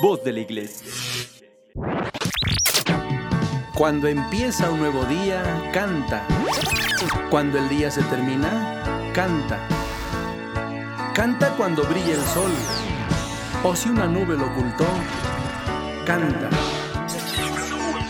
voz 0.00 0.22
de 0.24 0.32
la 0.32 0.40
iglesia. 0.40 0.86
Cuando 3.74 4.08
empieza 4.08 4.70
un 4.70 4.80
nuevo 4.80 5.04
día, 5.04 5.70
canta. 5.72 6.26
Cuando 7.30 7.58
el 7.58 7.68
día 7.68 7.90
se 7.90 8.02
termina, 8.04 9.10
canta. 9.14 9.58
Canta 11.14 11.50
cuando 11.56 11.84
brilla 11.84 12.14
el 12.14 12.24
sol. 12.34 12.50
O 13.62 13.74
si 13.74 13.88
una 13.88 14.06
nube 14.06 14.36
lo 14.36 14.46
ocultó, 14.46 14.86
canta. 16.04 16.50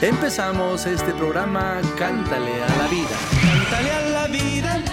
Empezamos 0.00 0.84
este 0.86 1.12
programa 1.14 1.80
Cántale 1.96 2.62
a 2.62 2.76
la 2.76 2.86
vida. 2.88 3.16
Cántale 3.42 3.92
a 3.92 4.00
la 4.10 4.26
vida, 4.26 4.84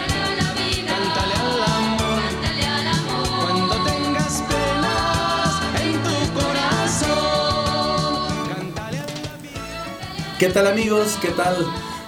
¿Qué 10.44 10.50
tal 10.50 10.68
amigos? 10.68 11.18
¿Qué 11.22 11.30
tal? 11.30 11.56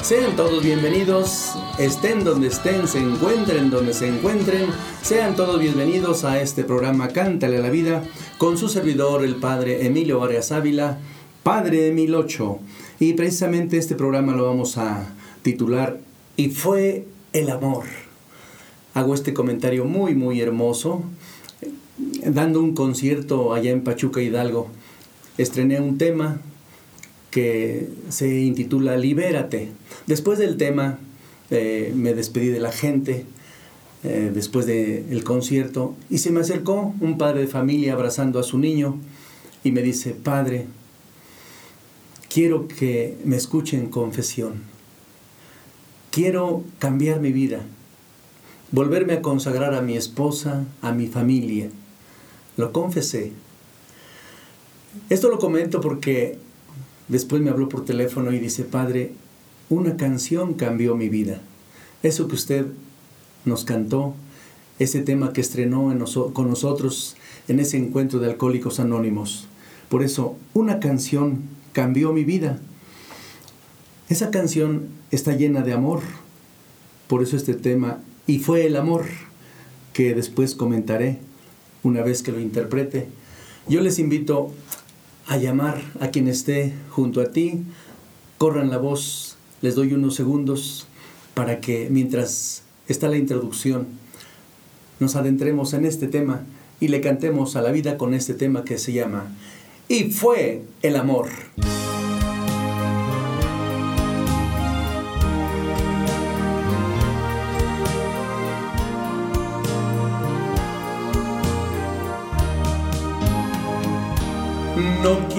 Sean 0.02 0.36
todos 0.36 0.62
bienvenidos, 0.62 1.54
estén 1.80 2.26
donde 2.26 2.48
estén, 2.48 2.86
se 2.86 3.00
encuentren 3.00 3.70
donde 3.70 3.94
se 3.94 4.10
encuentren, 4.10 4.66
sean 5.02 5.38
todos 5.38 5.58
bienvenidos 5.58 6.26
a 6.26 6.42
este 6.42 6.66
programa 6.66 7.08
Cántale 7.08 7.60
a 7.60 7.62
la 7.62 7.70
Vida 7.70 8.04
con 8.38 8.58
su 8.58 8.68
servidor, 8.68 9.24
el 9.24 9.38
Padre 9.38 9.86
Emilio 9.86 10.20
Vargas 10.20 10.52
Ávila, 10.52 11.00
Padre 11.44 11.88
Emil 11.88 12.14
8. 12.14 12.60
Y 13.00 13.14
precisamente 13.14 13.78
este 13.78 13.96
programa 13.96 14.34
lo 14.34 14.48
vamos 14.48 14.78
a 14.78 15.08
titular 15.42 16.02
Y 16.36 16.50
fue 16.50 17.08
el 17.32 17.50
amor. 17.50 17.86
Hago 18.96 19.14
este 19.14 19.34
comentario 19.34 19.86
muy, 19.86 20.14
muy 20.14 20.42
hermoso. 20.42 21.04
Dando 22.26 22.60
un 22.60 22.76
concierto 22.76 23.54
allá 23.54 23.72
en 23.72 23.86
Pachuca 23.86 24.22
Hidalgo, 24.22 24.68
estrené 25.38 25.80
un 25.80 25.98
tema 25.98 26.42
que 27.36 27.90
se 28.08 28.44
intitula 28.44 28.96
Libérate. 28.96 29.68
Después 30.08 30.40
del 30.40 30.56
tema 30.56 31.00
eh, 31.52 31.92
me 31.94 32.14
despedí 32.14 32.48
de 32.48 32.62
la 32.62 32.72
gente, 32.72 33.26
eh, 34.06 34.32
después 34.34 34.66
del 34.66 35.22
concierto, 35.26 35.96
y 36.10 36.20
se 36.20 36.32
me 36.32 36.40
acercó 36.40 36.96
un 37.02 37.18
padre 37.18 37.42
de 37.42 37.48
familia 37.48 37.92
abrazando 37.92 38.40
a 38.40 38.44
su 38.44 38.58
niño 38.58 38.98
y 39.66 39.74
me 39.74 39.82
dice, 39.82 40.12
Padre, 40.12 40.68
quiero 42.30 42.70
que 42.70 43.18
me 43.26 43.36
escuchen 43.36 43.90
confesión. 43.90 44.54
Quiero 46.12 46.64
cambiar 46.80 47.20
mi 47.20 47.34
vida, 47.34 47.64
volverme 48.72 49.12
a 49.12 49.22
consagrar 49.22 49.74
a 49.74 49.82
mi 49.82 49.98
esposa, 49.98 50.64
a 50.82 50.94
mi 50.94 51.08
familia. 51.08 51.70
Lo 52.56 52.72
confesé. 52.72 53.34
Esto 55.10 55.28
lo 55.28 55.38
comento 55.38 55.82
porque 55.82 56.45
después 57.08 57.42
me 57.42 57.50
habló 57.50 57.70
por 57.70 57.86
teléfono 57.86 58.32
y 58.32 58.40
dice, 58.40 58.64
Padre, 58.64 59.14
una 59.70 59.98
canción 59.98 60.54
cambió 60.54 60.96
mi 60.96 61.10
vida. 61.10 61.42
Eso 62.04 62.28
que 62.28 62.36
usted 62.36 62.68
nos 63.46 63.66
cantó, 63.66 64.14
ese 64.80 65.02
tema 65.02 65.34
que 65.34 65.42
estrenó 65.42 65.94
con 66.34 66.50
nosotros 66.50 67.16
en 67.48 67.60
ese 67.60 67.78
encuentro 67.78 68.20
de 68.20 68.32
Alcohólicos 68.32 68.80
Anónimos. 68.80 69.48
Por 69.90 70.04
eso, 70.04 70.36
una 70.54 70.80
canción 70.80 71.44
cambió 71.74 72.12
mi 72.12 72.24
vida. 72.24 72.60
Esa 74.10 74.32
canción 74.32 74.88
está 75.12 75.36
llena 75.36 75.62
de 75.62 75.74
amor. 75.74 76.02
Por 77.08 77.24
eso 77.24 77.38
este 77.38 77.54
tema, 77.54 78.02
y 78.28 78.40
fue 78.40 78.66
el 78.66 78.76
amor, 78.76 79.06
que 79.94 80.14
después 80.14 80.56
comentaré 80.56 81.20
una 81.84 82.02
vez 82.02 82.24
que 82.24 82.32
lo 82.32 82.40
interprete. 82.40 83.08
Yo 83.68 83.82
les 83.82 84.00
invito 84.00 84.52
a 85.28 85.38
llamar 85.38 85.82
a 86.00 86.10
quien 86.10 86.28
esté 86.28 86.74
junto 86.90 87.22
a 87.22 87.32
ti, 87.32 87.64
corran 88.38 88.70
la 88.70 88.78
voz, 88.78 89.38
les 89.62 89.76
doy 89.76 89.94
unos 89.94 90.16
segundos 90.16 90.88
para 91.34 91.60
que 91.60 91.88
mientras 91.90 92.64
está 92.88 93.08
la 93.08 93.18
introducción, 93.18 93.88
nos 95.00 95.16
adentremos 95.16 95.74
en 95.74 95.86
este 95.86 96.08
tema 96.08 96.44
y 96.80 96.90
le 96.90 97.02
cantemos 97.02 97.56
a 97.56 97.62
la 97.62 97.72
vida 97.72 97.98
con 97.98 98.14
este 98.14 98.34
tema 98.34 98.64
que 98.64 98.78
se 98.78 98.94
llama 98.94 99.28
Y 99.88 100.06
fue 100.12 100.64
el 100.82 100.96
amor. 100.96 101.30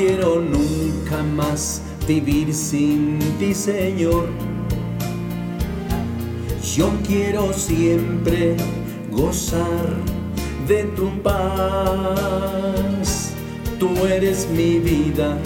Quiero 0.07 0.41
nunca 0.41 1.23
más 1.35 1.83
vivir 2.07 2.55
sin 2.55 3.19
ti, 3.39 3.53
Señor. 3.55 4.29
Yo 6.77 6.91
quiero 7.07 7.53
siempre 7.53 8.57
gozar 9.11 9.97
de 10.69 10.85
tu 10.97 11.11
paz. 11.23 12.53
Tú 13.81 13.91
eres 14.07 14.49
mi 14.49 14.79
vida, 14.79 15.37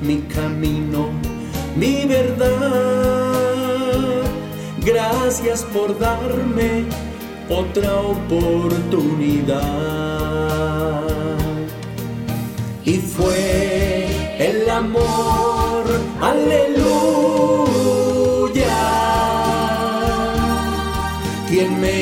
mi 0.00 0.18
camino, 0.34 1.10
mi 1.76 2.06
verdad. 2.06 3.32
Gracias 4.84 5.64
por 5.64 5.98
darme 5.98 6.84
otra 7.48 7.96
oportunidad 7.96 9.66
y 12.84 12.98
fue 12.98 13.75
amor, 14.76 15.84
aleluya, 16.20 16.76
quien 21.48 21.80
me 21.80 21.98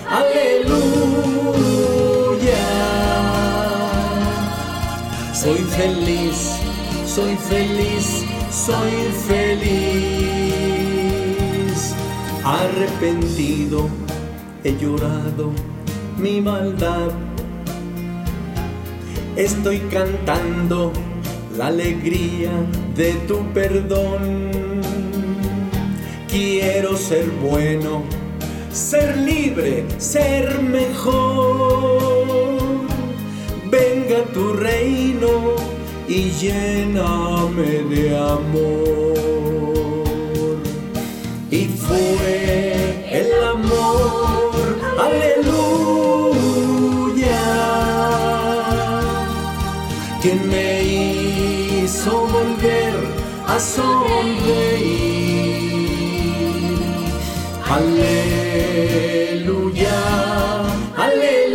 aleluya. 0.10 1.10
Soy 5.34 5.60
feliz, 5.78 6.38
soy 7.06 7.36
feliz, 7.50 8.26
soy 8.52 8.96
feliz. 9.28 9.79
Arrepentido, 12.80 13.90
he 14.64 14.72
llorado 14.78 15.52
mi 16.18 16.40
maldad. 16.40 17.12
Estoy 19.36 19.80
cantando 19.92 20.94
la 21.58 21.68
alegría 21.68 22.52
de 22.96 23.16
tu 23.28 23.44
perdón. 23.54 24.80
Quiero 26.30 26.96
ser 26.96 27.26
bueno, 27.44 28.04
ser 28.72 29.18
libre, 29.18 29.84
ser 29.98 30.62
mejor. 30.62 32.00
Venga 33.70 34.24
tu 34.34 34.54
reino 34.54 35.56
y 36.08 36.30
lléname 36.30 37.84
de 37.94 38.18
amor. 38.18 39.09
Fue 41.90 43.10
el 43.20 43.30
amor, 43.44 44.52
aleluya, 45.08 45.42
quien 50.22 50.40
me 50.48 50.84
hizo 50.84 52.12
volver 52.28 52.94
a 53.48 53.60
sonreír. 53.60 55.10
Aleluya, 57.78 59.20
aleluya. 60.96 61.50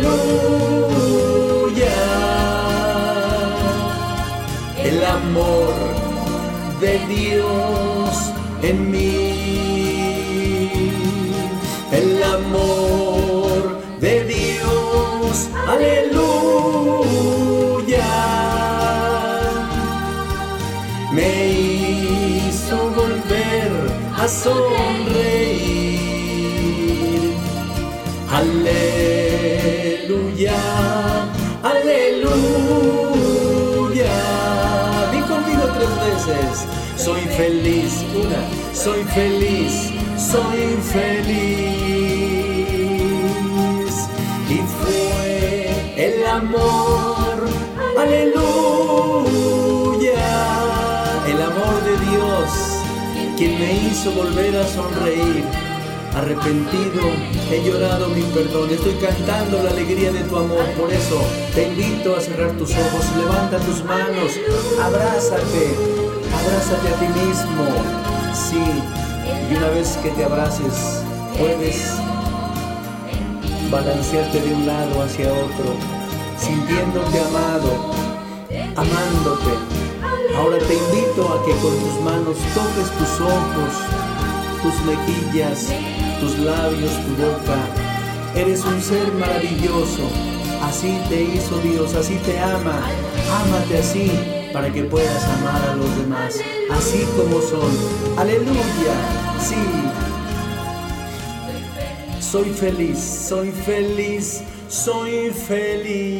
El 4.83 4.97
amor 5.05 5.73
de 6.81 6.93
Dios 7.07 8.11
en 8.61 8.91
mí. 8.91 8.94
Sonreír. 24.45 26.05
Aleluya, 28.39 29.41
aleluya. 31.71 33.05
Di 35.11 35.19
conmigo 35.29 35.65
tres 35.75 35.93
veces. 36.05 36.53
Soy 37.05 37.23
feliz, 37.39 37.91
una, 38.21 38.41
soy 38.73 39.01
feliz, 39.17 39.73
soy 40.31 40.63
feliz. 40.93 41.95
Y 44.55 44.57
fue 44.77 45.69
el 46.07 46.17
amor, 46.39 47.37
aleluya. 48.03 48.45
El 51.31 51.39
amor 51.49 51.75
de 51.87 51.93
Dios, 52.05 52.49
quien 53.37 53.59
me 53.59 53.73
hizo 53.73 54.11
volver 54.11 54.55
a 54.55 54.67
sonreír. 54.67 55.43
Arrepentido, 56.15 57.01
he 57.51 57.61
llorado 57.61 58.07
mi 58.09 58.21
perdón, 58.21 58.69
estoy 58.69 58.93
cantando 58.93 59.61
la 59.61 59.71
alegría 59.71 60.13
de 60.13 60.23
tu 60.23 60.37
amor, 60.37 60.63
por 60.79 60.91
eso 60.91 61.21
te 61.53 61.67
invito 61.67 62.15
a 62.15 62.21
cerrar 62.21 62.51
tus 62.51 62.71
ojos, 62.71 63.05
levanta 63.17 63.59
tus 63.59 63.83
manos, 63.83 64.31
abrázate, 64.81 65.75
abrázate 66.33 66.87
a 66.87 66.99
ti 66.99 67.07
mismo, 67.19 67.65
sí, 68.33 68.63
y 69.51 69.55
una 69.57 69.69
vez 69.71 69.97
que 70.01 70.09
te 70.11 70.23
abraces, 70.23 71.03
puedes 71.37 71.95
balancearte 73.69 74.39
de 74.39 74.53
un 74.53 74.65
lado 74.65 75.03
hacia 75.03 75.33
otro, 75.33 75.75
sintiéndote 76.37 77.19
amado, 77.19 77.91
amándote. 78.77 79.84
Ahora 80.35 80.57
te 80.59 80.75
invito 80.75 81.33
a 81.33 81.45
que 81.45 81.51
con 81.53 81.73
tus 81.79 82.01
manos 82.01 82.37
toques 82.53 82.91
tus 82.97 83.21
ojos, 83.21 83.73
tus 84.61 84.75
mejillas, 84.85 85.69
tus 86.19 86.37
labios, 86.39 86.91
tu 87.05 87.11
boca. 87.21 87.57
Eres 88.35 88.63
un 88.65 88.81
ser 88.81 89.11
maravilloso. 89.13 90.09
Así 90.61 90.99
te 91.09 91.21
hizo 91.23 91.57
Dios, 91.59 91.93
así 91.95 92.15
te 92.25 92.39
ama. 92.39 92.81
Ámate 93.43 93.77
así 93.77 94.11
para 94.51 94.71
que 94.71 94.83
puedas 94.83 95.23
amar 95.23 95.69
a 95.69 95.75
los 95.75 95.97
demás, 95.97 96.39
así 96.71 97.05
como 97.17 97.41
son. 97.41 97.71
Aleluya. 98.17 98.95
Sí. 99.39 99.55
Soy 102.19 102.49
feliz, 102.49 102.99
soy 102.99 103.51
feliz, 103.51 104.43
soy 104.67 105.29
feliz, 105.29 106.15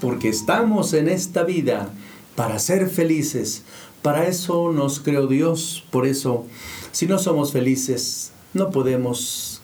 porque 0.00 0.28
estamos 0.28 0.92
en 0.92 1.08
esta 1.08 1.42
vida 1.44 1.90
para 2.34 2.58
ser 2.58 2.88
felices. 2.88 3.62
Para 4.02 4.26
eso 4.26 4.72
nos 4.72 5.00
creó 5.00 5.26
Dios, 5.26 5.84
por 5.90 6.06
eso 6.06 6.46
si 6.92 7.06
no 7.06 7.18
somos 7.18 7.52
felices, 7.52 8.32
no 8.52 8.70
podemos 8.70 9.62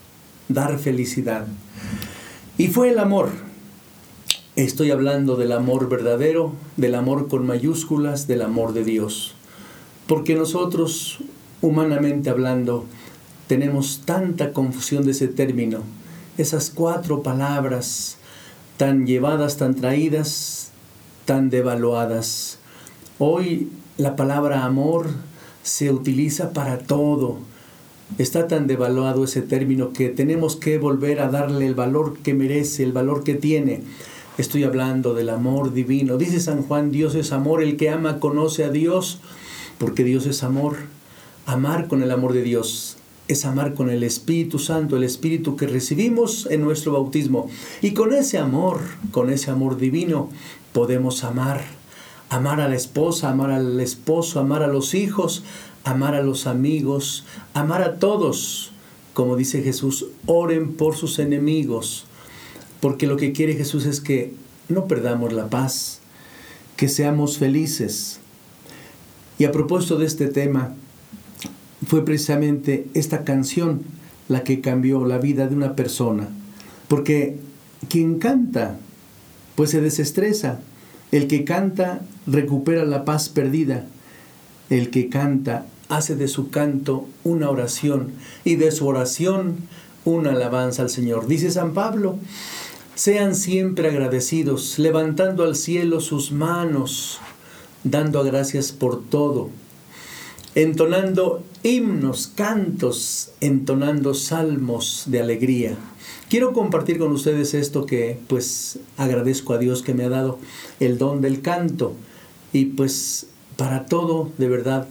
dar 0.49 0.79
felicidad. 0.79 1.47
Y 2.57 2.69
fue 2.69 2.91
el 2.91 2.99
amor. 2.99 3.31
Estoy 4.57 4.91
hablando 4.91 5.37
del 5.37 5.53
amor 5.53 5.89
verdadero, 5.89 6.53
del 6.77 6.95
amor 6.95 7.29
con 7.29 7.47
mayúsculas, 7.47 8.27
del 8.27 8.43
amor 8.43 8.73
de 8.73 8.85
Dios. 8.85 9.35
Porque 10.07 10.35
nosotros, 10.35 11.19
humanamente 11.61 12.31
hablando, 12.31 12.87
tenemos 13.47 14.03
tanta 14.05 14.53
confusión 14.53 15.05
de 15.05 15.13
ese 15.13 15.29
término. 15.29 15.83
Esas 16.39 16.71
cuatro 16.71 17.23
palabras 17.23 18.17
tan 18.79 19.07
llevadas, 19.07 19.59
tan 19.59 19.75
traídas, 19.75 20.71
tan 21.25 21.51
devaluadas. 21.51 22.58
Hoy 23.21 23.69
la 23.97 24.15
palabra 24.15 24.65
amor 24.65 25.09
se 25.65 25.91
utiliza 25.91 26.53
para 26.53 26.79
todo. 26.79 27.39
Está 28.17 28.47
tan 28.47 28.69
devaluado 28.69 29.25
ese 29.25 29.43
término 29.43 29.93
que 29.93 30.09
tenemos 30.09 30.55
que 30.55 30.79
volver 30.79 31.19
a 31.19 31.29
darle 31.29 31.67
el 31.67 31.75
valor 31.75 32.17
que 32.19 32.33
merece, 32.33 32.85
el 32.85 32.93
valor 32.93 33.25
que 33.25 33.35
tiene. 33.35 33.83
Estoy 34.39 34.63
hablando 34.63 35.15
del 35.15 35.31
amor 35.31 35.73
divino. 35.73 36.17
Dice 36.17 36.39
San 36.39 36.63
Juan, 36.63 36.93
Dios 36.93 37.17
es 37.17 37.33
amor, 37.33 37.61
el 37.61 37.77
que 37.77 37.91
ama 37.91 38.21
conoce 38.21 38.63
a 38.63 38.71
Dios, 38.71 39.19
porque 39.79 40.05
Dios 40.05 40.27
es 40.27 40.45
amor. 40.45 40.77
Amar 41.45 41.89
con 41.89 42.05
el 42.05 42.13
amor 42.13 42.35
de 42.35 42.43
Dios 42.43 42.99
es 43.27 43.45
amar 43.45 43.75
con 43.75 43.91
el 43.91 44.05
Espíritu 44.05 44.61
Santo, 44.61 44.97
el 44.97 45.03
Espíritu 45.03 45.57
que 45.57 45.67
recibimos 45.67 46.47
en 46.53 46.61
nuestro 46.61 46.93
bautismo. 46.93 47.51
Y 47.83 47.95
con 47.95 48.13
ese 48.13 48.39
amor, 48.39 48.79
con 49.11 49.29
ese 49.31 49.51
amor 49.51 49.77
divino, 49.77 50.31
podemos 50.73 51.25
amar. 51.25 51.78
Amar 52.29 52.61
a 52.61 52.69
la 52.69 52.75
esposa, 52.77 53.31
amar 53.31 53.51
al 53.51 53.81
esposo, 53.81 54.41
amar 54.41 54.63
a 54.63 54.67
los 54.67 54.95
hijos, 54.95 55.45
amar 55.85 56.15
a 56.15 56.23
los 56.23 56.47
amigos, 56.47 57.25
amar 57.55 57.83
a 57.83 57.97
todos. 57.99 58.73
Como 59.15 59.37
dice 59.37 59.63
Jesús, 59.63 60.07
oren 60.27 60.75
por 60.75 60.97
sus 60.97 61.19
enemigos. 61.19 62.07
Porque 62.81 63.07
lo 63.07 63.17
que 63.17 63.33
quiere 63.33 63.55
Jesús 63.55 63.87
es 63.87 64.01
que 64.01 64.35
no 64.69 64.87
perdamos 64.87 65.33
la 65.33 65.49
paz, 65.49 66.01
que 66.77 66.89
seamos 66.89 67.39
felices. 67.39 68.21
Y 69.39 69.45
a 69.45 69.53
propósito 69.53 69.97
de 69.97 70.07
este 70.07 70.29
tema, 70.29 70.75
fue 71.87 72.05
precisamente 72.05 72.87
esta 72.95 73.25
canción 73.25 73.83
la 74.29 74.45
que 74.45 74.61
cambió 74.61 75.05
la 75.05 75.19
vida 75.19 75.47
de 75.47 75.55
una 75.55 75.77
persona. 75.77 76.29
Porque 76.89 77.39
quien 77.89 78.19
canta, 78.19 78.79
pues 79.55 79.71
se 79.71 79.81
desestresa. 79.81 80.61
El 81.13 81.29
que 81.29 81.45
canta 81.45 82.03
recupera 82.31 82.85
la 82.85 83.05
paz 83.05 83.29
perdida. 83.29 83.87
El 84.71 84.91
que 84.91 85.09
canta 85.09 85.67
hace 85.89 86.17
de 86.17 86.29
su 86.29 86.51
canto 86.51 87.07
una 87.25 87.51
oración 87.51 88.13
y 88.45 88.57
de 88.57 88.71
su 88.71 88.87
oración 88.87 89.57
una 90.05 90.33
alabanza 90.33 90.83
al 90.83 90.91
Señor. 90.91 91.27
Dice 91.27 91.51
San 91.51 91.75
Pablo, 91.75 92.19
sean 92.95 93.35
siempre 93.35 93.89
agradecidos, 93.89 94.79
levantando 94.79 95.45
al 95.45 95.57
cielo 95.57 96.01
sus 96.01 96.33
manos, 96.33 97.19
dando 97.85 98.23
gracias 98.25 98.73
por 98.73 99.03
todo 99.03 99.51
entonando 100.55 101.45
himnos, 101.63 102.33
cantos, 102.35 103.31
entonando 103.41 104.13
salmos 104.15 105.05
de 105.07 105.21
alegría. 105.21 105.77
Quiero 106.29 106.53
compartir 106.53 106.99
con 106.99 107.13
ustedes 107.13 107.55
esto 107.55 107.87
que 107.87 108.19
pues 108.27 108.81
agradezco 108.97 109.53
a 109.55 109.59
Dios 109.59 109.83
que 109.83 109.95
me 109.95 110.05
ha 110.05 110.09
dado 110.09 110.41
el 110.81 110.99
don 110.99 111.21
del 111.21 111.43
canto 111.43 111.95
y 112.53 112.67
pues 112.67 113.27
para 113.57 113.87
todo 113.87 114.31
de 114.39 114.49
verdad 114.49 114.87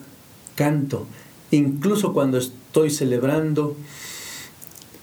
canto. 0.56 1.06
Incluso 1.52 2.14
cuando 2.14 2.38
estoy 2.38 2.90
celebrando 2.90 3.76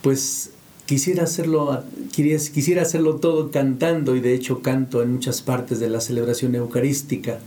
pues 0.02 0.50
quisiera 0.86 1.24
hacerlo 1.24 1.82
quisiera 2.12 2.82
hacerlo 2.82 3.16
todo 3.16 3.50
cantando 3.50 4.16
y 4.16 4.20
de 4.20 4.34
hecho 4.34 4.60
canto 4.60 5.02
en 5.02 5.14
muchas 5.14 5.40
partes 5.40 5.80
de 5.80 5.88
la 5.88 6.00
celebración 6.00 6.54
eucarística. 6.54 7.38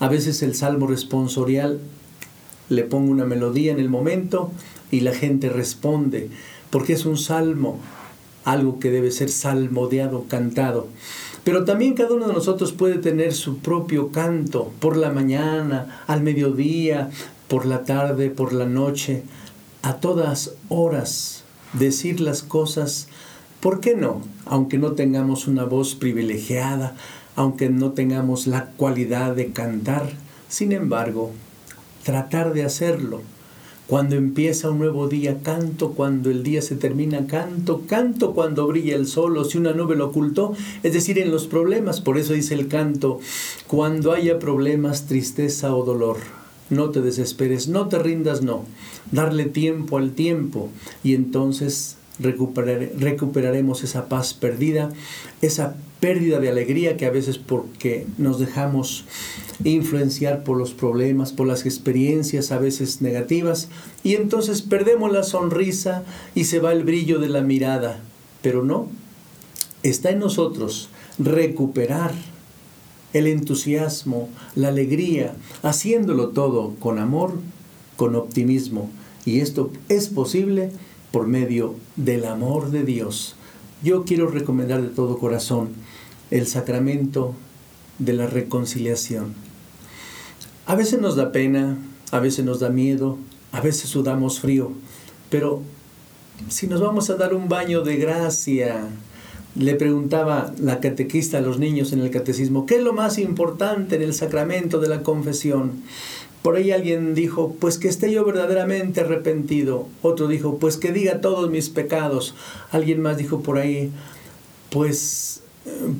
A 0.00 0.08
veces 0.08 0.42
el 0.42 0.54
salmo 0.54 0.86
responsorial 0.86 1.80
le 2.68 2.84
pongo 2.84 3.12
una 3.12 3.24
melodía 3.24 3.72
en 3.72 3.78
el 3.78 3.88
momento 3.88 4.50
y 4.90 5.00
la 5.00 5.14
gente 5.14 5.48
responde, 5.48 6.28
porque 6.70 6.94
es 6.94 7.06
un 7.06 7.16
salmo, 7.16 7.78
algo 8.44 8.78
que 8.78 8.90
debe 8.90 9.10
ser 9.10 9.30
salmodiado, 9.30 10.24
cantado. 10.28 10.88
Pero 11.44 11.64
también 11.64 11.94
cada 11.94 12.14
uno 12.14 12.28
de 12.28 12.34
nosotros 12.34 12.72
puede 12.72 12.98
tener 12.98 13.34
su 13.34 13.58
propio 13.58 14.10
canto 14.12 14.72
por 14.78 14.96
la 14.96 15.10
mañana, 15.10 16.04
al 16.06 16.22
mediodía, 16.22 17.10
por 17.48 17.66
la 17.66 17.84
tarde, 17.84 18.30
por 18.30 18.52
la 18.52 18.66
noche, 18.66 19.24
a 19.82 19.94
todas 19.96 20.54
horas, 20.68 21.42
decir 21.72 22.20
las 22.20 22.42
cosas, 22.42 23.08
¿por 23.60 23.80
qué 23.80 23.96
no? 23.96 24.22
Aunque 24.46 24.78
no 24.78 24.92
tengamos 24.92 25.48
una 25.48 25.64
voz 25.64 25.96
privilegiada, 25.96 26.94
aunque 27.34 27.68
no 27.68 27.92
tengamos 27.92 28.46
la 28.46 28.66
cualidad 28.76 29.34
de 29.34 29.52
cantar, 29.52 30.12
sin 30.48 30.70
embargo, 30.70 31.32
tratar 32.04 32.52
de 32.52 32.64
hacerlo. 32.64 33.22
Cuando 33.92 34.16
empieza 34.16 34.70
un 34.70 34.78
nuevo 34.78 35.06
día, 35.06 35.40
canto. 35.42 35.90
Cuando 35.90 36.30
el 36.30 36.42
día 36.42 36.62
se 36.62 36.76
termina, 36.76 37.26
canto. 37.26 37.82
Canto 37.86 38.32
cuando 38.32 38.66
brilla 38.66 38.96
el 38.96 39.06
sol 39.06 39.36
o 39.36 39.44
si 39.44 39.58
una 39.58 39.74
nube 39.74 39.96
lo 39.96 40.06
ocultó. 40.06 40.54
Es 40.82 40.94
decir, 40.94 41.18
en 41.18 41.30
los 41.30 41.46
problemas. 41.46 42.00
Por 42.00 42.16
eso 42.16 42.32
dice 42.32 42.54
el 42.54 42.68
canto, 42.68 43.20
cuando 43.66 44.12
haya 44.12 44.38
problemas, 44.38 45.04
tristeza 45.08 45.76
o 45.76 45.84
dolor. 45.84 46.16
No 46.70 46.88
te 46.88 47.02
desesperes, 47.02 47.68
no 47.68 47.88
te 47.88 47.98
rindas, 47.98 48.40
no. 48.40 48.64
Darle 49.10 49.44
tiempo 49.44 49.98
al 49.98 50.12
tiempo 50.12 50.70
y 51.04 51.14
entonces 51.14 51.98
recuperaremos 52.18 53.84
esa 53.84 54.08
paz 54.08 54.32
perdida, 54.32 54.90
esa 55.42 55.76
pérdida 56.00 56.40
de 56.40 56.48
alegría 56.48 56.96
que 56.96 57.04
a 57.04 57.10
veces 57.10 57.36
porque 57.36 58.06
nos 58.16 58.38
dejamos 58.38 59.04
influenciar 59.64 60.44
por 60.44 60.56
los 60.56 60.72
problemas, 60.72 61.32
por 61.32 61.46
las 61.46 61.64
experiencias 61.64 62.52
a 62.52 62.58
veces 62.58 63.02
negativas, 63.02 63.68
y 64.02 64.14
entonces 64.14 64.62
perdemos 64.62 65.12
la 65.12 65.22
sonrisa 65.22 66.04
y 66.34 66.44
se 66.44 66.58
va 66.58 66.72
el 66.72 66.84
brillo 66.84 67.18
de 67.18 67.28
la 67.28 67.42
mirada. 67.42 68.00
Pero 68.42 68.64
no, 68.64 68.88
está 69.82 70.10
en 70.10 70.18
nosotros 70.18 70.88
recuperar 71.18 72.12
el 73.12 73.26
entusiasmo, 73.26 74.28
la 74.54 74.68
alegría, 74.68 75.34
haciéndolo 75.62 76.28
todo 76.28 76.74
con 76.80 76.98
amor, 76.98 77.34
con 77.96 78.16
optimismo. 78.16 78.90
Y 79.24 79.40
esto 79.40 79.70
es 79.88 80.08
posible 80.08 80.70
por 81.10 81.26
medio 81.26 81.74
del 81.96 82.24
amor 82.24 82.70
de 82.70 82.84
Dios. 82.84 83.36
Yo 83.82 84.04
quiero 84.04 84.28
recomendar 84.28 84.80
de 84.82 84.88
todo 84.88 85.18
corazón 85.18 85.70
el 86.30 86.46
sacramento 86.46 87.34
de 87.98 88.14
la 88.14 88.26
reconciliación. 88.26 89.34
A 90.64 90.76
veces 90.76 91.00
nos 91.00 91.16
da 91.16 91.32
pena, 91.32 91.76
a 92.12 92.20
veces 92.20 92.44
nos 92.44 92.60
da 92.60 92.68
miedo, 92.68 93.18
a 93.50 93.60
veces 93.60 93.90
sudamos 93.90 94.38
frío, 94.38 94.70
pero 95.28 95.60
si 96.48 96.68
nos 96.68 96.80
vamos 96.80 97.10
a 97.10 97.16
dar 97.16 97.34
un 97.34 97.48
baño 97.48 97.82
de 97.82 97.96
gracia, 97.96 98.86
le 99.56 99.74
preguntaba 99.74 100.52
la 100.60 100.78
catequista 100.78 101.38
a 101.38 101.40
los 101.40 101.58
niños 101.58 101.92
en 101.92 102.00
el 102.00 102.10
catecismo, 102.10 102.64
¿qué 102.64 102.76
es 102.76 102.82
lo 102.82 102.92
más 102.92 103.18
importante 103.18 103.96
en 103.96 104.02
el 104.02 104.14
sacramento 104.14 104.78
de 104.78 104.88
la 104.88 105.02
confesión? 105.02 105.82
Por 106.42 106.56
ahí 106.56 106.70
alguien 106.70 107.14
dijo, 107.14 107.56
pues 107.58 107.78
que 107.78 107.88
esté 107.88 108.12
yo 108.12 108.24
verdaderamente 108.24 109.00
arrepentido. 109.00 109.86
Otro 110.00 110.26
dijo, 110.26 110.58
pues 110.58 110.76
que 110.76 110.90
diga 110.90 111.20
todos 111.20 111.50
mis 111.50 111.70
pecados. 111.70 112.34
Alguien 112.72 113.00
más 113.00 113.16
dijo 113.16 113.42
por 113.42 113.58
ahí, 113.58 113.92
pues, 114.70 115.42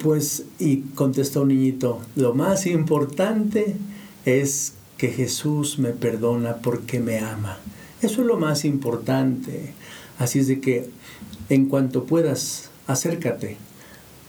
pues, 0.03 0.45
y 0.59 0.79
contestó 0.95 1.43
un 1.43 1.49
niñito, 1.49 2.01
lo 2.17 2.35
más 2.35 2.67
importante 2.67 3.77
es 4.25 4.75
que 4.97 5.09
Jesús 5.09 5.79
me 5.79 5.91
perdona 5.91 6.57
porque 6.57 7.01
me 7.01 7.19
ama. 7.19 7.59
Eso 8.03 8.21
es 8.21 8.27
lo 8.27 8.37
más 8.37 8.65
importante. 8.65 9.75
Así 10.19 10.39
es 10.39 10.49
de 10.49 10.61
que 10.61 10.89
en 11.49 11.67
cuanto 11.67 12.05
puedas, 12.05 12.71
acércate 12.87 13.57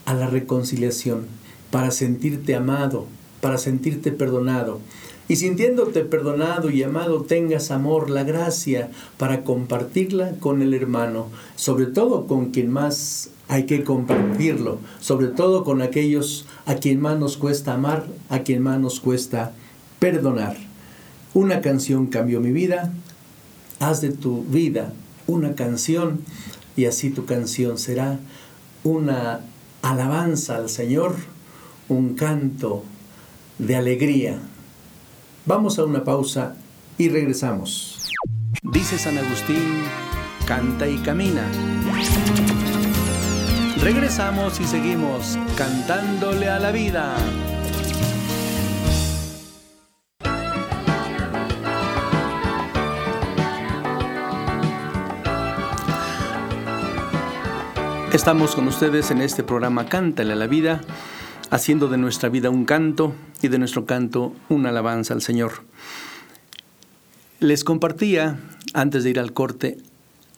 a 0.04 0.14
la 0.14 0.26
reconciliación 0.26 1.26
para 1.70 1.90
sentirte 1.90 2.54
amado, 2.54 3.06
para 3.40 3.58
sentirte 3.58 4.12
perdonado. 4.12 4.80
Y 5.26 5.36
sintiéndote 5.36 6.04
perdonado 6.04 6.70
y 6.70 6.82
amado, 6.82 7.22
tengas 7.22 7.70
amor, 7.70 8.10
la 8.10 8.24
gracia 8.24 8.90
para 9.16 9.42
compartirla 9.42 10.32
con 10.38 10.60
el 10.60 10.74
hermano, 10.74 11.28
sobre 11.56 11.86
todo 11.86 12.26
con 12.26 12.50
quien 12.50 12.70
más 12.70 13.30
hay 13.48 13.64
que 13.64 13.84
compartirlo, 13.84 14.78
sobre 15.00 15.28
todo 15.28 15.64
con 15.64 15.82
aquellos 15.82 16.46
a 16.66 16.74
quien 16.74 17.00
más 17.00 17.18
nos 17.18 17.36
cuesta 17.36 17.74
amar, 17.74 18.06
a 18.28 18.40
quien 18.40 18.62
más 18.62 18.78
nos 18.80 19.00
cuesta 19.00 19.54
perdonar. 20.04 20.54
Una 21.32 21.62
canción 21.62 22.08
cambió 22.08 22.38
mi 22.38 22.52
vida, 22.52 22.92
haz 23.80 24.02
de 24.02 24.10
tu 24.10 24.44
vida 24.44 24.92
una 25.26 25.54
canción 25.54 26.20
y 26.76 26.84
así 26.84 27.08
tu 27.08 27.24
canción 27.24 27.78
será 27.78 28.18
una 28.82 29.40
alabanza 29.80 30.56
al 30.56 30.68
Señor, 30.68 31.16
un 31.88 32.16
canto 32.16 32.84
de 33.58 33.76
alegría. 33.76 34.36
Vamos 35.46 35.78
a 35.78 35.86
una 35.86 36.04
pausa 36.04 36.54
y 36.98 37.08
regresamos. 37.08 38.12
Dice 38.62 38.98
San 38.98 39.16
Agustín, 39.16 39.84
canta 40.46 40.86
y 40.86 40.98
camina. 40.98 41.50
Regresamos 43.80 44.60
y 44.60 44.64
seguimos 44.64 45.38
cantándole 45.56 46.50
a 46.50 46.58
la 46.58 46.72
vida. 46.72 47.16
Estamos 58.14 58.54
con 58.54 58.68
ustedes 58.68 59.10
en 59.10 59.20
este 59.20 59.42
programa 59.42 59.86
Cántale 59.86 60.34
a 60.34 60.36
la 60.36 60.46
vida, 60.46 60.82
haciendo 61.50 61.88
de 61.88 61.98
nuestra 61.98 62.28
vida 62.28 62.48
un 62.48 62.64
canto 62.64 63.12
y 63.42 63.48
de 63.48 63.58
nuestro 63.58 63.86
canto 63.86 64.32
una 64.48 64.68
alabanza 64.68 65.14
al 65.14 65.20
Señor. 65.20 65.64
Les 67.40 67.64
compartía, 67.64 68.38
antes 68.72 69.02
de 69.02 69.10
ir 69.10 69.18
al 69.18 69.32
corte, 69.32 69.78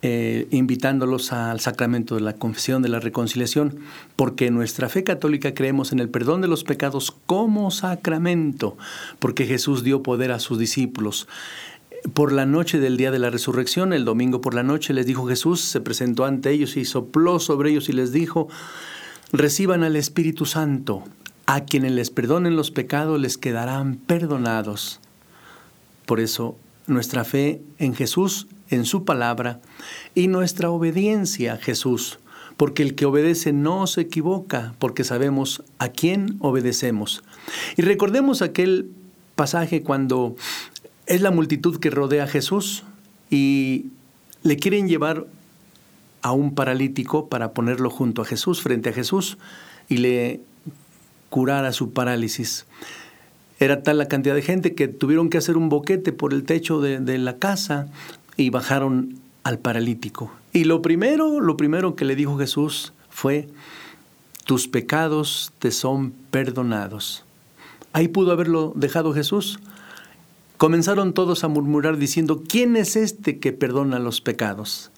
eh, 0.00 0.48
invitándolos 0.52 1.34
al 1.34 1.60
sacramento 1.60 2.14
de 2.14 2.22
la 2.22 2.32
confesión, 2.32 2.80
de 2.80 2.88
la 2.88 2.98
reconciliación, 2.98 3.78
porque 4.16 4.46
en 4.46 4.54
nuestra 4.54 4.88
fe 4.88 5.04
católica 5.04 5.52
creemos 5.52 5.92
en 5.92 5.98
el 5.98 6.08
perdón 6.08 6.40
de 6.40 6.48
los 6.48 6.64
pecados 6.64 7.14
como 7.26 7.70
sacramento, 7.70 8.78
porque 9.18 9.44
Jesús 9.44 9.84
dio 9.84 10.02
poder 10.02 10.32
a 10.32 10.38
sus 10.38 10.58
discípulos 10.58 11.28
por 12.14 12.32
la 12.32 12.46
noche 12.46 12.78
del 12.78 12.96
día 12.96 13.10
de 13.10 13.18
la 13.18 13.30
resurrección, 13.30 13.92
el 13.92 14.04
domingo 14.04 14.40
por 14.40 14.54
la 14.54 14.62
noche, 14.62 14.92
les 14.92 15.06
dijo 15.06 15.26
Jesús, 15.26 15.60
se 15.60 15.80
presentó 15.80 16.24
ante 16.24 16.50
ellos 16.50 16.76
y 16.76 16.84
sopló 16.84 17.40
sobre 17.40 17.70
ellos 17.70 17.88
y 17.88 17.92
les 17.92 18.12
dijo, 18.12 18.48
reciban 19.32 19.82
al 19.82 19.96
Espíritu 19.96 20.46
Santo, 20.46 21.04
a 21.46 21.64
quienes 21.64 21.92
les 21.92 22.10
perdonen 22.10 22.56
los 22.56 22.70
pecados 22.70 23.20
les 23.20 23.38
quedarán 23.38 23.96
perdonados. 23.96 25.00
Por 26.04 26.20
eso 26.20 26.56
nuestra 26.86 27.24
fe 27.24 27.62
en 27.78 27.94
Jesús, 27.94 28.46
en 28.68 28.84
su 28.84 29.04
palabra, 29.04 29.60
y 30.14 30.28
nuestra 30.28 30.70
obediencia 30.70 31.54
a 31.54 31.58
Jesús, 31.58 32.18
porque 32.56 32.82
el 32.82 32.94
que 32.94 33.06
obedece 33.06 33.52
no 33.52 33.86
se 33.86 34.02
equivoca, 34.02 34.74
porque 34.78 35.04
sabemos 35.04 35.62
a 35.78 35.88
quién 35.88 36.36
obedecemos. 36.40 37.22
Y 37.76 37.82
recordemos 37.82 38.42
aquel 38.42 38.90
pasaje 39.34 39.82
cuando 39.82 40.34
es 41.06 41.22
la 41.22 41.30
multitud 41.30 41.78
que 41.78 41.90
rodea 41.90 42.24
a 42.24 42.28
Jesús 42.28 42.84
y 43.30 43.86
le 44.42 44.56
quieren 44.56 44.88
llevar 44.88 45.26
a 46.22 46.32
un 46.32 46.54
paralítico 46.54 47.28
para 47.28 47.52
ponerlo 47.52 47.90
junto 47.90 48.22
a 48.22 48.24
Jesús, 48.24 48.60
frente 48.60 48.90
a 48.90 48.92
Jesús, 48.92 49.38
y 49.88 49.98
le 49.98 50.40
curara 51.30 51.72
su 51.72 51.92
parálisis. 51.92 52.66
Era 53.58 53.82
tal 53.82 53.98
la 53.98 54.08
cantidad 54.08 54.34
de 54.34 54.42
gente 54.42 54.74
que 54.74 54.88
tuvieron 54.88 55.30
que 55.30 55.38
hacer 55.38 55.56
un 55.56 55.68
boquete 55.68 56.12
por 56.12 56.32
el 56.32 56.44
techo 56.44 56.80
de, 56.80 56.98
de 56.98 57.18
la 57.18 57.38
casa 57.38 57.88
y 58.36 58.50
bajaron 58.50 59.18
al 59.44 59.58
paralítico. 59.58 60.32
Y 60.52 60.64
lo 60.64 60.82
primero, 60.82 61.40
lo 61.40 61.56
primero 61.56 61.94
que 61.94 62.04
le 62.04 62.16
dijo 62.16 62.36
Jesús 62.36 62.92
fue, 63.08 63.48
tus 64.44 64.68
pecados 64.68 65.52
te 65.58 65.70
son 65.70 66.12
perdonados. 66.30 67.24
Ahí 67.92 68.08
pudo 68.08 68.32
haberlo 68.32 68.72
dejado 68.74 69.14
Jesús, 69.14 69.58
Comenzaron 70.56 71.12
todos 71.12 71.44
a 71.44 71.48
murmurar 71.48 71.98
diciendo, 71.98 72.42
¿quién 72.48 72.76
es 72.76 72.96
este 72.96 73.38
que 73.38 73.52
perdona 73.52 73.98
los 73.98 74.22
pecados? 74.22 74.90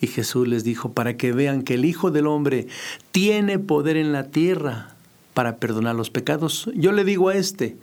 Y 0.00 0.08
Jesús 0.08 0.48
les 0.48 0.64
dijo, 0.64 0.92
para 0.92 1.16
que 1.16 1.32
vean 1.32 1.62
que 1.62 1.74
el 1.74 1.84
Hijo 1.84 2.10
del 2.10 2.26
Hombre 2.26 2.66
tiene 3.12 3.60
poder 3.60 3.96
en 3.96 4.12
la 4.12 4.30
tierra 4.30 4.96
para 5.34 5.56
perdonar 5.56 5.94
los 5.94 6.10
pecados, 6.10 6.68
yo 6.74 6.90
le 6.90 7.04
digo 7.04 7.28
a 7.28 7.36
este, 7.36 7.76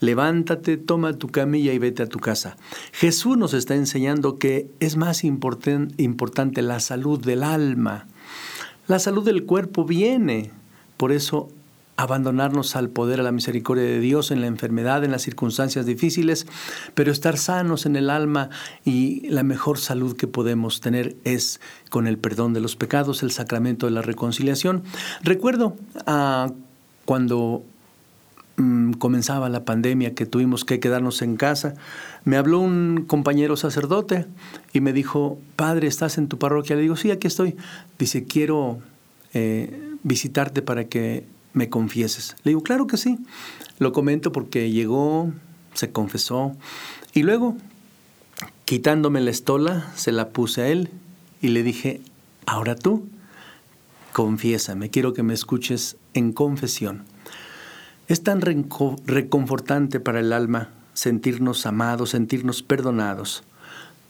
levántate, 0.00 0.78
toma 0.78 1.12
tu 1.12 1.28
camilla 1.28 1.74
y 1.74 1.78
vete 1.78 2.02
a 2.02 2.08
tu 2.08 2.18
casa. 2.18 2.56
Jesús 2.92 3.36
nos 3.36 3.52
está 3.52 3.74
enseñando 3.74 4.38
que 4.38 4.70
es 4.80 4.96
más 4.96 5.24
importante 5.24 6.62
la 6.62 6.80
salud 6.80 7.20
del 7.22 7.42
alma. 7.42 8.06
La 8.88 8.98
salud 8.98 9.24
del 9.24 9.44
cuerpo 9.44 9.84
viene. 9.84 10.52
Por 10.96 11.12
eso 11.12 11.50
abandonarnos 11.96 12.76
al 12.76 12.90
poder, 12.90 13.20
a 13.20 13.22
la 13.22 13.32
misericordia 13.32 13.84
de 13.84 14.00
Dios 14.00 14.30
en 14.30 14.40
la 14.40 14.46
enfermedad, 14.46 15.02
en 15.04 15.10
las 15.10 15.22
circunstancias 15.22 15.86
difíciles, 15.86 16.46
pero 16.94 17.10
estar 17.10 17.38
sanos 17.38 17.86
en 17.86 17.96
el 17.96 18.10
alma 18.10 18.50
y 18.84 19.28
la 19.28 19.42
mejor 19.42 19.78
salud 19.78 20.16
que 20.16 20.26
podemos 20.26 20.80
tener 20.80 21.16
es 21.24 21.60
con 21.88 22.06
el 22.06 22.18
perdón 22.18 22.52
de 22.52 22.60
los 22.60 22.76
pecados, 22.76 23.22
el 23.22 23.30
sacramento 23.30 23.86
de 23.86 23.92
la 23.92 24.02
reconciliación. 24.02 24.82
Recuerdo 25.22 25.76
ah, 26.06 26.52
cuando 27.06 27.64
mm, 28.56 28.92
comenzaba 28.94 29.48
la 29.48 29.64
pandemia, 29.64 30.14
que 30.14 30.26
tuvimos 30.26 30.66
que 30.66 30.80
quedarnos 30.80 31.22
en 31.22 31.36
casa, 31.36 31.74
me 32.24 32.36
habló 32.36 32.60
un 32.60 33.04
compañero 33.06 33.56
sacerdote 33.56 34.26
y 34.74 34.80
me 34.80 34.92
dijo, 34.92 35.38
Padre, 35.56 35.86
¿estás 35.86 36.18
en 36.18 36.28
tu 36.28 36.38
parroquia? 36.38 36.76
Le 36.76 36.82
digo, 36.82 36.96
sí, 36.96 37.10
aquí 37.10 37.26
estoy. 37.26 37.56
Dice, 37.98 38.24
quiero 38.24 38.80
eh, 39.32 39.94
visitarte 40.02 40.60
para 40.60 40.84
que 40.84 41.24
me 41.56 41.70
confieses. 41.70 42.36
Le 42.44 42.50
digo, 42.50 42.62
claro 42.62 42.86
que 42.86 42.98
sí. 42.98 43.18
Lo 43.78 43.92
comento 43.92 44.30
porque 44.30 44.70
llegó, 44.70 45.32
se 45.74 45.90
confesó 45.90 46.54
y 47.14 47.22
luego, 47.22 47.56
quitándome 48.64 49.20
la 49.20 49.30
estola, 49.30 49.90
se 49.96 50.12
la 50.12 50.28
puse 50.28 50.62
a 50.62 50.68
él 50.68 50.90
y 51.40 51.48
le 51.48 51.62
dije, 51.62 52.00
ahora 52.44 52.76
tú, 52.76 53.08
confiésame, 54.12 54.90
quiero 54.90 55.14
que 55.14 55.22
me 55.22 55.34
escuches 55.34 55.96
en 56.14 56.32
confesión. 56.32 57.04
Es 58.06 58.22
tan 58.22 58.40
reconfortante 58.42 59.98
para 59.98 60.20
el 60.20 60.32
alma 60.32 60.70
sentirnos 60.92 61.66
amados, 61.66 62.10
sentirnos 62.10 62.62
perdonados. 62.62 63.42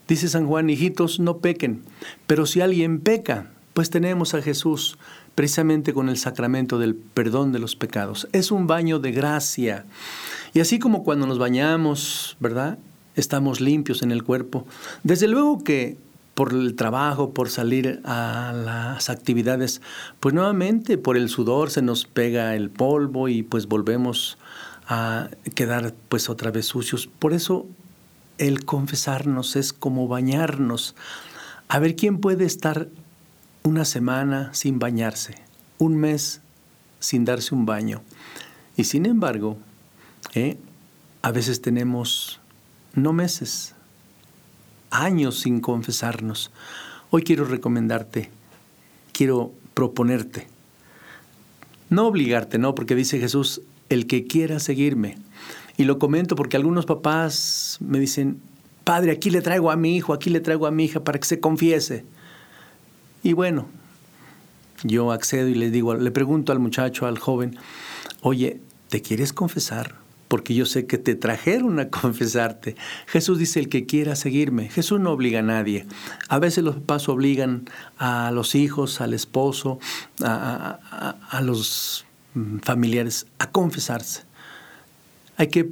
Dice 0.09 0.29
San 0.29 0.47
Juan, 0.47 0.69
hijitos, 0.69 1.19
no 1.21 1.39
pequen, 1.39 1.83
pero 2.27 2.47
si 2.47 2.61
alguien 2.61 3.01
peca, 3.01 3.51
pues 3.73 3.91
tenemos 3.91 4.35
a 4.35 4.43
Jesús 4.43 4.99
precisamente 5.37 5.93
con 5.93 6.09
el 6.09 6.17
sacramento 6.17 6.79
del 6.79 6.97
perdón 6.97 7.53
de 7.53 7.61
los 7.61 7.77
pecados. 7.77 8.27
Es 8.33 8.51
un 8.51 8.67
baño 8.67 8.99
de 8.99 9.13
gracia. 9.13 9.85
Y 10.55 10.61
así 10.61 10.81
como 10.81 11.05
cuando 11.05 11.27
nos 11.27 11.39
bañamos, 11.39 12.37
¿verdad? 12.41 12.79
Estamos 13.15 13.61
limpios 13.61 14.03
en 14.03 14.11
el 14.11 14.25
cuerpo. 14.25 14.67
Desde 15.05 15.29
luego 15.29 15.63
que 15.63 15.99
por 16.35 16.53
el 16.53 16.75
trabajo, 16.75 17.31
por 17.31 17.51
salir 17.51 18.01
a 18.05 18.53
las 18.55 19.11
actividades, 19.11 19.83
pues 20.21 20.35
nuevamente 20.35 20.97
por 20.99 21.19
el 21.19 21.29
sudor 21.29 21.71
se 21.71 21.83
nos 21.83 22.07
pega 22.07 22.57
el 22.57 22.71
polvo 22.71 23.29
y 23.29 23.43
pues 23.43 23.67
volvemos 23.67 24.39
a 24.89 25.29
quedar 25.55 25.95
pues 26.09 26.31
otra 26.31 26.51
vez 26.51 26.65
sucios. 26.65 27.09
Por 27.19 27.35
eso 27.35 27.67
el 28.39 28.65
confesarnos 28.65 29.55
es 29.57 29.75
como 29.75 30.09
bañarnos. 30.09 30.95
A 31.69 31.79
ver 31.79 31.95
quién 31.95 32.21
puede 32.21 32.47
estar 32.47 32.89
una 33.67 33.85
semana 33.85 34.55
sin 34.55 34.79
bañarse, 34.79 35.35
un 35.79 35.97
mes 35.97 36.41
sin 37.01 37.25
darse 37.25 37.53
un 37.53 37.67
baño. 37.67 38.01
Y 38.77 38.85
sin 38.85 39.07
embargo, 39.07 39.59
¿eh? 40.35 40.57
a 41.23 41.33
veces 41.33 41.61
tenemos 41.63 42.39
no 42.95 43.13
meses, 43.13 43.75
años 44.91 45.41
sin 45.41 45.61
confesarnos. 45.61 46.53
Hoy 47.11 47.23
quiero 47.23 47.45
recomendarte, 47.45 48.31
quiero 49.13 49.53
proponerte, 49.75 50.47
no 51.91 52.07
obligarte, 52.07 52.59
no, 52.59 52.77
porque 52.77 52.95
dice 52.95 53.19
Jesús, 53.19 53.63
el 53.89 54.07
que 54.07 54.29
quiera 54.29 54.61
seguirme. 54.61 55.19
Y 55.77 55.85
lo 55.85 55.99
comento 55.99 56.37
porque 56.37 56.57
algunos 56.57 56.87
papás 56.87 57.79
me 57.81 57.99
dicen, 57.99 58.41
padre, 58.85 59.11
aquí 59.11 59.31
le 59.31 59.43
traigo 59.43 59.73
a 59.73 59.77
mi 59.77 59.97
hijo, 59.97 60.13
aquí 60.13 60.31
le 60.31 60.39
traigo 60.39 60.69
a 60.69 60.71
mi 60.71 60.85
hija 60.85 61.03
para 61.03 61.19
que 61.19 61.27
se 61.27 61.41
confiese. 61.41 62.05
Y 63.27 63.33
bueno, 63.33 63.67
yo 64.85 65.11
accedo 65.11 65.49
y 65.49 65.57
le 65.57 65.73
digo, 65.73 65.97
le 65.97 66.13
pregunto 66.13 66.53
al 66.53 66.61
muchacho, 66.61 67.07
al 67.07 67.19
joven, 67.19 67.57
oye, 68.21 68.61
¿te 68.89 69.03
quieres 69.03 69.33
confesar? 69.33 69.97
Porque 70.29 70.55
yo 70.55 70.65
sé 70.65 70.87
que 70.87 70.97
te 70.97 71.17
trajeron 71.17 71.81
a 71.81 71.89
confesarte. 71.91 72.77
Jesús 73.09 73.41
dice, 73.41 73.59
el 73.59 73.69
que 73.69 73.85
quiera 73.85 74.15
seguirme. 74.15 74.69
Jesús 74.69 75.01
no 75.01 75.11
obliga 75.11 75.41
a 75.41 75.43
nadie. 75.43 75.87
A 76.29 76.39
veces 76.39 76.63
los 76.63 76.77
papás 76.77 77.09
obligan 77.09 77.69
a 77.99 78.31
los 78.31 78.55
hijos, 78.55 79.01
al 79.01 79.13
esposo, 79.13 79.81
a, 80.23 81.19
a 81.29 81.41
los 81.41 82.07
familiares 82.63 83.27
a 83.41 83.51
confesarse. 83.51 84.23
Hay 85.37 85.49
que 85.49 85.69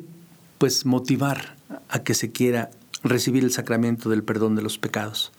pues 0.59 0.87
motivar 0.87 1.55
a 1.89 2.03
que 2.03 2.15
se 2.15 2.33
quiera 2.33 2.71
recibir 3.05 3.45
el 3.45 3.53
sacramento 3.53 4.11
del 4.11 4.25
perdón 4.25 4.57
de 4.57 4.63
los 4.63 4.77
pecados 4.77 5.31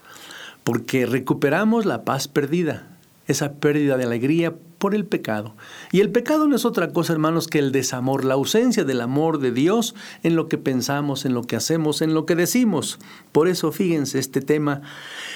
porque 0.65 1.05
recuperamos 1.05 1.85
la 1.85 2.03
paz 2.03 2.27
perdida, 2.27 2.87
esa 3.27 3.53
pérdida 3.53 3.97
de 3.97 4.03
alegría 4.03 4.55
por 4.79 4.95
el 4.95 5.05
pecado. 5.05 5.55
Y 5.91 6.01
el 6.01 6.09
pecado 6.09 6.47
no 6.47 6.55
es 6.55 6.65
otra 6.65 6.91
cosa, 6.91 7.13
hermanos, 7.13 7.47
que 7.47 7.59
el 7.59 7.71
desamor, 7.71 8.25
la 8.25 8.33
ausencia 8.33 8.83
del 8.83 9.01
amor 9.01 9.37
de 9.37 9.51
Dios 9.51 9.93
en 10.23 10.35
lo 10.35 10.49
que 10.49 10.57
pensamos, 10.57 11.23
en 11.23 11.35
lo 11.35 11.43
que 11.43 11.55
hacemos, 11.55 12.01
en 12.01 12.15
lo 12.15 12.25
que 12.25 12.35
decimos. 12.35 12.97
Por 13.31 13.47
eso, 13.47 13.71
fíjense, 13.71 14.17
este 14.17 14.41
tema, 14.41 14.81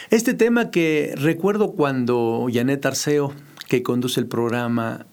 este 0.09 0.33
tema 0.33 0.71
que 0.71 1.13
recuerdo 1.15 1.73
cuando 1.73 2.47
Janet 2.51 2.83
Arceo, 2.87 3.31
que 3.67 3.83
conduce 3.83 4.19
el 4.19 4.25
programa 4.25 5.05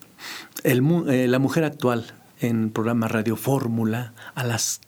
eh, 0.65 1.27
La 1.29 1.39
Mujer 1.39 1.65
Actual, 1.65 2.07
en 2.41 2.71
programa 2.71 3.07
Radio 3.07 3.37
Fórmula, 3.37 4.15
a 4.35 4.45
las 4.45 4.81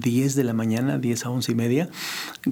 10 0.00 0.34
de 0.34 0.44
la 0.44 0.52
mañana, 0.52 0.98
10 0.98 1.26
a 1.26 1.30
11 1.30 1.52
y 1.52 1.54
media. 1.54 1.88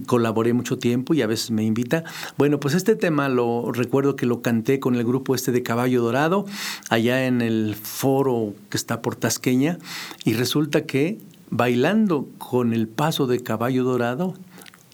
Colaboré 0.07 0.53
mucho 0.53 0.79
tiempo 0.79 1.15
y 1.15 1.23
a 1.23 1.27
veces 1.27 1.51
me 1.51 1.65
invita. 1.65 2.05
Bueno, 2.37 2.61
pues 2.61 2.75
este 2.75 2.97
tema 2.97 3.29
lo 3.29 3.73
recuerdo 3.73 4.17
que 4.17 4.27
lo 4.27 4.43
canté 4.43 4.81
con 4.81 4.95
el 4.95 5.05
grupo 5.05 5.35
este 5.35 5.53
de 5.53 5.63
Caballo 5.63 6.03
Dorado, 6.03 6.47
allá 6.89 7.27
en 7.27 7.41
el 7.41 7.75
foro 7.75 8.55
que 8.69 8.77
está 8.77 9.03
por 9.03 9.17
Tasqueña, 9.17 9.79
y 10.25 10.35
resulta 10.35 10.85
que 10.85 11.19
bailando 11.51 12.29
con 12.39 12.73
el 12.73 12.89
paso 12.89 13.27
de 13.27 13.43
Caballo 13.43 13.85
Dorado, 13.85 14.35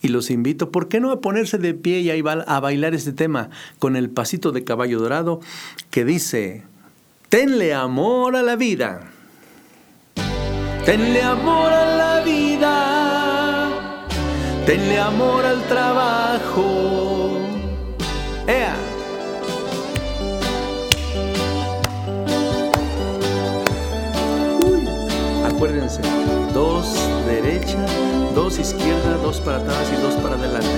y 0.00 0.08
los 0.08 0.30
invito, 0.30 0.70
¿por 0.70 0.88
qué 0.88 1.00
no 1.00 1.10
a 1.10 1.20
ponerse 1.20 1.58
de 1.58 1.74
pie 1.74 2.00
y 2.00 2.10
a 2.10 2.60
bailar 2.60 2.94
este 2.94 3.12
tema 3.12 3.50
con 3.78 3.96
el 3.96 4.10
pasito 4.10 4.52
de 4.52 4.64
Caballo 4.64 5.00
Dorado 5.00 5.40
que 5.90 6.04
dice, 6.04 6.62
tenle 7.28 7.74
amor 7.74 8.36
a 8.36 8.42
la 8.42 8.56
vida? 8.56 9.10
Tenle 10.88 11.22
amor 11.22 11.70
a 11.70 11.84
la 11.84 12.20
vida, 12.20 13.68
tenle 14.64 14.98
amor 14.98 15.44
al 15.44 15.62
trabajo. 15.64 17.36
¡Ea! 18.46 18.74
Acuérdense, 25.46 26.00
dos 26.54 26.86
derecha, 27.26 27.76
dos 28.34 28.58
izquierda, 28.58 29.18
dos 29.22 29.40
para 29.40 29.58
atrás 29.58 29.92
y 29.92 30.00
dos 30.00 30.14
para 30.14 30.36
adelante. 30.36 30.70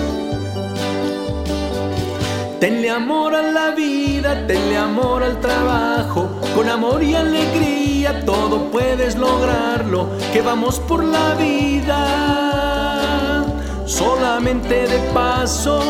Tenle 2.59 2.91
amor 2.91 3.37
a 3.37 3.43
la 3.43 3.71
vida, 3.77 4.45
tenle 4.49 4.77
amor 4.77 5.23
al 5.23 5.41
trabajo, 5.41 6.40
con 6.55 6.69
amor 6.69 7.03
y 7.03 7.15
alegría 7.15 8.25
todo 8.25 8.71
puedes 8.71 9.17
lograrlo, 9.17 10.09
que 10.33 10.43
vamos 10.43 10.79
por 10.81 11.05
la 11.05 11.35
vida 11.35 12.01
solamente 13.87 14.87
de 14.87 14.99
paso, 15.13 15.81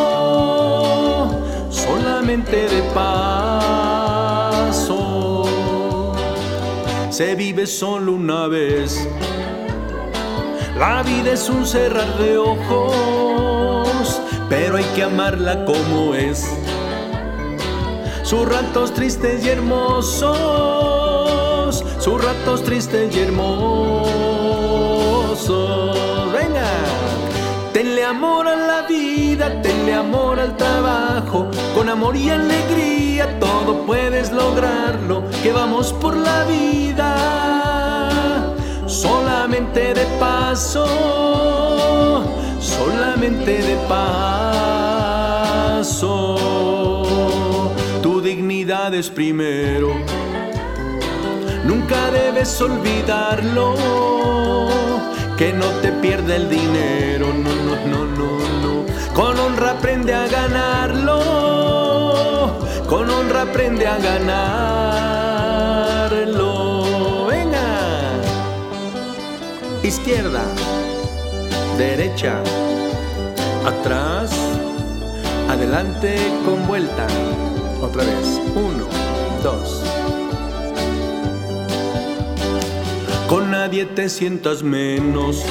solamente 1.70 2.68
de 2.68 2.82
paso. 2.94 3.46
Se 7.10 7.34
vive 7.34 7.66
solo 7.66 8.12
una 8.12 8.46
vez, 8.46 9.06
la 10.78 11.02
vida 11.02 11.32
es 11.32 11.48
un 11.48 11.66
cerrar 11.66 12.16
de 12.18 12.38
ojos 12.38 13.20
pero 14.50 14.76
hay 14.76 14.84
que 14.96 15.04
amarla 15.04 15.64
como 15.64 16.14
es. 16.14 16.44
Sus 18.30 18.48
ratos 18.48 18.94
tristes 18.94 19.44
y 19.44 19.48
hermosos, 19.48 20.30
sus 21.98 22.24
ratos 22.24 22.62
tristes 22.62 23.12
y 23.16 23.18
hermosos. 23.18 23.52
Venga, 26.32 26.68
tenle 27.72 28.04
amor 28.04 28.46
a 28.46 28.54
la 28.54 28.82
vida, 28.82 29.60
tenle 29.62 29.94
amor 29.94 30.38
al 30.38 30.56
trabajo, 30.56 31.48
con 31.74 31.88
amor 31.88 32.14
y 32.14 32.30
alegría 32.30 33.36
todo 33.40 33.84
puedes 33.84 34.30
lograrlo, 34.30 35.24
que 35.42 35.52
vamos 35.52 35.92
por 35.94 36.16
la 36.16 36.44
vida 36.44 37.16
solamente 38.86 39.92
de 39.92 40.06
paso 40.20 40.86
solamente 42.60 43.60
de 43.60 43.76
paso. 43.88 44.70
Primero, 48.90 49.94
nunca 51.64 52.10
debes 52.10 52.60
olvidarlo. 52.60 53.76
Que 55.38 55.52
no 55.52 55.66
te 55.80 55.92
pierda 55.92 56.34
el 56.34 56.50
dinero, 56.50 57.28
no, 57.32 57.54
no, 57.54 57.76
no, 57.86 58.04
no, 58.04 58.36
no. 58.62 58.84
Con 59.14 59.38
honra 59.38 59.70
aprende 59.74 60.12
a 60.12 60.26
ganarlo, 60.26 61.20
con 62.88 63.08
honra 63.08 63.42
aprende 63.42 63.86
a 63.86 63.96
ganarlo. 63.98 65.26
Venga, 67.28 67.62
izquierda 69.84 70.42
derecha, 71.78 72.42
atrás, 73.64 74.32
adelante 75.48 76.16
con 76.44 76.66
vuelta. 76.66 77.06
Nadie 83.70 83.86
te 83.86 84.08
sientas 84.08 84.64
menos, 84.64 85.44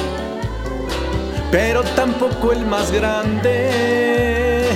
pero 1.50 1.82
tampoco 1.96 2.52
el 2.52 2.66
más 2.66 2.92
grande. 2.92 4.66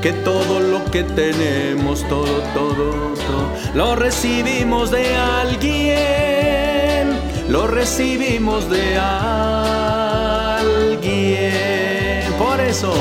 Que 0.00 0.12
todo 0.12 0.60
lo 0.60 0.84
que 0.84 1.02
tenemos, 1.02 2.08
todo, 2.08 2.38
todo, 2.54 3.14
todo, 3.14 3.48
lo 3.74 3.96
recibimos 3.96 4.92
de 4.92 5.16
alguien, 5.16 5.98
lo 7.48 7.66
recibimos 7.66 8.70
de 8.70 8.96
alguien 8.98 9.52
por 12.38 12.60
eso, 12.60 12.94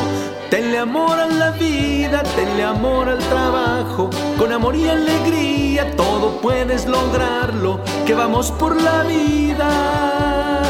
tenle 0.52 0.78
amor 0.78 1.18
a 1.18 1.26
la 1.28 1.52
vida, 1.52 2.22
tenle 2.36 2.64
amor 2.64 3.10
al 3.10 3.18
trabajo. 3.18 4.10
Con 4.38 4.52
amor 4.52 4.76
y 4.76 4.88
alegría 4.88 5.96
todo 5.96 6.42
puedes 6.42 6.86
lograrlo. 6.86 7.80
Que 8.06 8.14
vamos 8.14 8.52
por 8.52 8.80
la 8.80 9.04
vida 9.04 10.62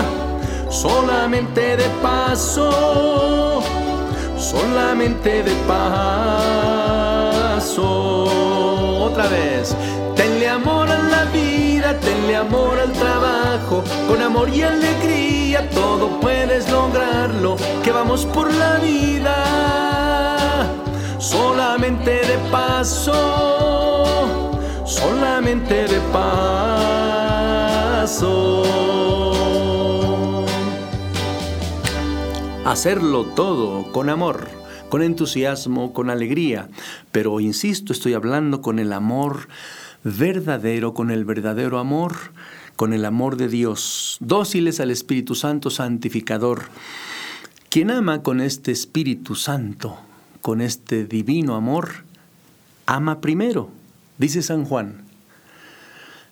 solamente 0.70 1.76
de 1.78 1.90
paso. 2.02 3.64
solamente 4.38 5.44
de 5.44 5.54
paso. 5.68 6.22
Otra 9.08 9.28
vez, 9.28 9.76
tenle 10.16 10.48
amor 10.48 10.90
a 10.90 10.98
la 10.98 11.24
vida, 11.26 11.51
tenle 12.00 12.36
amor 12.36 12.80
al 12.80 12.92
trabajo, 12.94 13.84
con 14.08 14.22
amor 14.22 14.50
y 14.50 14.62
alegría 14.62 15.70
todo 15.70 16.20
puedes 16.20 16.70
lograrlo, 16.72 17.58
que 17.84 17.92
vamos 17.92 18.26
por 18.26 18.54
la 18.54 18.78
vida, 18.78 19.36
solamente 21.20 22.12
de 22.12 22.38
paso, 22.52 24.28
solamente 24.86 25.88
de 25.88 26.00
paso. 26.12 26.62
Hacerlo 32.66 33.26
todo 33.26 33.92
con 33.92 34.10
amor, 34.10 34.48
con 34.90 35.04
entusiasmo, 35.04 35.94
con 35.94 36.10
alegría. 36.10 36.70
Pero 37.12 37.40
insisto, 37.40 37.92
estoy 37.92 38.14
hablando 38.14 38.62
con 38.62 38.80
el 38.80 38.94
amor 38.94 39.50
verdadero, 40.04 40.94
con 40.94 41.12
el 41.12 41.26
verdadero 41.26 41.80
amor, 41.80 42.16
con 42.76 42.94
el 42.94 43.06
amor 43.06 43.38
de 43.38 43.48
Dios, 43.48 44.18
dóciles 44.20 44.80
al 44.80 44.92
Espíritu 44.92 45.36
Santo 45.36 45.70
santificador. 45.70 46.64
Quien 47.70 47.92
ama 47.92 48.24
con 48.24 48.42
este 48.42 48.72
Espíritu 48.72 49.36
Santo, 49.36 50.00
con 50.42 50.62
este 50.62 51.06
divino 51.06 51.56
amor, 51.56 52.04
ama 52.86 53.22
primero, 53.22 53.70
dice 54.18 54.42
San 54.42 54.66
Juan. 54.66 55.06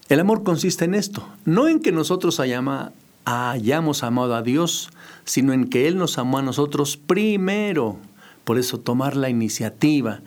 El 0.10 0.20
amor 0.20 0.44
consiste 0.44 0.86
en 0.86 0.96
esto, 0.96 1.28
no 1.46 1.68
en 1.68 1.80
que 1.80 1.92
nosotros 1.92 2.40
hayamos, 2.40 4.04
amado 4.04 4.36
a 4.36 4.42
Dios, 4.42 4.90
sino 5.24 5.54
en 5.54 5.70
que 5.70 5.88
Él 5.88 5.98
nos 5.98 6.18
amó 6.18 6.40
a 6.40 6.42
nosotros 6.42 6.98
primero. 6.98 7.98
Por 8.44 8.58
eso 8.58 8.80
tomar 8.80 9.16
la 9.16 9.30
iniciativa, 9.30 10.22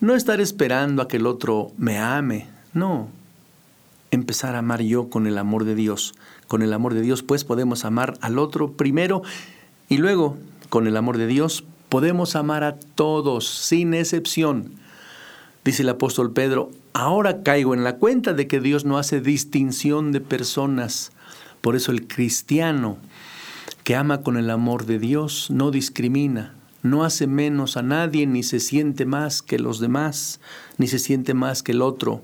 no 0.00 0.14
estar 0.14 0.40
esperando 0.40 1.02
a 1.02 1.08
que 1.08 1.18
el 1.18 1.26
otro 1.26 1.72
me 1.76 1.98
ame, 1.98 2.48
no. 2.78 3.08
Empezar 4.10 4.54
a 4.54 4.60
amar 4.60 4.80
yo 4.80 5.10
con 5.10 5.26
el 5.26 5.36
amor 5.36 5.64
de 5.64 5.74
Dios. 5.74 6.14
Con 6.46 6.62
el 6.62 6.72
amor 6.72 6.94
de 6.94 7.02
Dios 7.02 7.22
pues 7.22 7.44
podemos 7.44 7.84
amar 7.84 8.16
al 8.22 8.38
otro 8.38 8.72
primero 8.72 9.22
y 9.88 9.98
luego 9.98 10.36
con 10.70 10.86
el 10.86 10.96
amor 10.96 11.18
de 11.18 11.26
Dios 11.26 11.64
podemos 11.88 12.36
amar 12.36 12.64
a 12.64 12.78
todos 12.78 13.48
sin 13.48 13.94
excepción. 13.94 14.72
Dice 15.64 15.82
el 15.82 15.90
apóstol 15.90 16.32
Pedro, 16.32 16.70
ahora 16.92 17.42
caigo 17.42 17.74
en 17.74 17.84
la 17.84 17.96
cuenta 17.96 18.32
de 18.32 18.46
que 18.46 18.60
Dios 18.60 18.84
no 18.84 18.98
hace 18.98 19.20
distinción 19.20 20.12
de 20.12 20.20
personas. 20.20 21.12
Por 21.60 21.76
eso 21.76 21.92
el 21.92 22.06
cristiano 22.06 22.96
que 23.84 23.96
ama 23.96 24.22
con 24.22 24.36
el 24.36 24.50
amor 24.50 24.86
de 24.86 24.98
Dios 24.98 25.50
no 25.50 25.70
discrimina, 25.70 26.54
no 26.82 27.04
hace 27.04 27.26
menos 27.26 27.76
a 27.76 27.82
nadie, 27.82 28.26
ni 28.26 28.42
se 28.42 28.60
siente 28.60 29.04
más 29.04 29.42
que 29.42 29.58
los 29.58 29.80
demás, 29.80 30.40
ni 30.76 30.86
se 30.86 30.98
siente 30.98 31.34
más 31.34 31.62
que 31.62 31.72
el 31.72 31.82
otro. 31.82 32.22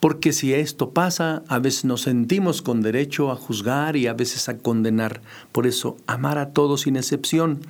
Porque 0.00 0.32
si 0.32 0.54
esto 0.54 0.90
pasa, 0.90 1.42
a 1.48 1.58
veces 1.58 1.84
nos 1.84 2.02
sentimos 2.02 2.62
con 2.62 2.80
derecho 2.80 3.30
a 3.30 3.36
juzgar 3.36 3.96
y 3.96 4.06
a 4.06 4.14
veces 4.14 4.48
a 4.48 4.58
condenar. 4.58 5.20
Por 5.52 5.66
eso, 5.66 5.96
amar 6.06 6.38
a 6.38 6.50
todos 6.50 6.82
sin 6.82 6.96
excepción. 6.96 7.60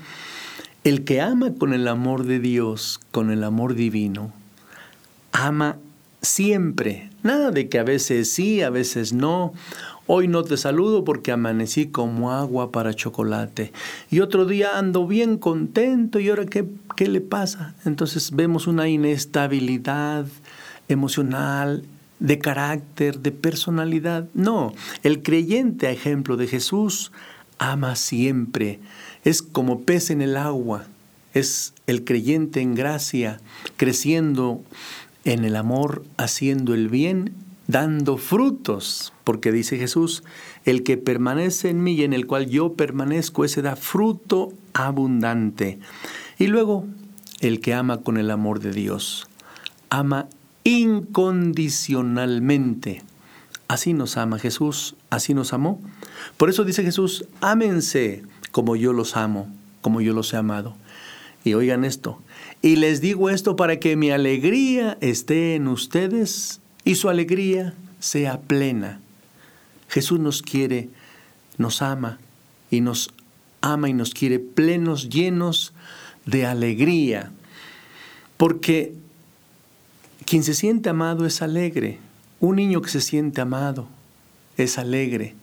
El 0.84 1.04
que 1.04 1.20
ama 1.20 1.54
con 1.54 1.72
el 1.72 1.88
amor 1.88 2.24
de 2.24 2.38
Dios, 2.40 3.00
con 3.10 3.30
el 3.30 3.42
amor 3.42 3.74
divino, 3.74 4.32
ama 5.32 5.78
siempre. 6.22 7.10
Nada 7.22 7.50
de 7.50 7.68
que 7.68 7.78
a 7.78 7.84
veces 7.84 8.32
sí, 8.32 8.62
a 8.62 8.70
veces 8.70 9.12
no, 9.12 9.52
Hoy 10.10 10.26
no 10.26 10.42
te 10.42 10.56
saludo 10.56 11.04
porque 11.04 11.32
amanecí 11.32 11.88
como 11.88 12.32
agua 12.32 12.72
para 12.72 12.94
chocolate. 12.94 13.72
Y 14.10 14.20
otro 14.20 14.46
día 14.46 14.78
ando 14.78 15.06
bien 15.06 15.36
contento 15.36 16.18
y 16.18 16.30
ahora 16.30 16.46
¿qué, 16.46 16.66
qué 16.96 17.08
le 17.08 17.20
pasa? 17.20 17.74
Entonces 17.84 18.30
vemos 18.30 18.66
una 18.66 18.88
inestabilidad 18.88 20.24
emocional, 20.88 21.84
de 22.20 22.38
carácter, 22.38 23.18
de 23.18 23.32
personalidad. 23.32 24.26
No, 24.32 24.72
el 25.02 25.22
creyente 25.22 25.88
a 25.88 25.90
ejemplo 25.90 26.38
de 26.38 26.46
Jesús 26.46 27.12
ama 27.58 27.94
siempre. 27.94 28.80
Es 29.24 29.42
como 29.42 29.82
pez 29.82 30.08
en 30.08 30.22
el 30.22 30.38
agua. 30.38 30.86
Es 31.34 31.74
el 31.86 32.04
creyente 32.04 32.62
en 32.62 32.74
gracia, 32.74 33.42
creciendo 33.76 34.62
en 35.26 35.44
el 35.44 35.54
amor, 35.54 36.02
haciendo 36.16 36.72
el 36.72 36.88
bien 36.88 37.34
dando 37.68 38.16
frutos, 38.16 39.12
porque 39.22 39.52
dice 39.52 39.78
Jesús, 39.78 40.24
el 40.64 40.82
que 40.82 40.96
permanece 40.96 41.70
en 41.70 41.84
mí 41.84 41.92
y 41.92 42.02
en 42.02 42.14
el 42.14 42.26
cual 42.26 42.48
yo 42.48 42.72
permanezco, 42.72 43.44
ese 43.44 43.62
da 43.62 43.76
fruto 43.76 44.52
abundante. 44.72 45.78
Y 46.38 46.48
luego, 46.48 46.86
el 47.40 47.60
que 47.60 47.74
ama 47.74 47.98
con 47.98 48.16
el 48.16 48.32
amor 48.32 48.58
de 48.60 48.72
Dios, 48.72 49.28
ama 49.90 50.28
incondicionalmente. 50.64 53.02
Así 53.68 53.92
nos 53.92 54.16
ama 54.16 54.38
Jesús, 54.38 54.96
así 55.10 55.34
nos 55.34 55.52
amó. 55.52 55.78
Por 56.38 56.48
eso 56.48 56.64
dice 56.64 56.82
Jesús, 56.82 57.26
ámense 57.42 58.22
como 58.50 58.76
yo 58.76 58.94
los 58.94 59.14
amo, 59.14 59.46
como 59.82 60.00
yo 60.00 60.14
los 60.14 60.32
he 60.32 60.38
amado. 60.38 60.74
Y 61.44 61.52
oigan 61.52 61.84
esto, 61.84 62.18
y 62.62 62.76
les 62.76 63.02
digo 63.02 63.28
esto 63.28 63.56
para 63.56 63.78
que 63.78 63.94
mi 63.94 64.10
alegría 64.10 64.96
esté 65.00 65.54
en 65.54 65.68
ustedes 65.68 66.62
y 66.88 66.94
su 66.94 67.10
alegría 67.10 67.74
sea 68.00 68.40
plena. 68.40 68.98
Jesús 69.90 70.18
nos 70.20 70.40
quiere, 70.40 70.88
nos 71.58 71.82
ama 71.82 72.18
y 72.70 72.80
nos 72.80 73.10
ama 73.60 73.90
y 73.90 73.92
nos 73.92 74.14
quiere 74.14 74.38
plenos, 74.38 75.10
llenos 75.10 75.74
de 76.24 76.46
alegría. 76.46 77.30
Porque 78.38 78.94
quien 80.24 80.42
se 80.42 80.54
siente 80.54 80.88
amado 80.88 81.26
es 81.26 81.42
alegre. 81.42 81.98
Un 82.40 82.56
niño 82.56 82.80
que 82.80 82.88
se 82.88 83.02
siente 83.02 83.42
amado 83.42 83.86
es 84.56 84.78
alegre. 84.78 85.34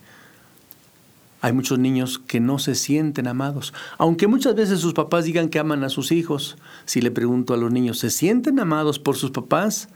Hay 1.41 1.53
muchos 1.53 1.77
niños 1.77 2.17
que 2.17 2.39
no 2.39 2.57
se 2.57 2.73
sienten 2.73 3.27
amados. 3.27 3.71
Aunque 3.99 4.25
muchas 4.25 4.55
veces 4.55 4.79
sus 4.79 4.95
papás 4.95 5.25
digan 5.25 5.49
que 5.49 5.59
aman 5.59 5.83
a 5.83 5.89
sus 5.89 6.11
hijos, 6.11 6.57
si 6.85 7.01
le 7.01 7.11
pregunto 7.11 7.53
a 7.53 7.57
los 7.57 7.71
niños, 7.71 7.99
¿se 7.99 8.09
sienten 8.09 8.59
amados 8.59 8.97
por 8.97 9.15
sus 9.15 9.29
papás? 9.29 9.89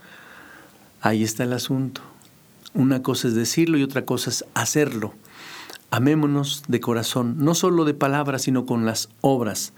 Ahí 1.00 1.22
está 1.22 1.44
el 1.44 1.52
asunto. 1.52 2.02
Una 2.74 3.02
cosa 3.02 3.28
es 3.28 3.34
decirlo 3.34 3.78
y 3.78 3.82
otra 3.82 4.04
cosa 4.04 4.28
es 4.30 4.44
hacerlo. 4.54 5.14
Amémonos 5.90 6.62
de 6.68 6.80
corazón, 6.80 7.36
no 7.38 7.54
solo 7.54 7.84
de 7.84 7.94
palabras, 7.94 8.42
sino 8.42 8.66
con 8.66 8.86
las 8.86 9.08
obras. 9.22 9.72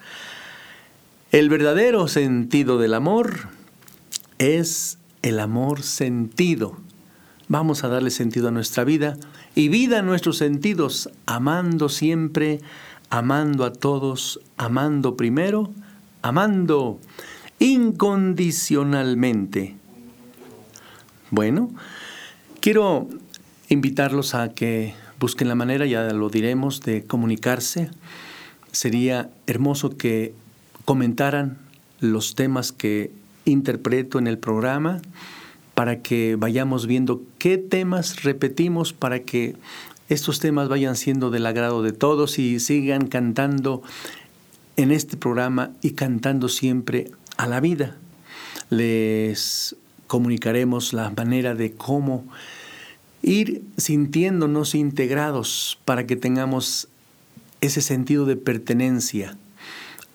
El 1.30 1.48
verdadero 1.48 2.08
sentido 2.08 2.78
del 2.78 2.92
amor 2.92 3.48
es 4.38 4.98
el 5.22 5.40
amor 5.40 5.82
sentido. 5.82 6.76
Vamos 7.48 7.82
a 7.84 7.88
darle 7.88 8.10
sentido 8.10 8.48
a 8.48 8.50
nuestra 8.50 8.84
vida 8.84 9.16
y 9.54 9.68
vida 9.68 10.00
a 10.00 10.02
nuestros 10.02 10.36
sentidos, 10.38 11.08
amando 11.24 11.88
siempre, 11.88 12.60
amando 13.08 13.64
a 13.64 13.72
todos, 13.72 14.40
amando 14.56 15.16
primero, 15.16 15.72
amando 16.20 16.98
incondicionalmente. 17.58 19.76
Bueno, 21.32 21.70
quiero 22.60 23.08
invitarlos 23.70 24.34
a 24.34 24.52
que 24.52 24.92
busquen 25.18 25.48
la 25.48 25.54
manera, 25.54 25.86
ya 25.86 26.02
lo 26.12 26.28
diremos, 26.28 26.82
de 26.82 27.04
comunicarse. 27.04 27.88
Sería 28.70 29.30
hermoso 29.46 29.96
que 29.96 30.34
comentaran 30.84 31.56
los 32.00 32.34
temas 32.34 32.70
que 32.70 33.12
interpreto 33.46 34.18
en 34.18 34.26
el 34.26 34.36
programa 34.36 35.00
para 35.74 36.02
que 36.02 36.36
vayamos 36.36 36.86
viendo 36.86 37.22
qué 37.38 37.56
temas 37.56 38.24
repetimos 38.24 38.92
para 38.92 39.20
que 39.20 39.56
estos 40.10 40.38
temas 40.38 40.68
vayan 40.68 40.96
siendo 40.96 41.30
del 41.30 41.46
agrado 41.46 41.82
de 41.82 41.92
todos 41.92 42.38
y 42.38 42.60
sigan 42.60 43.06
cantando 43.06 43.82
en 44.76 44.90
este 44.90 45.16
programa 45.16 45.70
y 45.80 45.92
cantando 45.92 46.50
siempre 46.50 47.10
a 47.38 47.46
la 47.46 47.60
vida. 47.60 47.96
Les 48.68 49.76
comunicaremos 50.12 50.92
la 50.92 51.08
manera 51.08 51.54
de 51.54 51.72
cómo 51.72 52.26
ir 53.22 53.62
sintiéndonos 53.78 54.74
integrados 54.74 55.78
para 55.86 56.06
que 56.06 56.16
tengamos 56.16 56.88
ese 57.62 57.80
sentido 57.80 58.26
de 58.26 58.36
pertenencia. 58.36 59.38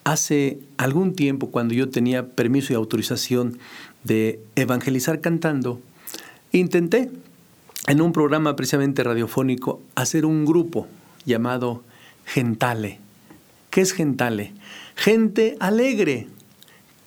Hace 0.03 0.59
algún 0.77 1.15
tiempo, 1.15 1.49
cuando 1.49 1.73
yo 1.73 1.89
tenía 1.89 2.27
permiso 2.27 2.73
y 2.73 2.75
autorización 2.75 3.57
de 4.03 4.39
evangelizar 4.55 5.19
cantando, 5.19 5.81
intenté 6.51 7.09
en 7.87 7.99
un 7.99 8.13
programa 8.13 8.55
precisamente 8.55 9.03
radiofónico 9.03 9.81
hacer 9.95 10.27
un 10.27 10.45
grupo 10.45 10.85
llamado 11.25 11.83
Gentale. 12.23 12.99
¿Qué 13.71 13.81
es 13.81 13.93
Gentale? 13.93 14.53
Gente 14.95 15.57
alegre 15.59 16.27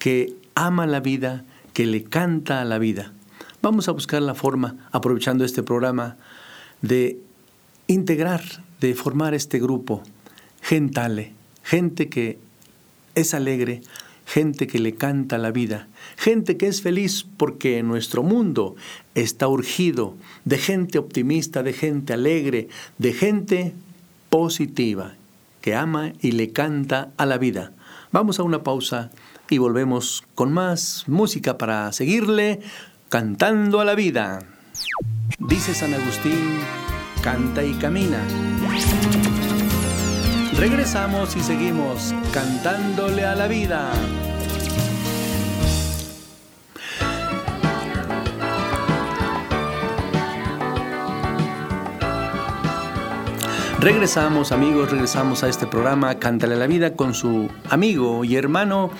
que 0.01 0.35
ama 0.57 0.89
la 0.89 0.99
vida, 0.99 1.45
que 1.73 1.87
le 1.87 2.05
canta 2.05 2.61
a 2.61 2.65
la 2.65 2.79
vida. 2.79 3.13
Vamos 3.63 3.89
a 3.89 3.93
buscar 3.93 4.23
la 4.23 4.35
forma, 4.35 4.77
aprovechando 4.91 5.45
este 5.45 5.63
programa, 5.63 6.17
de 6.83 7.21
integrar, 7.87 8.43
de 8.81 8.95
formar 8.95 9.35
este 9.35 9.59
grupo, 9.59 10.03
gentale, 10.63 11.33
gente 11.63 12.09
que 12.09 12.39
es 13.15 13.35
alegre, 13.35 13.83
gente 14.25 14.67
que 14.67 14.79
le 14.79 14.95
canta 14.95 15.39
la 15.39 15.51
vida, 15.51 15.89
gente 16.17 16.57
que 16.57 16.69
es 16.69 16.83
feliz 16.83 17.27
porque 17.37 17.83
nuestro 17.83 18.23
mundo 18.23 18.77
está 19.15 19.49
urgido 19.49 20.17
de 20.45 20.57
gente 20.57 20.99
optimista, 20.99 21.63
de 21.63 21.73
gente 21.73 22.13
alegre, 22.13 22.69
de 22.99 23.13
gente 23.13 23.75
positiva, 24.29 25.15
que 25.61 25.75
ama 25.75 26.13
y 26.21 26.33
le 26.33 26.53
canta 26.53 27.11
a 27.17 27.27
la 27.27 27.39
vida. 27.39 27.73
Vamos 28.13 28.39
a 28.39 28.45
una 28.45 28.63
pausa 28.63 29.11
y 29.51 29.59
volvemos 29.59 30.25
con 30.35 30.53
más 30.53 31.05
música 31.07 31.59
para 31.59 31.93
seguirle 31.93 32.61
cantando 33.09 33.81
a 33.81 33.85
la 33.85 33.95
vida. 33.95 34.39
Dice 35.39 35.75
San 35.75 35.93
Agustín, 35.93 36.61
canta 37.23 37.65
y 37.65 37.75
camina. 37.75 38.23
Regresamos 40.57 41.37
y 41.37 41.41
seguimos 41.41 42.15
cantándole 42.33 43.25
a 43.25 43.35
la 43.35 43.49
vida. 43.49 43.91
Regresamos 53.81 54.53
amigos, 54.53 54.91
regresamos 54.91 55.43
a 55.43 55.49
este 55.49 55.67
programa 55.67 56.19
Cántale 56.19 56.55
a 56.55 56.59
la 56.59 56.67
vida 56.67 56.97
con 56.97 57.15
su 57.15 57.49
amigo 57.71 58.25
y 58.25 58.37
hermano 58.37 58.91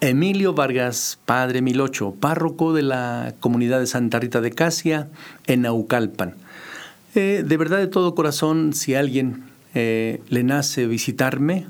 Emilio 0.00 0.54
Vargas, 0.54 1.18
padre 1.24 1.60
Milocho, 1.60 2.14
párroco 2.14 2.72
de 2.72 2.82
la 2.82 3.34
comunidad 3.40 3.80
de 3.80 3.88
Santa 3.88 4.20
Rita 4.20 4.40
de 4.40 4.52
Casia 4.52 5.08
en 5.46 5.62
Naucalpan. 5.62 6.36
Eh, 7.16 7.42
de 7.44 7.56
verdad, 7.56 7.78
de 7.78 7.88
todo 7.88 8.14
corazón, 8.14 8.74
si 8.74 8.94
alguien 8.94 9.42
eh, 9.74 10.22
le 10.28 10.44
nace 10.44 10.86
visitarme, 10.86 11.66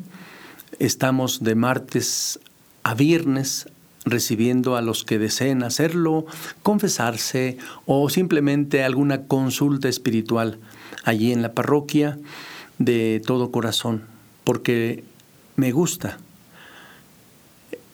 estamos 0.79 1.43
de 1.43 1.55
martes 1.55 2.39
a 2.83 2.95
viernes 2.95 3.71
recibiendo 4.05 4.77
a 4.77 4.83
los 4.83 5.05
que 5.05 5.19
deseen 5.19 5.63
hacerlo, 5.63 6.27
confesarse 6.63 7.57
o 7.87 8.11
simplemente 8.11 8.85
alguna 8.85 9.23
consulta 9.23 9.89
espiritual 9.89 10.59
allí 11.05 11.33
en 11.33 11.41
la 11.41 11.53
parroquia 11.53 12.19
de 12.79 13.23
todo 13.25 13.51
corazón, 13.51 14.03
porque 14.45 15.03
me 15.57 15.73
gusta. 15.73 16.19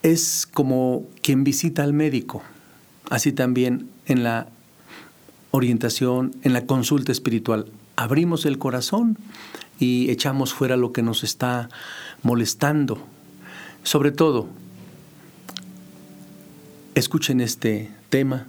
Es 0.05 0.45
como 0.45 1.07
quien 1.23 1.43
visita 1.43 1.81
al 1.81 1.91
médico, 1.91 2.43
así 3.09 3.31
también 3.31 3.89
en 4.05 4.23
la 4.23 4.49
orientación, 5.49 6.35
en 6.43 6.53
la 6.53 6.67
consulta 6.67 7.11
espiritual. 7.11 7.71
Abrimos 7.95 8.45
el 8.45 8.59
corazón 8.59 9.17
y 9.79 10.11
echamos 10.11 10.53
fuera 10.53 10.77
lo 10.77 10.93
que 10.93 11.01
nos 11.01 11.23
está 11.23 11.69
molestando. 12.21 12.99
Sobre 13.81 14.11
todo, 14.11 14.47
escuchen 16.93 17.41
este 17.41 17.89
tema 18.11 18.45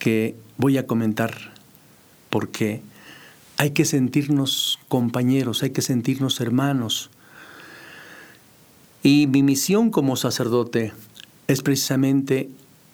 que 0.00 0.34
voy 0.56 0.78
a 0.78 0.86
comentar 0.88 1.52
porque 2.28 2.82
hay 3.56 3.70
que 3.70 3.84
sentirnos 3.84 4.80
compañeros, 4.88 5.62
hay 5.62 5.70
que 5.70 5.80
sentirnos 5.80 6.40
hermanos. 6.40 7.08
Y 9.02 9.26
mi 9.26 9.42
misión 9.42 9.90
como 9.90 10.16
sacerdote 10.16 10.92
es 11.48 11.62
precisamente 11.62 12.48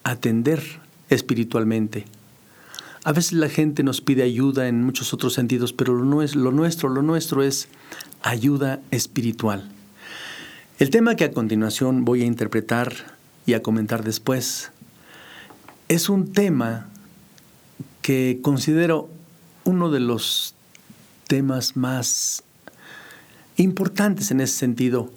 atender 0.05 0.63
espiritualmente. 1.11 2.07
A 3.05 3.13
veces 3.13 3.33
la 3.33 3.49
gente 3.49 3.83
nos 3.83 4.01
pide 4.01 4.23
ayuda 4.23 4.69
en 4.69 4.85
muchos 4.85 5.13
otros 5.13 5.35
sentidos, 5.35 5.73
pero 5.73 5.95
lo, 5.95 6.05
nuestro, 6.05 6.89
lo 6.89 7.03
nuestro, 7.03 7.43
es 7.43 7.69
ayuda 8.23 8.81
espiritual. 8.91 9.71
El 10.79 10.91
tema 10.91 11.15
que 11.15 11.25
a 11.25 11.31
continuación 11.31 12.05
voy 12.05 12.23
a 12.23 12.27
interpretar 12.27 12.93
y 13.47 13.53
a 13.53 13.63
comentar 13.63 14.03
después 14.03 14.71
es 15.89 16.09
un 16.09 16.33
tema 16.33 16.89
que 18.03 18.41
considero 18.43 19.09
uno 19.65 19.91
de 19.91 20.01
los 20.01 20.55
temas 21.27 21.77
más 21.77 22.43
importantes 23.57 24.31
en 24.31 24.41
ese 24.41 24.55
sentido 24.55 25.11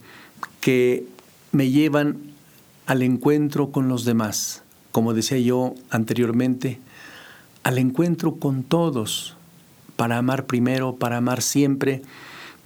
que 0.62 1.06
me 1.52 1.70
llevan 1.70 2.18
al 2.86 3.02
encuentro 3.02 3.72
con 3.72 3.90
los 3.90 4.06
demás, 4.06 4.64
como 4.92 5.14
decía 5.14 5.40
yo 5.40 5.76
anteriormente, 5.90 6.80
al 7.64 7.78
encuentro 7.78 8.36
con 8.36 8.64
todos, 8.64 9.36
para 9.96 10.18
amar 10.18 10.46
primero, 10.46 10.96
para 10.96 11.18
amar 11.18 11.42
siempre, 11.42 12.02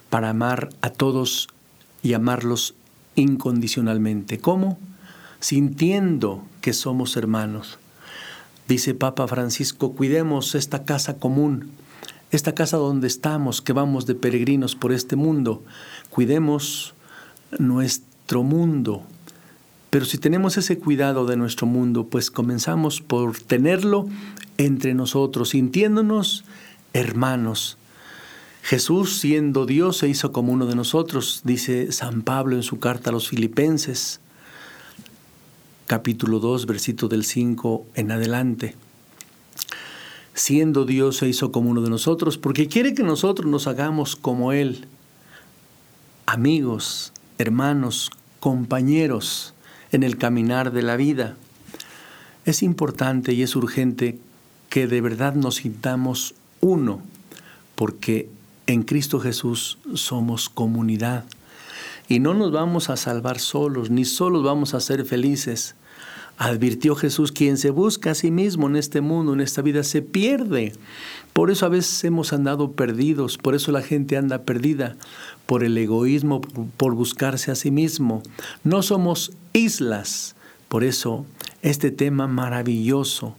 para 0.09 0.29
amar 0.29 0.69
a 0.81 0.89
todos 0.89 1.49
y 2.01 2.13
amarlos 2.13 2.75
incondicionalmente. 3.15 4.39
¿Cómo? 4.39 4.77
Sintiendo 5.39 6.43
que 6.61 6.73
somos 6.73 7.17
hermanos. 7.17 7.77
Dice 8.67 8.93
Papa 8.93 9.27
Francisco, 9.27 9.93
cuidemos 9.93 10.55
esta 10.55 10.85
casa 10.85 11.17
común, 11.17 11.71
esta 12.31 12.55
casa 12.55 12.77
donde 12.77 13.07
estamos, 13.07 13.61
que 13.61 13.73
vamos 13.73 14.05
de 14.05 14.15
peregrinos 14.15 14.75
por 14.75 14.91
este 14.91 15.15
mundo. 15.15 15.63
Cuidemos 16.09 16.94
nuestro 17.57 18.43
mundo. 18.43 19.03
Pero 19.89 20.05
si 20.05 20.17
tenemos 20.17 20.57
ese 20.57 20.77
cuidado 20.77 21.25
de 21.25 21.37
nuestro 21.37 21.67
mundo, 21.67 22.07
pues 22.07 22.31
comenzamos 22.31 23.01
por 23.01 23.39
tenerlo 23.39 24.07
entre 24.57 24.93
nosotros, 24.93 25.49
sintiéndonos 25.49 26.43
hermanos. 26.93 27.77
Jesús, 28.61 29.19
siendo 29.19 29.65
Dios, 29.65 29.97
se 29.97 30.07
hizo 30.07 30.31
como 30.31 30.51
uno 30.51 30.65
de 30.65 30.75
nosotros, 30.75 31.41
dice 31.43 31.91
San 31.91 32.23
Pablo 32.23 32.55
en 32.55 32.63
su 32.63 32.79
carta 32.79 33.09
a 33.09 33.13
los 33.13 33.29
filipenses, 33.29 34.19
capítulo 35.87 36.39
2, 36.39 36.65
versículo 36.65 37.09
del 37.09 37.23
5 37.23 37.85
en 37.95 38.11
adelante 38.11 38.75
siendo 40.35 40.85
Dios 40.85 41.17
se 41.17 41.27
hizo 41.27 41.51
como 41.51 41.71
uno 41.71 41.81
de 41.81 41.89
nosotros, 41.89 42.37
porque 42.37 42.67
quiere 42.67 42.93
que 42.93 43.03
nosotros 43.03 43.49
nos 43.49 43.67
hagamos 43.67 44.15
como 44.15 44.51
Él, 44.51 44.85
amigos, 46.25 47.13
hermanos, 47.37 48.11
compañeros 48.39 49.53
en 49.91 50.03
el 50.03 50.17
caminar 50.17 50.71
de 50.71 50.81
la 50.81 50.95
vida. 50.95 51.35
Es 52.45 52.63
importante 52.63 53.33
y 53.33 53.41
es 53.41 53.55
urgente 53.55 54.19
que 54.69 54.87
de 54.87 55.01
verdad 55.01 55.35
nos 55.35 55.55
sintamos 55.55 56.35
uno, 56.61 57.01
porque 57.75 58.29
en 58.67 58.83
Cristo 58.83 59.19
Jesús 59.19 59.77
somos 59.93 60.49
comunidad. 60.49 61.25
Y 62.07 62.19
no 62.19 62.33
nos 62.33 62.51
vamos 62.51 62.89
a 62.89 62.97
salvar 62.97 63.39
solos, 63.39 63.89
ni 63.89 64.05
solos 64.05 64.43
vamos 64.43 64.73
a 64.73 64.79
ser 64.79 65.05
felices. 65.05 65.75
Advirtió 66.37 66.95
Jesús, 66.95 67.31
quien 67.31 67.57
se 67.57 67.69
busca 67.69 68.11
a 68.11 68.15
sí 68.15 68.31
mismo 68.31 68.67
en 68.67 68.75
este 68.75 69.01
mundo, 69.01 69.33
en 69.33 69.41
esta 69.41 69.61
vida, 69.61 69.83
se 69.83 70.01
pierde. 70.01 70.73
Por 71.33 71.51
eso 71.51 71.65
a 71.65 71.69
veces 71.69 72.03
hemos 72.03 72.33
andado 72.33 72.73
perdidos, 72.73 73.37
por 73.37 73.55
eso 73.55 73.71
la 73.71 73.81
gente 73.81 74.17
anda 74.17 74.43
perdida, 74.43 74.95
por 75.45 75.63
el 75.63 75.77
egoísmo, 75.77 76.41
por 76.41 76.93
buscarse 76.95 77.51
a 77.51 77.55
sí 77.55 77.71
mismo. 77.71 78.21
No 78.63 78.81
somos 78.81 79.31
islas. 79.53 80.35
Por 80.67 80.83
eso 80.83 81.25
este 81.61 81.91
tema 81.91 82.27
maravilloso, 82.27 83.35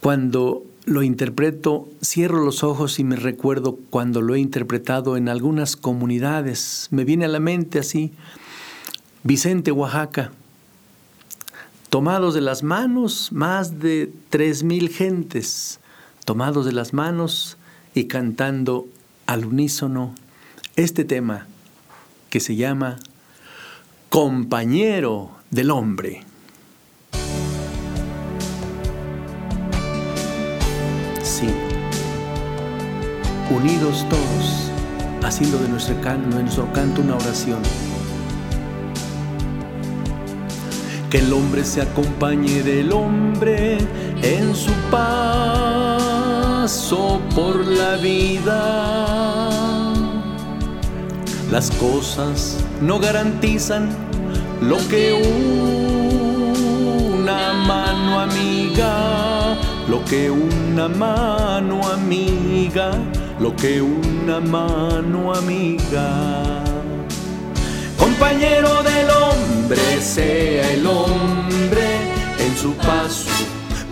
cuando 0.00 0.62
lo 0.84 1.02
interpreto, 1.02 1.88
cierro 2.02 2.44
los 2.44 2.62
ojos 2.62 2.98
y 2.98 3.04
me 3.04 3.16
recuerdo 3.16 3.78
cuando 3.90 4.22
lo 4.22 4.34
he 4.34 4.40
interpretado 4.40 5.16
en 5.16 5.28
algunas 5.28 5.76
comunidades. 5.76 6.88
Me 6.90 7.04
viene 7.04 7.24
a 7.24 7.28
la 7.28 7.40
mente 7.40 7.78
así, 7.78 8.12
Vicente, 9.24 9.72
Oaxaca, 9.72 10.32
tomados 11.90 12.34
de 12.34 12.40
las 12.40 12.62
manos, 12.62 13.32
más 13.32 13.80
de 13.80 14.12
tres 14.30 14.62
mil 14.62 14.88
gentes, 14.90 15.80
tomados 16.24 16.66
de 16.66 16.72
las 16.72 16.92
manos 16.92 17.56
y 17.94 18.04
cantando 18.04 18.86
al 19.26 19.46
unísono 19.46 20.14
este 20.76 21.04
tema 21.04 21.46
que 22.30 22.40
se 22.40 22.56
llama 22.56 22.96
Compañero 24.10 25.30
del 25.50 25.70
Hombre. 25.70 26.24
Sí, 31.22 31.48
unidos 33.50 34.06
todos, 34.08 34.70
haciendo 35.22 35.58
de 35.58 35.68
nuestro, 35.68 36.00
canto, 36.72 37.00
una 37.00 37.16
oración 37.16 37.62
que 41.10 41.18
el 41.18 41.32
hombre 41.32 41.64
se 41.64 41.80
acompañe 41.80 42.62
del 42.62 42.92
hombre 42.92 43.78
en 44.22 44.54
su 44.54 44.70
paso 44.90 45.98
por 47.34 47.66
la 47.66 47.96
vida. 47.96 49.14
Las 51.50 51.70
cosas 51.72 52.58
no 52.82 52.98
garantizan 52.98 53.88
lo 54.60 54.76
que 54.88 55.14
una 57.24 57.54
mano 57.54 58.20
amiga, 58.20 59.56
lo 59.88 60.04
que 60.04 60.30
una 60.30 60.88
mano 60.88 61.88
amiga, 61.88 62.90
lo 63.40 63.56
que 63.56 63.80
una 63.80 64.40
mano 64.40 65.32
amiga 65.32 66.67
Compañero 67.98 68.82
del 68.82 69.10
hombre, 69.10 70.00
sea 70.00 70.72
el 70.72 70.86
hombre 70.86 71.86
en 72.38 72.56
su 72.56 72.74
paso 72.74 73.28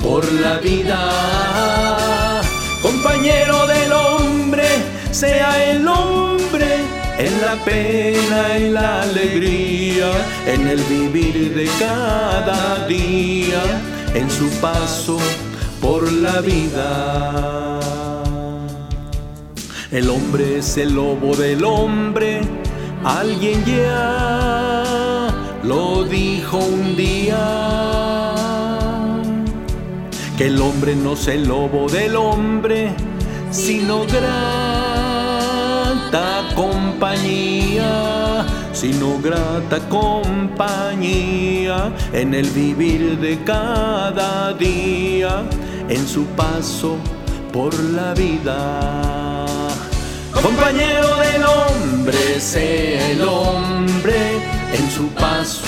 por 0.03 0.25
la 0.33 0.59
vida. 0.59 2.41
Compañero 2.83 3.67
del 3.67 3.93
hombre, 3.93 4.69
sea 5.11 5.71
el 5.71 5.87
hombre 5.87 6.27
en 7.19 7.41
la 7.41 7.55
pena 7.65 8.59
y 8.59 8.71
la 8.71 9.03
alegría, 9.03 10.11
en 10.47 10.69
el 10.69 10.83
vivir 10.85 11.55
de 11.55 11.69
cada 11.79 12.87
día, 12.87 13.63
en 14.15 14.31
su 14.31 14.49
paso 14.61 15.19
por 15.81 16.13
la 16.13 16.41
vida. 16.41 17.81
El 19.91 20.11
hombre 20.11 20.59
es 20.59 20.77
el 20.77 20.95
lobo 20.95 21.35
del 21.35 21.65
hombre, 21.65 22.41
alguien 23.07 23.65
ya 23.65 25.29
lo 25.63 26.05
dijo 26.05 26.59
un 26.59 26.95
día. 26.97 28.35
Que 30.37 30.49
el 30.49 30.61
hombre 30.61 30.95
no 30.97 31.13
es 31.13 31.29
el 31.29 31.47
lobo 31.47 31.89
del 31.89 32.17
hombre, 32.17 32.93
sino 33.51 34.05
grata 34.05 34.83
compañía, 36.55 38.45
sino 38.73 39.19
grata 39.23 39.79
compañía 39.89 41.93
en 42.13 42.35
el 42.35 42.51
vivir 42.51 43.19
de 43.19 43.43
cada 43.45 44.53
día, 44.53 45.45
en 45.89 46.07
su 46.07 46.27
paso 46.27 46.97
por 47.53 47.73
la 47.75 48.13
vida. 48.15 49.26
Compañero 50.43 51.17
del 51.17 51.45
hombre, 51.45 52.41
sea 52.41 53.11
el 53.11 53.23
hombre 53.23 54.39
en 54.73 54.91
su 54.91 55.09
paso 55.09 55.63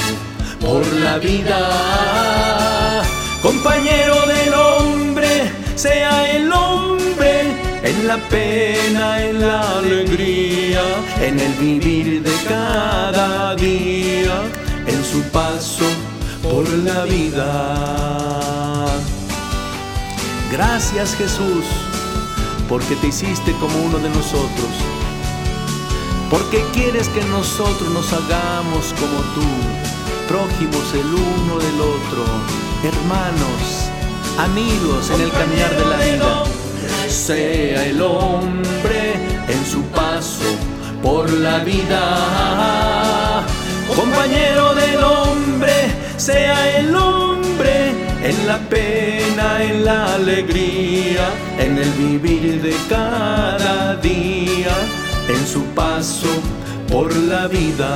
por 0.61 0.87
la 0.87 1.19
vida. 1.19 3.03
Compañero 3.43 4.15
del 4.27 4.55
hombre, 4.55 5.53
sea 5.75 6.31
el 6.31 6.53
hombre 6.53 7.43
en 7.83 8.07
la 8.07 8.17
pena, 8.29 9.25
en 9.25 9.41
la 9.41 9.79
alegría, 9.79 10.83
en 11.21 11.41
el 11.41 11.53
vivir 11.55 12.23
de 12.23 12.33
cada 12.49 13.55
día, 13.55 14.43
en 14.87 15.05
su 15.05 15.23
paso 15.31 15.87
por 16.43 16.69
la 16.69 17.05
vida. 17.05 18.87
Gracias 20.53 21.15
Jesús, 21.17 21.65
porque 22.69 22.97
te 22.97 23.09
hiciste 23.09 23.53
como 23.53 23.77
uno 23.79 23.99
de 23.99 24.11
nosotros, 24.11 24.69
porque 26.31 26.63
quieres 26.75 27.09
que 27.09 27.25
nosotros 27.25 27.89
nos 27.91 28.13
hagamos 28.13 28.95
como 29.01 29.19
tú, 29.35 29.47
prójimos 30.29 30.93
el 30.93 31.07
uno 31.07 31.59
del 31.59 31.81
otro, 31.81 32.25
hermanos, 32.85 33.89
amigos 34.39 35.11
en 35.11 35.21
el 35.23 35.31
caminar 35.31 35.77
de 35.77 35.85
la 35.87 35.97
vida. 35.97 36.45
Sea 37.09 37.87
el 37.87 38.03
hombre 38.03 39.15
en 39.49 39.65
su 39.65 39.83
paso 39.85 40.45
por 41.03 41.31
la 41.31 41.61
vida, 41.61 43.47
compañero 43.97 44.75
del 44.75 45.03
hombre, 45.03 45.73
sea 46.19 46.79
el 46.79 46.95
hombre 46.95 48.08
en 48.23 48.47
la 48.47 48.59
pena, 48.59 49.63
en 49.63 49.85
la 49.85 50.15
alegría, 50.15 51.29
en 51.59 51.79
el 51.79 51.91
vivir 51.93 52.61
de 52.63 52.75
cada 52.89 53.97
día, 53.97 54.75
en 55.29 55.47
su 55.47 55.63
paso 55.75 56.29
por 56.91 57.15
la 57.15 57.47
vida. 57.47 57.95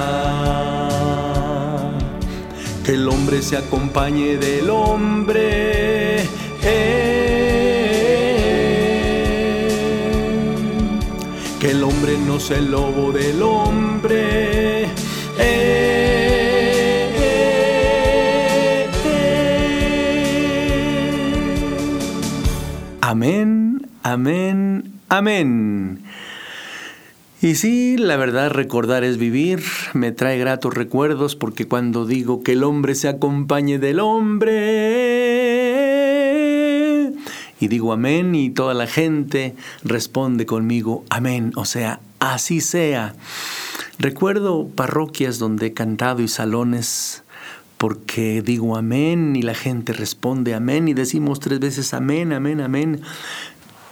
Que 2.84 2.92
el 2.92 3.08
hombre 3.08 3.42
se 3.42 3.56
acompañe 3.56 4.36
del 4.36 4.70
hombre. 4.70 6.28
Que 11.60 11.70
el 11.70 11.82
hombre 11.84 12.18
no 12.18 12.40
sea 12.40 12.58
el 12.58 12.70
lobo 12.72 13.12
del 13.12 13.40
hombre. 13.42 14.88
Amén, 23.12 23.86
amén, 24.02 24.90
amén. 25.10 26.00
Y 27.42 27.56
sí, 27.56 27.98
la 27.98 28.16
verdad 28.16 28.50
recordar 28.50 29.04
es 29.04 29.18
vivir, 29.18 29.62
me 29.92 30.12
trae 30.12 30.38
gratos 30.38 30.72
recuerdos 30.72 31.36
porque 31.36 31.68
cuando 31.68 32.06
digo 32.06 32.42
que 32.42 32.52
el 32.52 32.64
hombre 32.64 32.94
se 32.94 33.08
acompañe 33.08 33.78
del 33.78 34.00
hombre 34.00 34.48
y 37.60 37.68
digo 37.68 37.92
amén 37.92 38.34
y 38.34 38.48
toda 38.48 38.72
la 38.72 38.86
gente 38.86 39.54
responde 39.84 40.46
conmigo 40.46 41.04
amén, 41.10 41.52
o 41.54 41.66
sea, 41.66 42.00
así 42.18 42.62
sea. 42.62 43.14
Recuerdo 43.98 44.68
parroquias 44.68 45.38
donde 45.38 45.66
he 45.66 45.74
cantado 45.74 46.22
y 46.22 46.28
salones 46.28 47.21
porque 47.82 48.42
digo 48.42 48.76
amén 48.76 49.34
y 49.34 49.42
la 49.42 49.56
gente 49.56 49.92
responde 49.92 50.54
amén 50.54 50.86
y 50.86 50.94
decimos 50.94 51.40
tres 51.40 51.58
veces 51.58 51.94
amén, 51.94 52.32
amén, 52.32 52.60
amén. 52.60 53.00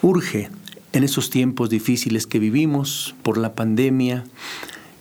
Urge 0.01 0.49
en 0.93 1.03
esos 1.03 1.29
tiempos 1.29 1.71
difíciles 1.71 2.29
que 2.29 2.39
vivimos 2.39 3.17
por 3.25 3.37
la 3.37 3.57
pandemia 3.57 4.23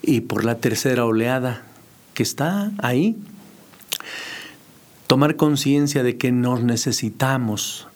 y 0.01 0.21
por 0.21 0.43
la 0.43 0.55
tercera 0.55 1.05
oleada 1.05 1.67
que 2.15 2.23
está 2.23 2.71
ahí, 2.79 3.15
tomar 5.05 5.35
conciencia 5.35 6.01
de 6.01 6.17
que 6.17 6.31
nos 6.31 6.63
necesitamos. 6.63 7.87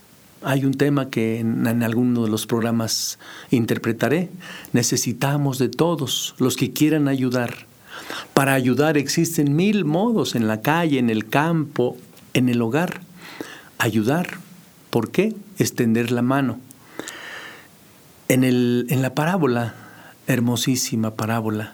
Hay 0.44 0.64
un 0.64 0.76
tema 0.76 1.10
que 1.10 1.40
en, 1.40 1.66
en, 1.66 1.82
alguno 1.82 2.24
de 2.24 2.30
los 2.30 2.46
programas 2.46 3.18
interpretaré. 3.50 4.30
Necesitamos 4.74 5.58
de 5.58 5.70
todos 5.70 6.36
los 6.38 6.56
que 6.56 6.72
quieran 6.72 7.08
ayudar. 7.08 7.73
Para 8.34 8.54
ayudar 8.54 8.98
existen 8.98 9.56
mil 9.56 9.86
modos 9.86 10.36
en 10.36 10.48
la 10.48 10.62
calle, 10.62 11.00
en 11.00 11.10
el 11.10 11.30
campo, 11.30 11.98
en 12.34 12.50
el 12.50 12.62
hogar. 12.62 13.02
Ayudar. 13.78 14.38
¿Por 14.90 15.12
qué? 15.12 15.36
Extender 15.58 16.12
la 16.12 16.22
mano. 16.22 16.60
En, 18.28 18.44
el, 18.44 18.88
en 18.90 19.02
la 19.02 19.14
parábola, 19.14 19.76
hermosísima 20.28 21.12
parábola 21.12 21.74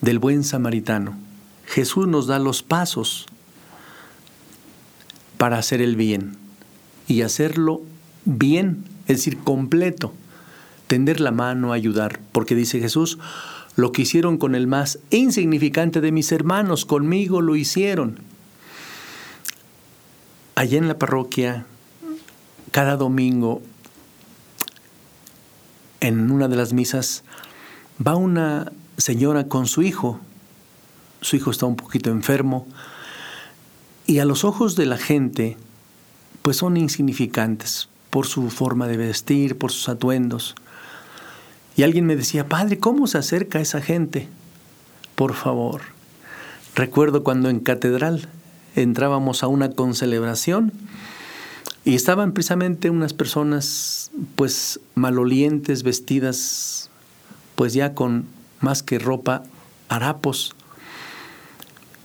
del 0.00 0.18
buen 0.18 0.44
samaritano, 0.44 1.16
Jesús 1.66 2.06
nos 2.06 2.26
da 2.26 2.38
los 2.38 2.62
pasos 2.62 3.26
para 5.38 5.58
hacer 5.58 5.80
el 5.80 5.96
bien 5.96 6.36
y 7.06 7.22
hacerlo 7.22 7.82
bien, 8.24 8.84
es 9.06 9.18
decir, 9.18 9.38
completo, 9.38 10.12
tender 10.86 11.20
la 11.20 11.30
mano, 11.30 11.72
ayudar, 11.72 12.20
porque 12.32 12.54
dice 12.54 12.80
Jesús, 12.80 13.18
lo 13.78 13.92
que 13.92 14.02
hicieron 14.02 14.38
con 14.38 14.56
el 14.56 14.66
más 14.66 14.98
insignificante 15.10 16.00
de 16.00 16.10
mis 16.10 16.32
hermanos, 16.32 16.84
conmigo 16.84 17.40
lo 17.40 17.54
hicieron. 17.54 18.18
Allá 20.56 20.78
en 20.78 20.88
la 20.88 20.98
parroquia, 20.98 21.64
cada 22.72 22.96
domingo 22.96 23.62
en 26.00 26.32
una 26.32 26.48
de 26.48 26.56
las 26.56 26.72
misas 26.72 27.22
va 28.04 28.16
una 28.16 28.72
señora 28.96 29.46
con 29.46 29.68
su 29.68 29.82
hijo. 29.82 30.18
Su 31.20 31.36
hijo 31.36 31.52
está 31.52 31.66
un 31.66 31.76
poquito 31.76 32.10
enfermo 32.10 32.66
y 34.08 34.18
a 34.18 34.24
los 34.24 34.42
ojos 34.42 34.74
de 34.74 34.86
la 34.86 34.98
gente 34.98 35.56
pues 36.42 36.56
son 36.56 36.76
insignificantes 36.76 37.88
por 38.10 38.26
su 38.26 38.50
forma 38.50 38.88
de 38.88 38.96
vestir, 38.96 39.56
por 39.56 39.70
sus 39.70 39.88
atuendos. 39.88 40.56
Y 41.78 41.84
alguien 41.84 42.06
me 42.06 42.16
decía, 42.16 42.48
padre, 42.48 42.80
¿cómo 42.80 43.06
se 43.06 43.18
acerca 43.18 43.60
esa 43.60 43.80
gente? 43.80 44.26
Por 45.14 45.34
favor. 45.34 45.82
Recuerdo 46.74 47.22
cuando 47.22 47.50
en 47.50 47.60
catedral 47.60 48.28
entrábamos 48.74 49.44
a 49.44 49.46
una 49.46 49.70
concelebración 49.70 50.72
y 51.84 51.94
estaban 51.94 52.32
precisamente 52.32 52.90
unas 52.90 53.14
personas 53.14 54.10
pues 54.34 54.80
malolientes, 54.96 55.84
vestidas 55.84 56.90
pues 57.54 57.74
ya 57.74 57.94
con 57.94 58.26
más 58.58 58.82
que 58.82 58.98
ropa, 58.98 59.44
harapos. 59.88 60.56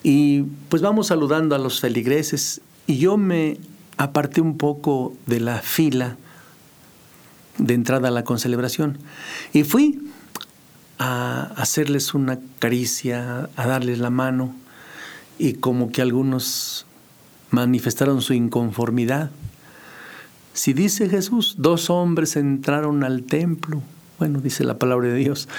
Y 0.03 0.43
pues 0.69 0.83
vamos 0.83 1.07
saludando 1.07 1.55
a 1.55 1.57
los 1.57 1.81
feligreses 1.81 2.61
y 2.85 2.99
yo 2.99 3.17
me 3.17 3.57
aparté 3.97 4.39
un 4.39 4.55
poco 4.55 5.15
de 5.25 5.39
la 5.39 5.61
fila 5.61 6.17
de 7.57 7.73
entrada 7.73 8.07
a 8.07 8.11
la 8.11 8.23
concelebración 8.23 8.97
y 9.53 9.63
fui 9.63 10.01
a 10.97 11.51
hacerles 11.55 12.13
una 12.13 12.39
caricia, 12.59 13.49
a 13.55 13.67
darles 13.67 13.99
la 13.99 14.09
mano 14.09 14.55
y 15.37 15.53
como 15.53 15.91
que 15.91 16.01
algunos 16.01 16.85
manifestaron 17.51 18.21
su 18.21 18.33
inconformidad. 18.33 19.31
Si 20.53 20.73
dice 20.73 21.09
Jesús, 21.09 21.55
dos 21.57 21.89
hombres 21.89 22.35
entraron 22.35 23.03
al 23.03 23.23
templo, 23.23 23.81
bueno, 24.19 24.39
dice 24.39 24.63
la 24.63 24.77
palabra 24.77 25.09
de 25.09 25.15
Dios, 25.15 25.49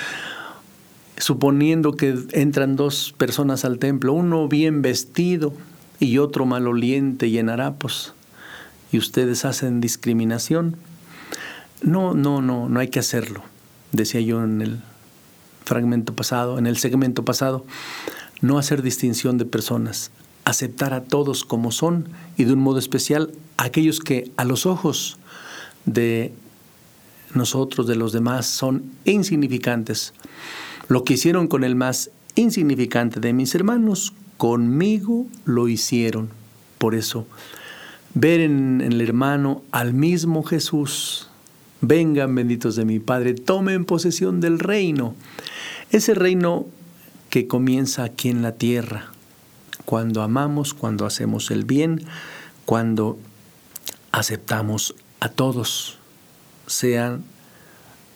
suponiendo 1.16 1.92
que 1.92 2.14
entran 2.32 2.76
dos 2.76 3.14
personas 3.16 3.64
al 3.64 3.78
templo, 3.78 4.12
uno 4.12 4.48
bien 4.48 4.82
vestido 4.82 5.52
y 6.00 6.18
otro 6.18 6.46
maloliente 6.46 7.26
y 7.26 7.38
en 7.38 7.48
harapos, 7.48 8.14
y 8.92 8.98
ustedes 8.98 9.44
hacen 9.44 9.80
discriminación. 9.80 10.76
No, 11.84 12.14
no, 12.14 12.40
no, 12.40 12.68
no 12.68 12.80
hay 12.80 12.88
que 12.88 12.98
hacerlo, 12.98 13.42
decía 13.92 14.20
yo 14.20 14.42
en 14.42 14.62
el 14.62 14.80
fragmento 15.64 16.14
pasado, 16.14 16.58
en 16.58 16.66
el 16.66 16.78
segmento 16.78 17.24
pasado, 17.24 17.64
no 18.40 18.58
hacer 18.58 18.82
distinción 18.82 19.38
de 19.38 19.44
personas, 19.44 20.10
aceptar 20.44 20.94
a 20.94 21.04
todos 21.04 21.44
como 21.44 21.72
son 21.72 22.08
y 22.36 22.44
de 22.44 22.54
un 22.54 22.60
modo 22.60 22.78
especial 22.78 23.32
aquellos 23.56 24.00
que 24.00 24.30
a 24.36 24.44
los 24.44 24.66
ojos 24.66 25.18
de 25.84 26.32
nosotros, 27.34 27.86
de 27.86 27.96
los 27.96 28.12
demás, 28.12 28.46
son 28.46 28.84
insignificantes. 29.04 30.14
Lo 30.88 31.04
que 31.04 31.14
hicieron 31.14 31.48
con 31.48 31.64
el 31.64 31.76
más 31.76 32.10
insignificante 32.34 33.20
de 33.20 33.32
mis 33.32 33.54
hermanos, 33.54 34.12
conmigo 34.36 35.26
lo 35.44 35.68
hicieron. 35.68 36.30
Por 36.78 36.94
eso, 36.94 37.26
ver 38.14 38.40
en, 38.40 38.80
el 38.80 39.00
hermano 39.00 39.62
al 39.70 39.94
mismo 39.94 40.42
Jesús. 40.42 41.28
Vengan 41.86 42.34
benditos 42.34 42.76
de 42.76 42.86
mi 42.86 42.98
Padre, 42.98 43.34
tomen 43.34 43.84
posesión 43.84 44.40
del 44.40 44.58
reino. 44.58 45.14
Ese 45.90 46.14
reino 46.14 46.64
que 47.28 47.46
comienza 47.46 48.04
aquí 48.04 48.30
en 48.30 48.40
la 48.40 48.52
tierra, 48.52 49.12
cuando 49.84 50.22
amamos, 50.22 50.72
cuando 50.72 51.04
hacemos 51.04 51.50
el 51.50 51.66
bien, 51.66 52.06
cuando 52.64 53.18
aceptamos 54.12 54.94
a 55.20 55.28
todos, 55.28 55.98
sean 56.66 57.22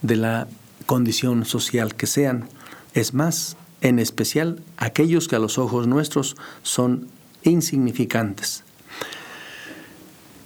de 0.01 0.17
la 0.17 0.49
condición 0.87 1.45
social 1.45 1.95
que 1.95 2.07
sean. 2.07 2.49
Es 2.95 3.13
más, 3.13 3.59
en 3.83 3.99
especial 3.99 4.63
aquellos 4.79 5.29
que 5.29 5.37
a 5.37 5.41
los 5.41 5.59
ojos 5.59 5.87
nuestros 5.87 6.39
son 6.63 7.09
insignificantes. 7.43 8.65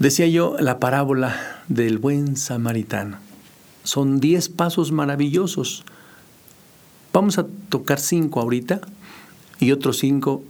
Decía 0.02 0.26
yo 0.26 0.56
la 0.58 0.80
parábola 0.80 1.62
del 1.68 1.98
buen 1.98 2.36
samaritano. 2.36 3.18
Son 3.84 4.18
diez 4.18 4.48
pasos 4.48 4.90
maravillosos. 4.90 5.84
Vamos 7.12 7.38
a 7.38 7.46
tocar 7.68 8.00
cinco 8.00 8.40
ahorita 8.40 8.80
y 9.60 9.70
otros 9.70 9.98
cinco 9.98 10.42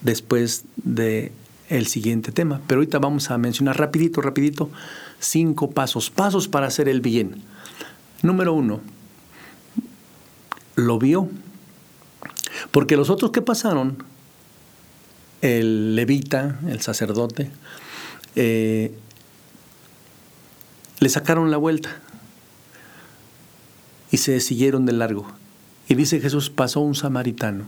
después 0.00 0.64
de 0.76 1.30
el 1.68 1.86
siguiente 1.88 2.32
tema. 2.32 2.62
Pero 2.66 2.78
ahorita 2.78 2.98
vamos 3.00 3.30
a 3.30 3.36
mencionar 3.36 3.78
rapidito, 3.78 4.22
rapidito, 4.22 4.70
cinco 5.18 5.70
pasos, 5.70 6.08
pasos 6.08 6.48
para 6.48 6.66
hacer 6.66 6.88
el 6.88 7.02
bien. 7.02 7.42
Número 8.22 8.54
uno, 8.54 8.80
lo 10.74 10.98
vio. 10.98 11.28
Porque 12.70 12.96
los 12.96 13.10
otros 13.10 13.30
que 13.30 13.42
pasaron, 13.42 13.98
el 15.42 15.96
levita, 15.96 16.60
el 16.66 16.80
sacerdote, 16.80 17.50
eh, 18.36 18.92
le 21.00 21.08
sacaron 21.08 21.50
la 21.50 21.56
vuelta 21.56 22.00
y 24.10 24.18
se 24.18 24.40
siguieron 24.40 24.86
de 24.86 24.92
largo. 24.92 25.26
Y 25.88 25.94
dice 25.94 26.20
Jesús, 26.20 26.50
pasó 26.50 26.80
un 26.80 26.94
samaritano. 26.94 27.64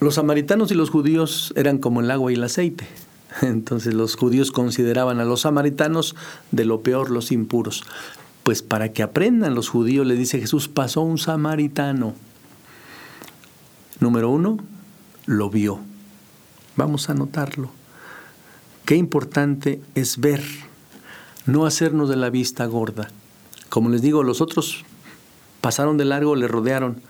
Los 0.00 0.14
samaritanos 0.14 0.70
y 0.70 0.74
los 0.74 0.90
judíos 0.90 1.52
eran 1.56 1.78
como 1.78 2.00
el 2.00 2.10
agua 2.10 2.32
y 2.32 2.36
el 2.36 2.44
aceite. 2.44 2.86
Entonces 3.42 3.94
los 3.94 4.16
judíos 4.16 4.50
consideraban 4.50 5.20
a 5.20 5.24
los 5.24 5.42
samaritanos 5.42 6.16
de 6.50 6.64
lo 6.64 6.82
peor, 6.82 7.10
los 7.10 7.32
impuros. 7.32 7.84
Pues 8.42 8.62
para 8.62 8.92
que 8.92 9.02
aprendan 9.02 9.54
los 9.54 9.68
judíos, 9.68 10.06
le 10.06 10.16
dice 10.16 10.40
Jesús, 10.40 10.68
pasó 10.68 11.00
un 11.02 11.18
samaritano. 11.18 12.14
Número 14.00 14.30
uno, 14.30 14.58
lo 15.26 15.50
vio. 15.50 15.80
Vamos 16.76 17.08
a 17.08 17.14
notarlo. 17.14 17.70
Qué 18.84 18.96
importante 18.96 19.80
es 19.94 20.18
ver, 20.18 20.42
no 21.46 21.64
hacernos 21.64 22.08
de 22.10 22.16
la 22.16 22.28
vista 22.28 22.66
gorda. 22.66 23.08
Como 23.70 23.88
les 23.88 24.02
digo, 24.02 24.22
los 24.22 24.42
otros 24.42 24.84
pasaron 25.62 25.96
de 25.96 26.04
largo, 26.04 26.36
le 26.36 26.48
rodearon. 26.48 27.00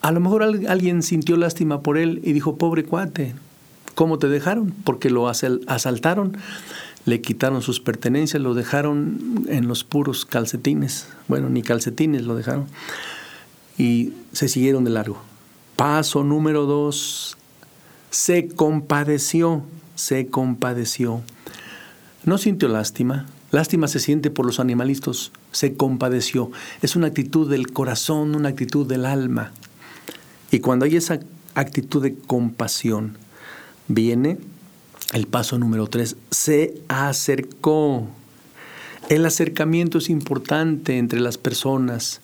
A 0.00 0.10
lo 0.10 0.18
mejor 0.18 0.42
alguien 0.42 1.02
sintió 1.04 1.36
lástima 1.36 1.82
por 1.82 1.98
él 1.98 2.20
y 2.24 2.32
dijo, 2.32 2.56
pobre 2.56 2.84
cuate, 2.84 3.36
¿cómo 3.94 4.18
te 4.18 4.28
dejaron? 4.28 4.74
Porque 4.84 5.10
lo 5.10 5.28
asaltaron, 5.28 6.36
le 7.04 7.20
quitaron 7.20 7.62
sus 7.62 7.78
pertenencias, 7.78 8.42
lo 8.42 8.54
dejaron 8.54 9.44
en 9.48 9.68
los 9.68 9.84
puros 9.84 10.24
calcetines. 10.24 11.06
Bueno, 11.28 11.48
ni 11.48 11.62
calcetines 11.62 12.22
lo 12.22 12.34
dejaron. 12.34 12.66
Y 13.78 14.14
se 14.32 14.48
siguieron 14.48 14.82
de 14.82 14.90
largo. 14.90 15.22
Paso 15.76 16.24
número 16.24 16.66
dos, 16.66 17.36
se 18.10 18.48
compadeció, 18.48 19.62
se 19.94 20.26
compadeció. 20.26 21.22
No 22.24 22.38
sintió 22.38 22.68
lástima, 22.68 23.26
lástima 23.50 23.88
se 23.88 23.98
siente 23.98 24.30
por 24.30 24.46
los 24.46 24.60
animalitos, 24.60 25.32
se 25.50 25.74
compadeció. 25.74 26.50
Es 26.82 26.96
una 26.96 27.08
actitud 27.08 27.50
del 27.50 27.72
corazón, 27.72 28.34
una 28.34 28.50
actitud 28.50 28.86
del 28.86 29.04
alma. 29.06 29.52
Y 30.50 30.60
cuando 30.60 30.84
hay 30.84 30.96
esa 30.96 31.20
actitud 31.54 32.02
de 32.02 32.14
compasión, 32.14 33.18
viene 33.88 34.38
el 35.12 35.26
paso 35.26 35.58
número 35.58 35.86
tres, 35.88 36.16
se 36.30 36.74
acercó. 36.88 38.08
El 39.08 39.26
acercamiento 39.26 39.98
es 39.98 40.08
importante 40.08 40.98
entre 40.98 41.20
las 41.20 41.38
personas. 41.38 42.20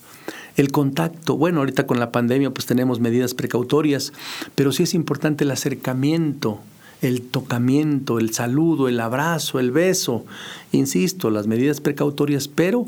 El 0.57 0.73
contacto, 0.73 1.37
bueno, 1.37 1.61
ahorita 1.61 1.87
con 1.87 2.01
la 2.01 2.11
pandemia 2.13 2.51
pues 2.51 2.67
tenemos 2.67 2.99
medidas 2.99 3.35
precautorias, 3.35 4.13
pero 4.55 4.73
sí 4.73 4.85
es 4.85 4.95
importante 4.95 5.45
el 5.45 5.51
acercamiento, 5.51 6.61
el 7.03 7.23
tocamiento, 7.23 8.19
el 8.19 8.33
saludo, 8.33 8.89
el 8.89 9.01
abrazo, 9.01 9.61
el 9.61 9.71
beso. 9.71 10.25
Insisto, 10.73 11.31
las 11.31 11.47
medidas 11.47 11.81
precautorias, 11.81 12.49
pero 12.49 12.87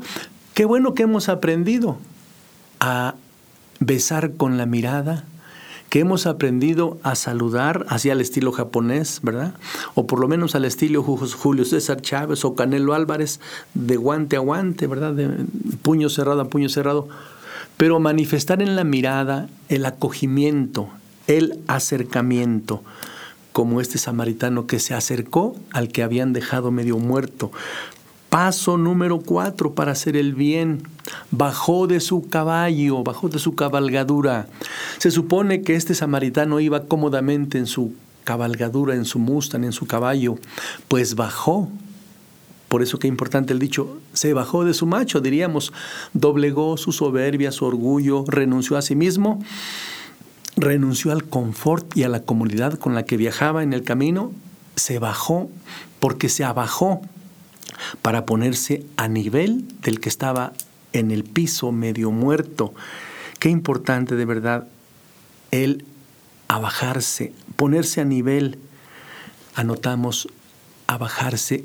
qué 0.53 0.65
bueno 0.65 0.93
que 0.93 1.03
hemos 1.03 1.29
aprendido 1.29 1.97
a 2.79 3.15
besar 3.79 4.33
con 4.33 4.57
la 4.57 4.65
mirada, 4.65 5.25
que 5.89 5.99
hemos 5.99 6.25
aprendido 6.25 6.99
a 7.03 7.15
saludar 7.15 7.85
hacia 7.89 8.13
el 8.13 8.21
estilo 8.21 8.51
japonés, 8.53 9.19
¿verdad? 9.23 9.55
O 9.93 10.07
por 10.07 10.19
lo 10.19 10.27
menos 10.29 10.55
al 10.55 10.63
estilo 10.63 11.03
Julio 11.03 11.65
César 11.65 12.01
Chávez 12.01 12.45
o 12.45 12.55
Canelo 12.55 12.93
Álvarez, 12.93 13.41
de 13.73 13.97
guante 13.97 14.37
a 14.37 14.39
guante, 14.39 14.87
¿verdad? 14.87 15.13
De 15.13 15.27
puño 15.81 16.09
cerrado 16.09 16.41
a 16.41 16.47
puño 16.47 16.69
cerrado. 16.69 17.09
Pero 17.75 17.99
manifestar 17.99 18.61
en 18.61 18.75
la 18.75 18.83
mirada 18.83 19.49
el 19.67 19.85
acogimiento, 19.85 20.87
el 21.27 21.59
acercamiento, 21.67 22.83
como 23.51 23.81
este 23.81 23.97
samaritano 23.97 24.67
que 24.67 24.79
se 24.79 24.93
acercó 24.93 25.55
al 25.71 25.89
que 25.89 26.03
habían 26.03 26.33
dejado 26.33 26.71
medio 26.71 26.97
muerto. 26.97 27.51
Paso 28.29 28.77
número 28.77 29.19
cuatro 29.19 29.73
para 29.73 29.91
hacer 29.91 30.15
el 30.15 30.33
bien. 30.33 30.83
Bajó 31.31 31.87
de 31.87 31.99
su 31.99 32.29
caballo, 32.29 33.03
bajó 33.03 33.27
de 33.27 33.39
su 33.39 33.55
cabalgadura. 33.55 34.47
Se 34.99 35.11
supone 35.11 35.63
que 35.63 35.75
este 35.75 35.95
samaritano 35.95 36.61
iba 36.61 36.85
cómodamente 36.85 37.57
en 37.57 37.65
su 37.65 37.93
cabalgadura, 38.23 38.95
en 38.95 39.03
su 39.03 39.19
mustang, 39.19 39.65
en 39.65 39.73
su 39.73 39.85
caballo. 39.85 40.37
Pues 40.87 41.15
bajó. 41.15 41.67
Por 42.69 42.81
eso 42.81 42.99
que 42.99 43.09
importante 43.09 43.51
el 43.51 43.59
dicho, 43.59 43.97
se 44.13 44.31
bajó 44.31 44.63
de 44.63 44.73
su 44.73 44.85
macho, 44.85 45.19
diríamos, 45.19 45.73
doblegó 46.13 46.77
su 46.77 46.93
soberbia, 46.93 47.51
su 47.51 47.65
orgullo, 47.65 48.23
renunció 48.29 48.77
a 48.77 48.81
sí 48.81 48.95
mismo, 48.95 49.43
renunció 50.61 51.11
al 51.11 51.25
confort 51.25 51.95
y 51.95 52.03
a 52.03 52.09
la 52.09 52.21
comodidad 52.21 52.77
con 52.79 52.95
la 52.95 53.03
que 53.03 53.17
viajaba 53.17 53.63
en 53.63 53.73
el 53.73 53.83
camino, 53.83 54.31
se 54.75 54.99
bajó 54.99 55.49
porque 55.99 56.29
se 56.29 56.43
abajó 56.43 57.01
para 58.01 58.25
ponerse 58.25 58.85
a 58.97 59.07
nivel 59.07 59.65
del 59.81 59.99
que 59.99 60.09
estaba 60.09 60.53
en 60.93 61.11
el 61.11 61.23
piso 61.23 61.71
medio 61.71 62.11
muerto. 62.11 62.73
Qué 63.39 63.49
importante 63.49 64.15
de 64.15 64.25
verdad 64.25 64.67
el 65.51 65.85
abajarse, 66.47 67.33
ponerse 67.55 68.01
a 68.01 68.05
nivel. 68.05 68.59
Anotamos 69.55 70.27
abajarse. 70.87 71.63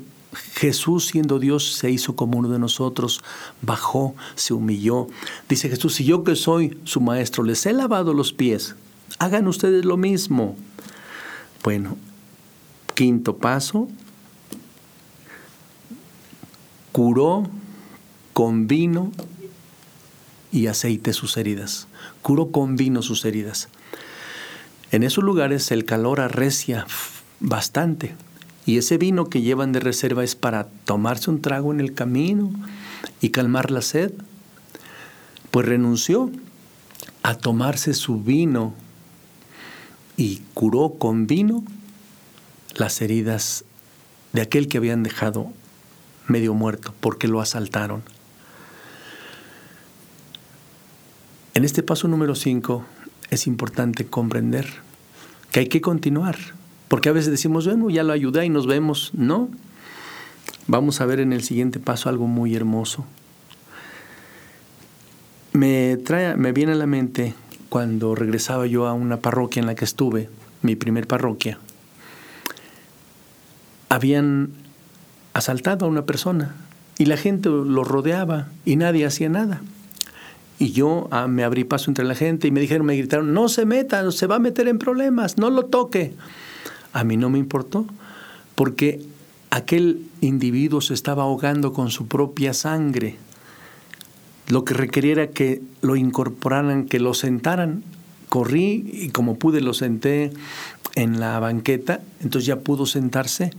Jesús 0.55 1.07
siendo 1.07 1.39
Dios 1.39 1.73
se 1.75 1.89
hizo 1.89 2.15
como 2.15 2.37
uno 2.37 2.49
de 2.49 2.59
nosotros, 2.59 3.23
bajó, 3.61 4.15
se 4.35 4.53
humilló. 4.53 5.07
Dice 5.49 5.69
Jesús, 5.69 5.95
si 5.95 6.03
yo 6.03 6.23
que 6.23 6.35
soy 6.35 6.77
su 6.83 6.99
maestro 6.99 7.43
les 7.43 7.65
he 7.65 7.73
lavado 7.73 8.13
los 8.13 8.33
pies, 8.33 8.75
hagan 9.19 9.47
ustedes 9.47 9.85
lo 9.85 9.97
mismo. 9.97 10.55
Bueno, 11.63 11.97
quinto 12.93 13.37
paso, 13.37 13.87
curó 16.91 17.47
con 18.33 18.67
vino 18.67 19.11
y 20.51 20.67
aceite 20.67 21.13
sus 21.13 21.37
heridas. 21.37 21.87
Curó 22.21 22.51
con 22.51 22.75
vino 22.75 23.01
sus 23.01 23.25
heridas. 23.25 23.69
En 24.91 25.03
esos 25.03 25.23
lugares 25.23 25.71
el 25.71 25.85
calor 25.85 26.21
arrecia 26.21 26.87
bastante 27.39 28.15
y 28.65 28.77
ese 28.77 28.97
vino 28.97 29.29
que 29.29 29.41
llevan 29.41 29.71
de 29.71 29.79
reserva 29.79 30.23
es 30.23 30.35
para 30.35 30.67
tomarse 30.85 31.29
un 31.29 31.41
trago 31.41 31.71
en 31.71 31.79
el 31.79 31.93
camino 31.93 32.51
y 33.21 33.29
calmar 33.29 33.71
la 33.71 33.81
sed. 33.81 34.13
Pues 35.51 35.65
renunció, 35.65 36.31
a 37.23 37.35
tomarse 37.35 37.93
su 37.93 38.21
vino 38.21 38.73
y 40.17 40.41
curó 40.55 40.95
con 40.97 41.27
vino 41.27 41.63
las 42.75 43.01
heridas 43.01 43.63
de 44.33 44.41
aquel 44.41 44.67
que 44.67 44.79
habían 44.79 45.03
dejado 45.03 45.51
medio 46.27 46.53
muerto 46.53 46.93
porque 46.99 47.27
lo 47.27 47.39
asaltaron. 47.39 48.03
En 51.53 51.63
este 51.63 51.83
paso 51.83 52.07
número 52.07 52.35
5 52.35 52.85
es 53.29 53.47
importante 53.47 54.05
comprender 54.05 54.67
que 55.51 55.61
hay 55.61 55.69
que 55.69 55.81
continuar, 55.81 56.37
porque 56.87 57.09
a 57.09 57.13
veces 57.13 57.31
decimos, 57.31 57.65
bueno, 57.65 57.89
ya 57.89 58.03
lo 58.03 58.13
ayudé 58.13 58.45
y 58.45 58.49
nos 58.49 58.67
vemos. 58.67 59.11
No, 59.13 59.49
vamos 60.67 61.01
a 61.01 61.05
ver 61.05 61.19
en 61.19 61.33
el 61.33 61.43
siguiente 61.43 61.79
paso 61.79 62.09
algo 62.09 62.27
muy 62.27 62.55
hermoso. 62.55 63.05
Me, 65.53 65.97
trae, 65.97 66.37
me 66.37 66.51
viene 66.51 66.73
a 66.73 66.75
la 66.75 66.85
mente 66.85 67.33
cuando 67.69 68.15
regresaba 68.15 68.65
yo 68.67 68.87
a 68.87 68.93
una 68.93 69.17
parroquia 69.17 69.59
en 69.59 69.67
la 69.67 69.75
que 69.75 69.85
estuve, 69.85 70.29
mi 70.61 70.75
primer 70.75 71.07
parroquia, 71.07 71.59
habían 73.89 74.51
asaltado 75.33 75.85
a 75.85 75.89
una 75.89 76.05
persona 76.05 76.55
y 76.97 77.05
la 77.05 77.17
gente 77.17 77.49
lo 77.49 77.83
rodeaba 77.83 78.47
y 78.65 78.75
nadie 78.75 79.05
hacía 79.05 79.29
nada. 79.29 79.61
Y 80.59 80.71
yo 80.71 81.07
ah, 81.11 81.27
me 81.27 81.43
abrí 81.43 81.63
paso 81.63 81.91
entre 81.91 82.03
la 82.03 82.15
gente 82.15 82.47
y 82.47 82.51
me 82.51 82.59
dijeron, 82.59 82.87
me 82.87 82.97
gritaron, 82.97 83.33
no 83.33 83.47
se 83.47 83.65
meta, 83.65 84.11
se 84.11 84.27
va 84.27 84.37
a 84.37 84.39
meter 84.39 84.67
en 84.67 84.79
problemas, 84.79 85.37
no 85.37 85.49
lo 85.49 85.65
toque. 85.65 86.13
A 86.93 87.03
mí 87.03 87.15
no 87.15 87.29
me 87.29 87.37
importó, 87.37 87.85
porque 88.55 89.01
aquel 89.51 90.07
individuo 90.21 90.81
se 90.81 90.95
estaba 90.95 91.23
ahogando 91.23 91.73
con 91.73 91.91
su 91.91 92.07
propia 92.07 92.53
sangre. 92.53 93.17
Lo 94.47 94.63
que 94.63 94.73
requería 94.73 95.11
era 95.11 95.27
que 95.27 95.61
lo 95.81 95.95
incorporaran, 95.95 96.85
que 96.85 96.99
lo 96.99 97.13
sentaran. 97.13 97.83
Corrí 98.29 98.89
y 98.91 99.09
como 99.09 99.37
pude 99.37 99.61
lo 99.61 99.73
senté 99.73 100.31
en 100.95 101.19
la 101.19 101.39
banqueta, 101.39 102.01
entonces 102.21 102.45
ya 102.45 102.59
pudo 102.59 102.85
sentarse 102.85 103.51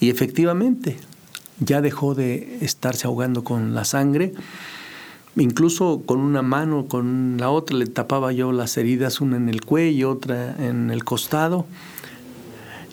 y 0.00 0.10
efectivamente 0.10 0.98
ya 1.60 1.80
dejó 1.80 2.14
de 2.14 2.58
estarse 2.60 3.06
ahogando 3.06 3.42
con 3.42 3.74
la 3.74 3.84
sangre. 3.84 4.34
Incluso 5.36 6.02
con 6.04 6.20
una 6.20 6.42
mano, 6.42 6.86
con 6.86 7.36
la 7.38 7.50
otra 7.50 7.76
le 7.76 7.86
tapaba 7.86 8.32
yo 8.32 8.52
las 8.52 8.76
heridas, 8.76 9.20
una 9.20 9.36
en 9.36 9.48
el 9.48 9.64
cuello, 9.64 10.10
otra 10.10 10.56
en 10.58 10.90
el 10.90 11.04
costado. 11.04 11.66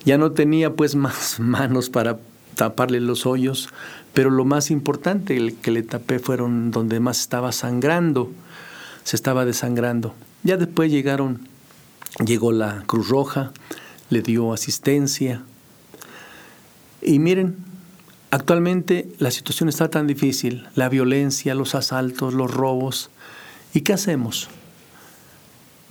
Ya 0.05 0.17
no 0.17 0.31
tenía 0.31 0.73
pues 0.73 0.95
más 0.95 1.39
manos 1.39 1.89
para 1.89 2.17
taparle 2.55 2.99
los 2.99 3.25
hoyos, 3.25 3.69
pero 4.13 4.29
lo 4.29 4.45
más 4.45 4.71
importante 4.71 5.37
el 5.37 5.55
que 5.55 5.71
le 5.71 5.83
tapé 5.83 6.19
fueron 6.19 6.71
donde 6.71 6.99
más 6.99 7.19
estaba 7.19 7.51
sangrando, 7.51 8.31
se 9.03 9.15
estaba 9.15 9.45
desangrando. 9.45 10.15
Ya 10.43 10.57
después 10.57 10.91
llegaron, 10.91 11.47
llegó 12.25 12.51
la 12.51 12.83
Cruz 12.87 13.09
Roja, 13.09 13.51
le 14.09 14.21
dio 14.21 14.53
asistencia. 14.53 15.43
Y 17.01 17.19
miren, 17.19 17.57
actualmente 18.31 19.09
la 19.19 19.31
situación 19.31 19.69
está 19.69 19.89
tan 19.89 20.07
difícil, 20.07 20.67
la 20.75 20.89
violencia, 20.89 21.55
los 21.55 21.75
asaltos, 21.75 22.33
los 22.33 22.51
robos. 22.51 23.09
¿Y 23.73 23.81
qué 23.81 23.93
hacemos? 23.93 24.47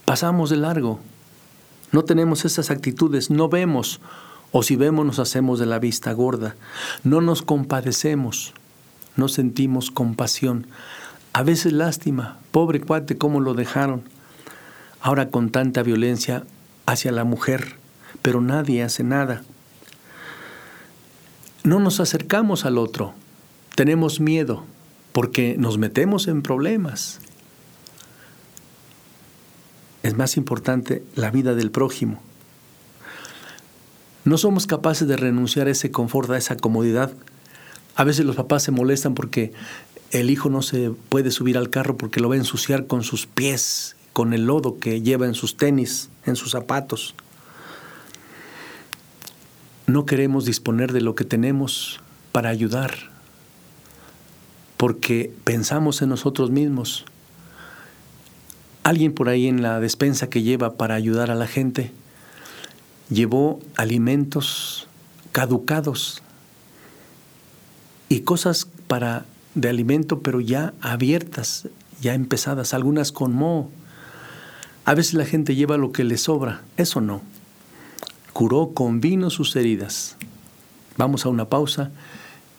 Pasamos 0.05 0.51
de 0.51 0.57
largo. 0.57 1.01
No 1.93 2.05
tenemos 2.05 2.45
esas 2.45 2.71
actitudes, 2.71 3.31
no 3.31 3.49
vemos, 3.49 4.01
o 4.57 4.63
si 4.63 4.77
vemos 4.77 5.05
nos 5.05 5.19
hacemos 5.19 5.59
de 5.59 5.67
la 5.67 5.81
vista 5.81 6.13
gorda. 6.13 6.55
No 7.03 7.21
nos 7.21 7.43
compadecemos, 7.43 8.55
no 9.17 9.27
sentimos 9.27 9.91
compasión. 9.91 10.69
A 11.33 11.43
veces 11.43 11.73
lástima, 11.73 12.39
pobre 12.53 12.81
cuate, 12.81 13.19
cómo 13.19 13.41
lo 13.41 13.55
dejaron. 13.55 14.05
Ahora 15.01 15.29
con 15.29 15.51
tanta 15.51 15.83
violencia 15.83 16.45
hacia 16.87 17.11
la 17.11 17.25
mujer, 17.25 17.79
pero 18.23 18.41
nadie 18.41 18.85
hace 18.85 19.03
nada. 19.03 19.43
No 21.65 21.81
nos 21.81 21.99
acercamos 21.99 22.65
al 22.65 22.79
otro, 22.79 23.13
tenemos 23.75 24.21
miedo 24.21 24.63
porque 25.11 25.57
nos 25.59 25.79
metemos 25.79 26.29
en 26.29 26.43
problemas. 26.43 27.19
Es 30.05 30.17
más 30.17 30.37
importante 30.37 31.03
la 31.17 31.33
vida 31.33 31.57
del 31.57 31.73
prójimo. 31.73 32.21
No 34.25 34.39
somos 34.39 34.67
capaces 34.67 35.07
de 35.07 35.17
renunciar 35.17 35.69
a 35.69 35.71
ese 35.71 35.91
confort, 35.91 36.31
a 36.31 36.39
esa 36.39 36.57
comodidad. 36.57 37.13
A 37.95 38.05
veces 38.05 38.25
los 38.25 38.37
papás 38.37 38.63
se 38.63 38.71
molestan 38.71 39.15
porque 39.15 39.53
el 40.11 40.31
hijo 40.31 40.49
no 40.51 40.63
se 40.63 40.91
puede 41.09 41.31
subir 41.31 41.59
al 41.59 41.71
carro 41.71 41.97
porque 41.97 42.21
lo 42.21 42.29
va 42.29 42.35
a 42.35 42.39
ensuciar 42.39 42.87
con 42.87 43.03
sus 43.03 43.27
pies, 43.27 43.97
con 44.13 44.33
el 44.33 44.47
lodo 44.47 44.79
que 44.79 45.03
lleva 45.03 45.27
en 45.27 45.35
sus 45.35 45.57
tenis, 45.57 46.11
en 46.25 46.37
sus 46.37 46.53
zapatos 46.53 47.15
no 49.87 50.07
queremos 50.07 50.45
disponer 50.45 50.93
de 50.93 51.01
lo 51.01 51.15
que 51.15 51.25
tenemos 51.25 52.01
para 52.33 52.49
ayudar, 52.49 52.95
porque 54.77 55.33
pensamos 55.45 56.01
en 56.03 56.09
nosotros 56.09 56.51
mismos. 56.51 57.05
Alguien 58.83 59.13
por 59.13 59.29
ahí 59.29 59.47
en 59.47 59.63
la 59.63 59.81
despensa 59.81 60.29
que 60.29 60.43
lleva 60.43 60.75
para 60.75 60.95
ayudar 60.95 61.31
a 61.31 61.35
la 61.35 61.47
gente 61.47 61.93
llevó 63.11 63.61
alimentos 63.77 64.87
caducados 65.33 66.23
y 68.09 68.21
cosas 68.21 68.69
para 68.87 69.27
de 69.55 69.69
alimento 69.69 70.21
pero 70.21 70.41
ya 70.41 70.75
abiertas, 70.81 71.69
ya 72.01 72.15
empezadas, 72.15 72.75
algunas 72.75 73.13
con 73.13 73.35
moho. 73.35 73.71
A 74.85 74.95
veces 74.95 75.15
la 75.15 75.25
gente 75.25 75.55
lleva 75.55 75.77
lo 75.77 75.93
que 75.93 76.05
le 76.05 76.19
sobra, 76.19 76.63
eso 76.77 77.01
no 77.01 77.23
curó 78.35 78.73
con 78.75 79.01
vino 79.01 79.31
sus 79.31 79.57
heridas. 79.57 80.17
Vamos 80.99 81.25
a 81.25 81.31
una 81.31 81.49
pausa 81.49 81.93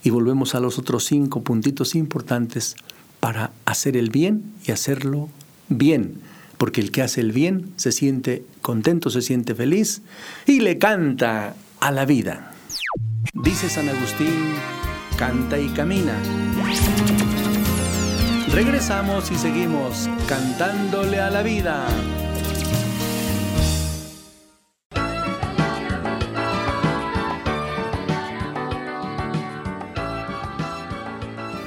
y 0.03 0.09
volvemos 0.09 0.55
a 0.55 0.59
los 0.59 0.79
otros 0.79 1.03
cinco 1.03 1.43
puntitos 1.43 1.93
importantes 1.95 2.75
para 3.19 3.51
hacer 3.65 3.97
el 3.97 4.09
bien 4.09 4.53
y 4.65 4.71
hacerlo 4.71 5.29
bien. 5.67 6.21
Porque 6.57 6.81
el 6.81 6.91
que 6.91 7.01
hace 7.01 7.21
el 7.21 7.31
bien 7.31 7.73
se 7.75 7.91
siente 7.91 8.45
contento, 8.61 9.09
se 9.09 9.21
siente 9.21 9.55
feliz 9.55 10.01
y 10.45 10.59
le 10.61 10.77
canta 10.77 11.55
a 11.79 11.91
la 11.91 12.05
vida. 12.05 12.51
Dice 13.33 13.69
San 13.69 13.89
Agustín, 13.89 14.53
canta 15.17 15.59
y 15.59 15.67
camina. 15.69 16.17
Regresamos 18.51 19.31
y 19.31 19.35
seguimos 19.35 20.09
cantándole 20.27 21.19
a 21.19 21.29
la 21.29 21.43
vida. 21.43 21.85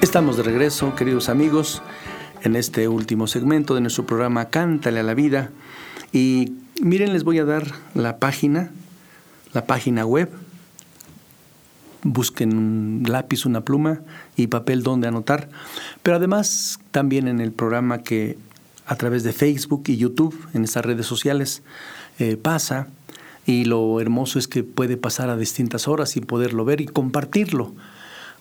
Estamos 0.01 0.39
de 0.39 0.43
regreso, 0.43 0.95
queridos 0.95 1.29
amigos, 1.29 1.83
en 2.43 2.57
este 2.57 2.89
último 2.89 3.27
segmento 3.27 3.75
de 3.75 3.81
nuestro 3.81 4.07
programa 4.07 4.47
Cántale 4.51 5.01
a 5.01 5.03
la 5.03 5.15
vida. 5.15 5.51
Y 6.13 6.53
miren, 6.81 7.13
les 7.13 7.25
voy 7.25 7.39
a 7.39 7.45
dar 7.45 7.73
la 7.95 8.19
página, 8.19 8.71
la 9.53 9.67
página 9.67 10.07
web. 10.07 10.31
Busquen 12.03 12.57
un 12.57 13.03
lápiz, 13.07 13.45
una 13.45 13.63
pluma 13.63 14.01
y 14.37 14.47
papel 14.47 14.83
donde 14.83 15.09
anotar. 15.09 15.49
Pero 16.03 16.17
además 16.17 16.79
también 16.91 17.29
en 17.29 17.41
el 17.41 17.53
programa 17.53 18.03
que 18.03 18.39
a 18.87 18.97
través 18.97 19.23
de 19.23 19.33
Facebook 19.33 19.85
y 19.87 19.97
YouTube, 19.97 20.39
en 20.55 20.65
estas 20.65 20.85
redes 20.85 21.07
sociales, 21.07 21.63
eh, 22.19 22.37
pasa. 22.37 22.89
Y 23.45 23.65
lo 23.65 24.01
hermoso 24.01 24.39
es 24.39 24.47
que 24.47 24.63
puede 24.63 24.97
pasar 24.97 25.31
a 25.31 25.37
distintas 25.37 25.89
horas 25.89 26.17
y 26.17 26.21
poderlo 26.21 26.65
ver 26.65 26.81
y 26.81 26.87
compartirlo 26.87 27.75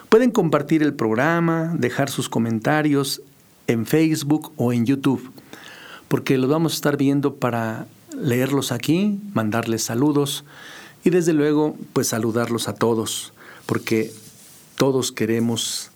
Pueden 0.09 0.31
compartir 0.31 0.81
el 0.81 0.93
programa, 0.93 1.73
dejar 1.77 2.09
sus 2.09 2.29
comentarios 2.29 3.21
en 3.67 3.85
Facebook 3.85 4.53
o 4.57 4.73
en 4.73 4.85
YouTube, 4.85 5.31
porque 6.07 6.37
los 6.37 6.49
vamos 6.49 6.73
a 6.73 6.75
estar 6.75 6.97
viendo 6.97 7.35
para 7.35 7.87
leerlos 8.19 8.71
aquí, 8.71 9.19
mandarles 9.33 9.83
saludos 9.83 10.43
y 11.03 11.09
desde 11.09 11.33
luego 11.33 11.77
pues 11.93 12.07
saludarlos 12.07 12.67
a 12.67 12.75
todos, 12.75 13.33
porque 13.65 14.11
todos 14.75 15.11
queremos 15.11 15.91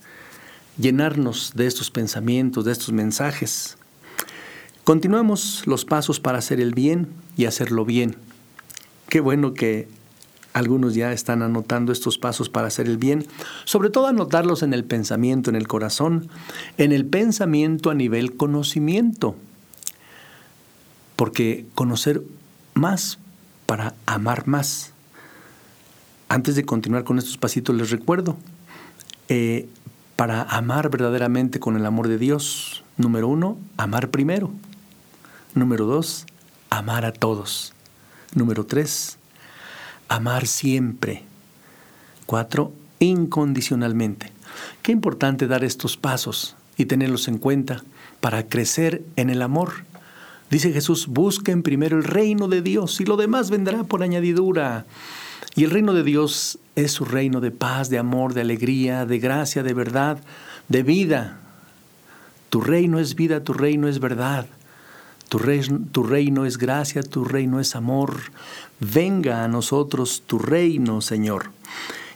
llenarnos 0.78 1.52
de 1.54 1.66
estos 1.66 1.90
pensamientos, 1.90 2.64
de 2.64 2.72
estos 2.72 2.92
mensajes. 2.92 3.76
Continuamos 4.84 5.62
los 5.66 5.84
pasos 5.84 6.20
para 6.20 6.38
hacer 6.38 6.60
el 6.60 6.74
bien 6.74 7.08
y 7.36 7.46
hacerlo 7.46 7.84
bien. 7.84 8.16
Qué 9.08 9.20
bueno 9.20 9.54
que 9.54 9.88
algunos 10.54 10.94
ya 10.94 11.12
están 11.12 11.42
anotando 11.42 11.92
estos 11.92 12.16
pasos 12.16 12.48
para 12.48 12.68
hacer 12.68 12.86
el 12.86 12.96
bien, 12.96 13.26
sobre 13.64 13.90
todo 13.90 14.06
anotarlos 14.06 14.62
en 14.62 14.72
el 14.72 14.84
pensamiento, 14.84 15.50
en 15.50 15.56
el 15.56 15.66
corazón, 15.66 16.28
en 16.78 16.92
el 16.92 17.06
pensamiento 17.06 17.90
a 17.90 17.94
nivel 17.94 18.36
conocimiento, 18.36 19.34
porque 21.16 21.66
conocer 21.74 22.22
más 22.74 23.18
para 23.66 23.94
amar 24.06 24.46
más. 24.46 24.93
Antes 26.28 26.56
de 26.56 26.64
continuar 26.64 27.04
con 27.04 27.18
estos 27.18 27.36
pasitos 27.36 27.74
les 27.76 27.90
recuerdo, 27.90 28.36
eh, 29.28 29.68
para 30.16 30.42
amar 30.42 30.90
verdaderamente 30.90 31.60
con 31.60 31.76
el 31.76 31.86
amor 31.86 32.08
de 32.08 32.18
Dios, 32.18 32.84
número 32.96 33.28
uno, 33.28 33.58
amar 33.76 34.10
primero. 34.10 34.50
Número 35.54 35.86
dos, 35.86 36.26
amar 36.70 37.04
a 37.04 37.12
todos. 37.12 37.72
Número 38.34 38.64
tres, 38.64 39.18
amar 40.08 40.46
siempre. 40.46 41.24
Cuatro, 42.26 42.72
incondicionalmente. 43.00 44.32
Qué 44.82 44.92
importante 44.92 45.46
dar 45.46 45.64
estos 45.64 45.96
pasos 45.96 46.56
y 46.76 46.86
tenerlos 46.86 47.28
en 47.28 47.38
cuenta 47.38 47.82
para 48.20 48.48
crecer 48.48 49.02
en 49.16 49.30
el 49.30 49.42
amor. 49.42 49.84
Dice 50.50 50.72
Jesús, 50.72 51.06
busquen 51.06 51.62
primero 51.62 51.96
el 51.96 52.04
reino 52.04 52.48
de 52.48 52.62
Dios 52.62 53.00
y 53.00 53.04
lo 53.04 53.16
demás 53.16 53.50
vendrá 53.50 53.84
por 53.84 54.02
añadidura. 54.02 54.86
Y 55.56 55.64
el 55.64 55.70
reino 55.70 55.92
de 55.92 56.02
Dios 56.02 56.58
es 56.74 56.92
su 56.92 57.04
reino 57.04 57.40
de 57.40 57.50
paz, 57.50 57.88
de 57.88 57.98
amor, 57.98 58.34
de 58.34 58.40
alegría, 58.40 59.06
de 59.06 59.18
gracia, 59.18 59.62
de 59.62 59.74
verdad, 59.74 60.18
de 60.68 60.82
vida. 60.82 61.40
Tu 62.50 62.60
reino 62.60 62.98
es 62.98 63.14
vida, 63.14 63.44
tu 63.44 63.52
reino 63.52 63.88
es 63.88 64.00
verdad. 64.00 64.46
Tu, 65.28 65.38
reino, 66.04 66.46
es 66.46 66.58
gracia, 66.58 67.02
tu 67.02 67.24
reino 67.24 67.58
es 67.58 67.74
amor. 67.74 68.14
Venga 68.78 69.42
a 69.42 69.48
nosotros 69.48 70.22
tu 70.26 70.38
reino, 70.38 71.00
Señor. 71.00 71.50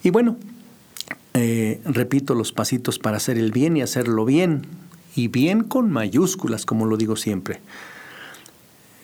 Y 0.04 0.10
bueno, 0.10 0.36
eh, 1.34 1.80
repito 1.84 2.34
los 2.34 2.52
pasitos 2.52 3.00
para 3.00 3.16
hacer 3.16 3.36
el 3.36 3.50
bien 3.50 3.76
y 3.76 3.82
hacerlo 3.82 4.24
bien. 4.24 4.66
Y 5.16 5.26
bien 5.26 5.64
con 5.64 5.90
mayúsculas, 5.90 6.64
como 6.64 6.86
lo 6.86 6.96
digo 6.96 7.16
siempre. 7.16 7.60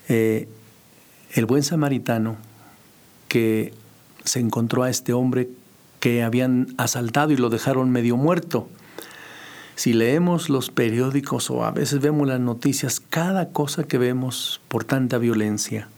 Eh, 0.09 0.49
el 1.33 1.47
buen 1.47 1.65
samaritano 1.65 2.37
que 3.27 3.73
se 4.25 4.41
encontró 4.41 4.83
a 4.83 4.91
este 4.91 5.13
hombre 5.13 5.49
que 6.01 6.23
habían 6.23 6.75
asaltado 6.77 7.33
y 7.33 7.37
lo 7.37 7.51
dejaron 7.51 7.91
medio 7.91 8.17
muerto. 8.17 8.69
Si 9.77 9.93
leemos 9.93 10.51
los 10.51 10.71
periódicos 10.71 11.51
o 11.51 11.65
a 11.65 11.71
veces 11.71 12.01
vemos 12.01 12.29
las 12.29 12.41
noticias, 12.41 13.01
cada 13.01 13.51
cosa 13.51 13.85
que 13.85 13.99
vemos 13.99 14.61
por 14.69 14.85
tanta 14.85 15.19
violencia. 15.19 15.89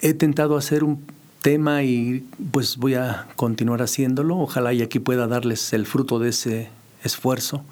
He 0.00 0.14
tentado 0.14 0.56
hacer 0.56 0.84
un 0.84 1.04
tema 1.42 1.82
y 1.82 2.26
pues 2.52 2.76
voy 2.76 2.94
a 2.94 3.26
continuar 3.36 3.82
haciéndolo. 3.82 4.36
Ojalá 4.38 4.72
y 4.72 4.82
aquí 4.82 4.98
pueda 4.98 5.26
darles 5.26 5.72
el 5.72 5.86
fruto 5.86 6.18
de 6.18 6.30
ese 6.30 6.68
esfuerzo. 7.02 7.64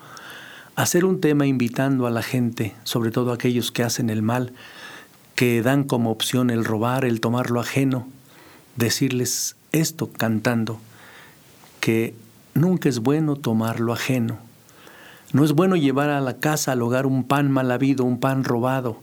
Hacer 0.77 1.05
un 1.05 1.21
tema 1.21 1.47
invitando 1.47 2.07
a 2.07 2.11
la 2.11 2.23
gente, 2.23 2.75
sobre 2.83 3.11
todo 3.11 3.33
aquellos 3.33 3.71
que 3.71 3.85
hacen 3.85 4.11
el 4.11 4.23
mal, 4.23 4.53
que 5.35 5.63
dan 5.63 5.85
como 5.85 6.11
opción 6.11 6.51
el 6.51 6.65
robar, 6.65 7.05
el 7.05 7.21
tomar 7.21 7.51
lo 7.51 7.61
ajeno, 7.61 8.09
decirles 8.77 9.57
esto 9.73 10.11
cantando, 10.11 10.79
que 11.81 12.15
nunca 12.55 12.89
es 12.89 13.01
bueno 13.01 13.37
tomar 13.37 13.81
lo 13.81 13.93
ajeno. 13.93 14.39
No 15.33 15.45
es 15.45 15.53
bueno 15.53 15.77
llevar 15.77 16.11
a 16.11 16.21
la 16.21 16.39
casa, 16.39 16.73
al 16.73 16.83
hogar, 16.83 17.07
un 17.07 17.25
pan 17.25 17.51
mal 17.51 17.71
habido, 17.71 18.05
un 18.05 18.21
pan 18.21 18.45
robado, 18.45 19.01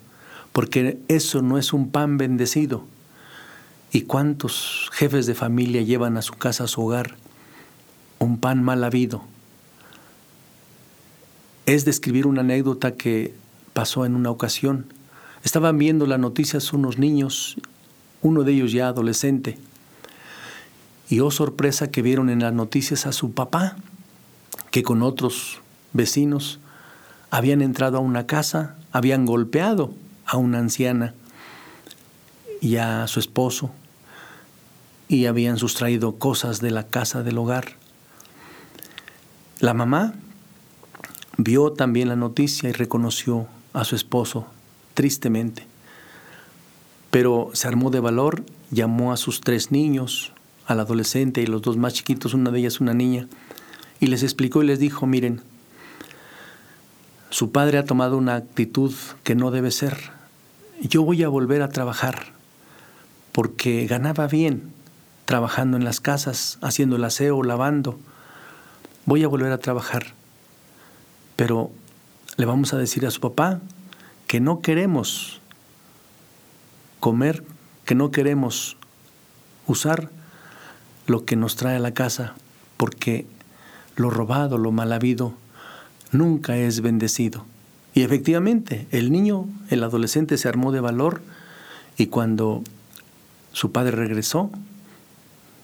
porque 0.53 0.97
eso 1.07 1.41
no 1.41 1.57
es 1.57 1.73
un 1.73 1.91
pan 1.91 2.17
bendecido. 2.17 2.85
¿Y 3.91 4.03
cuántos 4.03 4.89
jefes 4.93 5.25
de 5.25 5.35
familia 5.35 5.81
llevan 5.81 6.15
a 6.15 6.21
su 6.21 6.33
casa, 6.33 6.63
a 6.63 6.67
su 6.67 6.81
hogar, 6.81 7.17
un 8.19 8.39
pan 8.39 8.63
mal 8.63 8.83
habido? 8.83 9.23
Es 11.65 11.83
describir 11.83 12.25
una 12.25 12.41
anécdota 12.41 12.95
que 12.95 13.33
pasó 13.73 14.05
en 14.05 14.15
una 14.15 14.29
ocasión. 14.29 14.85
Estaban 15.43 15.77
viendo 15.77 16.05
las 16.05 16.19
noticias 16.19 16.71
unos 16.71 16.97
niños 16.97 17.57
uno 18.21 18.43
de 18.43 18.53
ellos 18.53 18.71
ya 18.71 18.87
adolescente. 18.87 19.57
Y 21.09 21.19
oh 21.19 21.31
sorpresa 21.31 21.91
que 21.91 22.01
vieron 22.01 22.29
en 22.29 22.39
las 22.39 22.53
noticias 22.53 23.05
a 23.05 23.11
su 23.11 23.33
papá, 23.33 23.75
que 24.69 24.83
con 24.83 25.01
otros 25.01 25.59
vecinos 25.93 26.59
habían 27.29 27.61
entrado 27.61 27.97
a 27.97 28.01
una 28.01 28.27
casa, 28.27 28.77
habían 28.91 29.25
golpeado 29.25 29.93
a 30.25 30.37
una 30.37 30.59
anciana 30.59 31.13
y 32.61 32.77
a 32.77 33.07
su 33.07 33.19
esposo 33.19 33.71
y 35.07 35.25
habían 35.25 35.57
sustraído 35.57 36.15
cosas 36.15 36.61
de 36.61 36.71
la 36.71 36.87
casa 36.87 37.23
del 37.23 37.37
hogar. 37.37 37.75
La 39.59 39.73
mamá 39.73 40.13
vio 41.37 41.73
también 41.73 42.07
la 42.07 42.15
noticia 42.15 42.69
y 42.69 42.71
reconoció 42.71 43.47
a 43.73 43.83
su 43.83 43.95
esposo 43.95 44.45
tristemente 44.93 45.70
pero 47.11 47.51
se 47.53 47.67
armó 47.67 47.91
de 47.91 47.99
valor, 47.99 48.43
llamó 48.71 49.11
a 49.11 49.17
sus 49.17 49.41
tres 49.41 49.71
niños, 49.71 50.33
al 50.65 50.79
adolescente 50.79 51.41
y 51.41 51.45
los 51.45 51.61
dos 51.61 51.77
más 51.77 51.93
chiquitos, 51.93 52.33
una 52.33 52.49
de 52.51 52.59
ellas 52.59 52.79
una 52.79 52.93
niña, 52.93 53.27
y 53.99 54.07
les 54.07 54.23
explicó 54.23 54.63
y 54.63 54.67
les 54.67 54.79
dijo, 54.79 55.05
miren, 55.05 55.41
su 57.29 57.51
padre 57.51 57.77
ha 57.77 57.85
tomado 57.85 58.17
una 58.17 58.35
actitud 58.35 58.93
que 59.23 59.35
no 59.35 59.51
debe 59.51 59.71
ser. 59.71 60.11
Yo 60.81 61.03
voy 61.03 61.21
a 61.23 61.29
volver 61.29 61.61
a 61.61 61.69
trabajar 61.69 62.33
porque 63.31 63.85
ganaba 63.87 64.27
bien 64.27 64.73
trabajando 65.25 65.77
en 65.77 65.85
las 65.85 66.01
casas, 66.01 66.57
haciendo 66.61 66.95
el 66.95 67.03
aseo, 67.03 67.43
lavando. 67.43 67.99
Voy 69.05 69.23
a 69.23 69.27
volver 69.27 69.51
a 69.51 69.59
trabajar. 69.59 70.07
Pero 71.35 71.71
le 72.37 72.45
vamos 72.45 72.73
a 72.73 72.77
decir 72.77 73.05
a 73.05 73.11
su 73.11 73.21
papá 73.21 73.61
que 74.27 74.39
no 74.39 74.59
queremos 74.61 75.40
comer 77.01 77.43
que 77.83 77.95
no 77.95 78.11
queremos 78.11 78.77
usar 79.67 80.09
lo 81.07 81.25
que 81.25 81.35
nos 81.35 81.57
trae 81.57 81.75
a 81.75 81.79
la 81.79 81.93
casa, 81.93 82.35
porque 82.77 83.25
lo 83.97 84.09
robado, 84.09 84.57
lo 84.57 84.71
mal 84.71 84.93
habido, 84.93 85.33
nunca 86.13 86.55
es 86.55 86.79
bendecido. 86.79 87.45
Y 87.93 88.03
efectivamente, 88.03 88.87
el 88.91 89.11
niño, 89.11 89.47
el 89.69 89.83
adolescente 89.83 90.37
se 90.37 90.47
armó 90.47 90.71
de 90.71 90.79
valor 90.79 91.21
y 91.97 92.07
cuando 92.07 92.63
su 93.51 93.73
padre 93.73 93.91
regresó, 93.91 94.49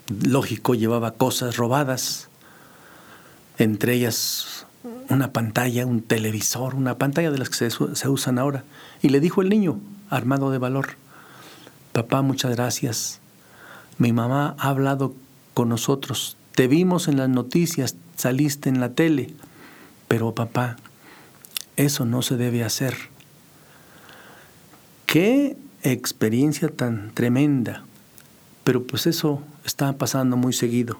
lógico, 0.09 0.75
llevaba 0.75 1.11
cosas 1.11 1.55
robadas, 1.55 2.29
entre 3.57 3.93
ellas 3.93 4.65
una 5.09 5.31
pantalla, 5.31 5.85
un 5.85 6.01
televisor, 6.01 6.75
una 6.75 6.97
pantalla 6.97 7.31
de 7.31 7.37
las 7.37 7.49
que 7.49 7.69
se, 7.69 7.95
se 7.95 8.09
usan 8.09 8.39
ahora. 8.39 8.63
Y 9.01 9.09
le 9.09 9.19
dijo 9.19 9.41
el 9.41 9.49
niño, 9.49 9.79
armado 10.09 10.51
de 10.51 10.57
valor, 10.57 10.95
Papá, 11.97 12.21
muchas 12.21 12.55
gracias. 12.55 13.21
Mi 13.97 14.13
mamá 14.13 14.55
ha 14.59 14.69
hablado 14.69 15.15
con 15.55 15.69
nosotros. 15.69 16.37
Te 16.53 16.67
vimos 16.67 17.07
en 17.07 17.17
las 17.17 17.27
noticias, 17.27 17.95
saliste 18.15 18.69
en 18.69 18.79
la 18.79 18.91
tele. 18.91 19.33
Pero 20.07 20.35
papá, 20.35 20.75
eso 21.75 22.05
no 22.05 22.21
se 22.21 22.37
debe 22.37 22.63
hacer. 22.63 22.95
Qué 25.07 25.57
experiencia 25.81 26.69
tan 26.69 27.15
tremenda. 27.15 27.83
Pero 28.63 28.83
pues 28.83 29.07
eso 29.07 29.41
está 29.65 29.93
pasando 29.93 30.37
muy 30.37 30.53
seguido. 30.53 30.99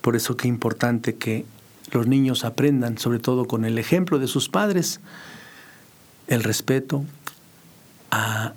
Por 0.00 0.16
eso 0.16 0.36
qué 0.36 0.48
importante 0.48 1.14
que 1.14 1.46
los 1.92 2.08
niños 2.08 2.44
aprendan, 2.44 2.98
sobre 2.98 3.20
todo 3.20 3.46
con 3.46 3.64
el 3.64 3.78
ejemplo 3.78 4.18
de 4.18 4.26
sus 4.26 4.48
padres, 4.48 4.98
el 6.26 6.42
respeto 6.42 7.04
a 8.10 8.54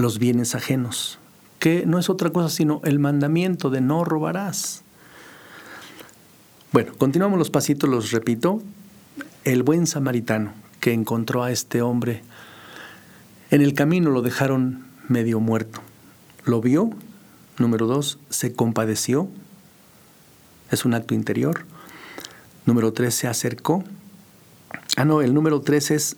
los 0.00 0.18
bienes 0.18 0.54
ajenos, 0.54 1.18
que 1.58 1.84
no 1.86 1.98
es 1.98 2.10
otra 2.10 2.30
cosa 2.30 2.48
sino 2.48 2.80
el 2.84 2.98
mandamiento 2.98 3.70
de 3.70 3.80
no 3.80 4.04
robarás. 4.04 4.82
Bueno, 6.72 6.92
continuamos 6.96 7.38
los 7.38 7.50
pasitos, 7.50 7.90
los 7.90 8.10
repito. 8.12 8.62
El 9.44 9.62
buen 9.62 9.86
samaritano 9.86 10.52
que 10.80 10.92
encontró 10.92 11.42
a 11.42 11.50
este 11.50 11.82
hombre 11.82 12.22
en 13.50 13.62
el 13.62 13.74
camino 13.74 14.10
lo 14.10 14.22
dejaron 14.22 14.84
medio 15.08 15.40
muerto. 15.40 15.80
Lo 16.44 16.60
vio, 16.60 16.90
número 17.58 17.86
dos, 17.86 18.18
se 18.28 18.52
compadeció, 18.52 19.28
es 20.70 20.84
un 20.84 20.94
acto 20.94 21.14
interior. 21.14 21.64
Número 22.64 22.92
tres, 22.92 23.14
se 23.14 23.26
acercó 23.26 23.84
Ah, 24.96 25.04
no, 25.04 25.22
el 25.22 25.34
número 25.34 25.60
tres 25.60 25.90
es 25.90 26.16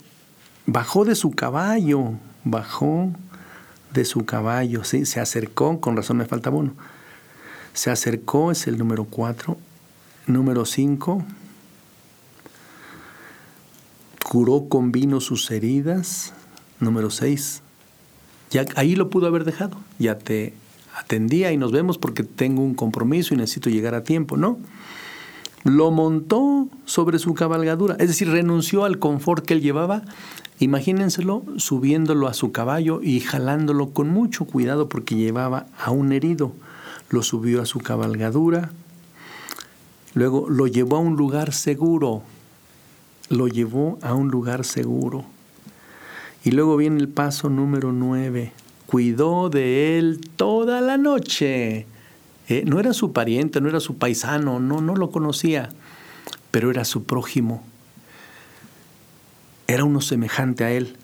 bajó 0.66 1.04
de 1.04 1.14
su 1.14 1.30
caballo, 1.30 2.14
bajó 2.44 3.10
de 3.92 4.04
su 4.04 4.24
caballo, 4.24 4.84
sí, 4.84 5.06
se 5.06 5.20
acercó, 5.20 5.80
con 5.80 5.96
razón 5.96 6.16
me 6.18 6.26
falta 6.26 6.50
uno. 6.50 6.74
Se 7.74 7.90
acercó 7.90 8.50
es 8.50 8.66
el 8.66 8.78
número 8.78 9.04
cuatro. 9.04 9.56
Número 10.26 10.64
cinco, 10.64 11.24
curó 14.24 14.68
con 14.68 14.92
vino 14.92 15.20
sus 15.20 15.50
heridas. 15.50 16.32
Número 16.78 17.10
seis, 17.10 17.62
ya 18.50 18.64
ahí 18.76 18.94
lo 18.94 19.10
pudo 19.10 19.26
haber 19.26 19.44
dejado, 19.44 19.78
ya 19.98 20.18
te 20.18 20.54
atendía 20.96 21.52
y 21.52 21.56
nos 21.56 21.72
vemos 21.72 21.98
porque 21.98 22.22
tengo 22.22 22.62
un 22.62 22.74
compromiso 22.74 23.34
y 23.34 23.36
necesito 23.36 23.68
llegar 23.68 23.94
a 23.94 24.04
tiempo, 24.04 24.36
¿no? 24.36 24.58
Lo 25.64 25.90
montó 25.90 26.68
sobre 26.84 27.18
su 27.18 27.34
cabalgadura, 27.34 27.96
es 27.98 28.08
decir, 28.08 28.28
renunció 28.28 28.84
al 28.84 28.98
confort 28.98 29.44
que 29.44 29.54
él 29.54 29.60
llevaba. 29.60 30.02
Imagínenselo 30.58 31.44
subiéndolo 31.56 32.28
a 32.28 32.34
su 32.34 32.52
caballo 32.52 33.00
y 33.02 33.20
jalándolo 33.20 33.90
con 33.90 34.08
mucho 34.10 34.44
cuidado 34.44 34.88
porque 34.88 35.16
llevaba 35.16 35.66
a 35.78 35.90
un 35.90 36.12
herido. 36.12 36.52
Lo 37.10 37.22
subió 37.22 37.62
a 37.62 37.66
su 37.66 37.80
cabalgadura, 37.80 38.70
luego 40.14 40.48
lo 40.48 40.66
llevó 40.66 40.96
a 40.96 41.00
un 41.00 41.16
lugar 41.16 41.52
seguro, 41.52 42.22
lo 43.28 43.48
llevó 43.48 43.98
a 44.02 44.14
un 44.14 44.28
lugar 44.28 44.64
seguro. 44.64 45.24
Y 46.44 46.52
luego 46.52 46.76
viene 46.76 46.98
el 46.98 47.08
paso 47.08 47.48
número 47.50 47.92
nueve 47.92 48.52
cuidó 48.92 49.48
de 49.48 49.98
él 49.98 50.20
toda 50.36 50.82
la 50.82 50.98
noche. 50.98 51.86
Eh, 52.52 52.64
no 52.66 52.78
era 52.78 52.92
su 52.92 53.14
pariente, 53.14 53.62
no 53.62 53.70
era 53.70 53.80
su 53.80 53.96
paisano, 53.96 54.60
no, 54.60 54.82
no 54.82 54.94
lo 54.94 55.10
conocía, 55.10 55.70
pero 56.50 56.70
era 56.70 56.84
su 56.84 57.04
prójimo. 57.04 57.64
Era 59.66 59.84
uno 59.84 60.02
semejante 60.02 60.62
a 60.64 60.70
él. 60.70 60.98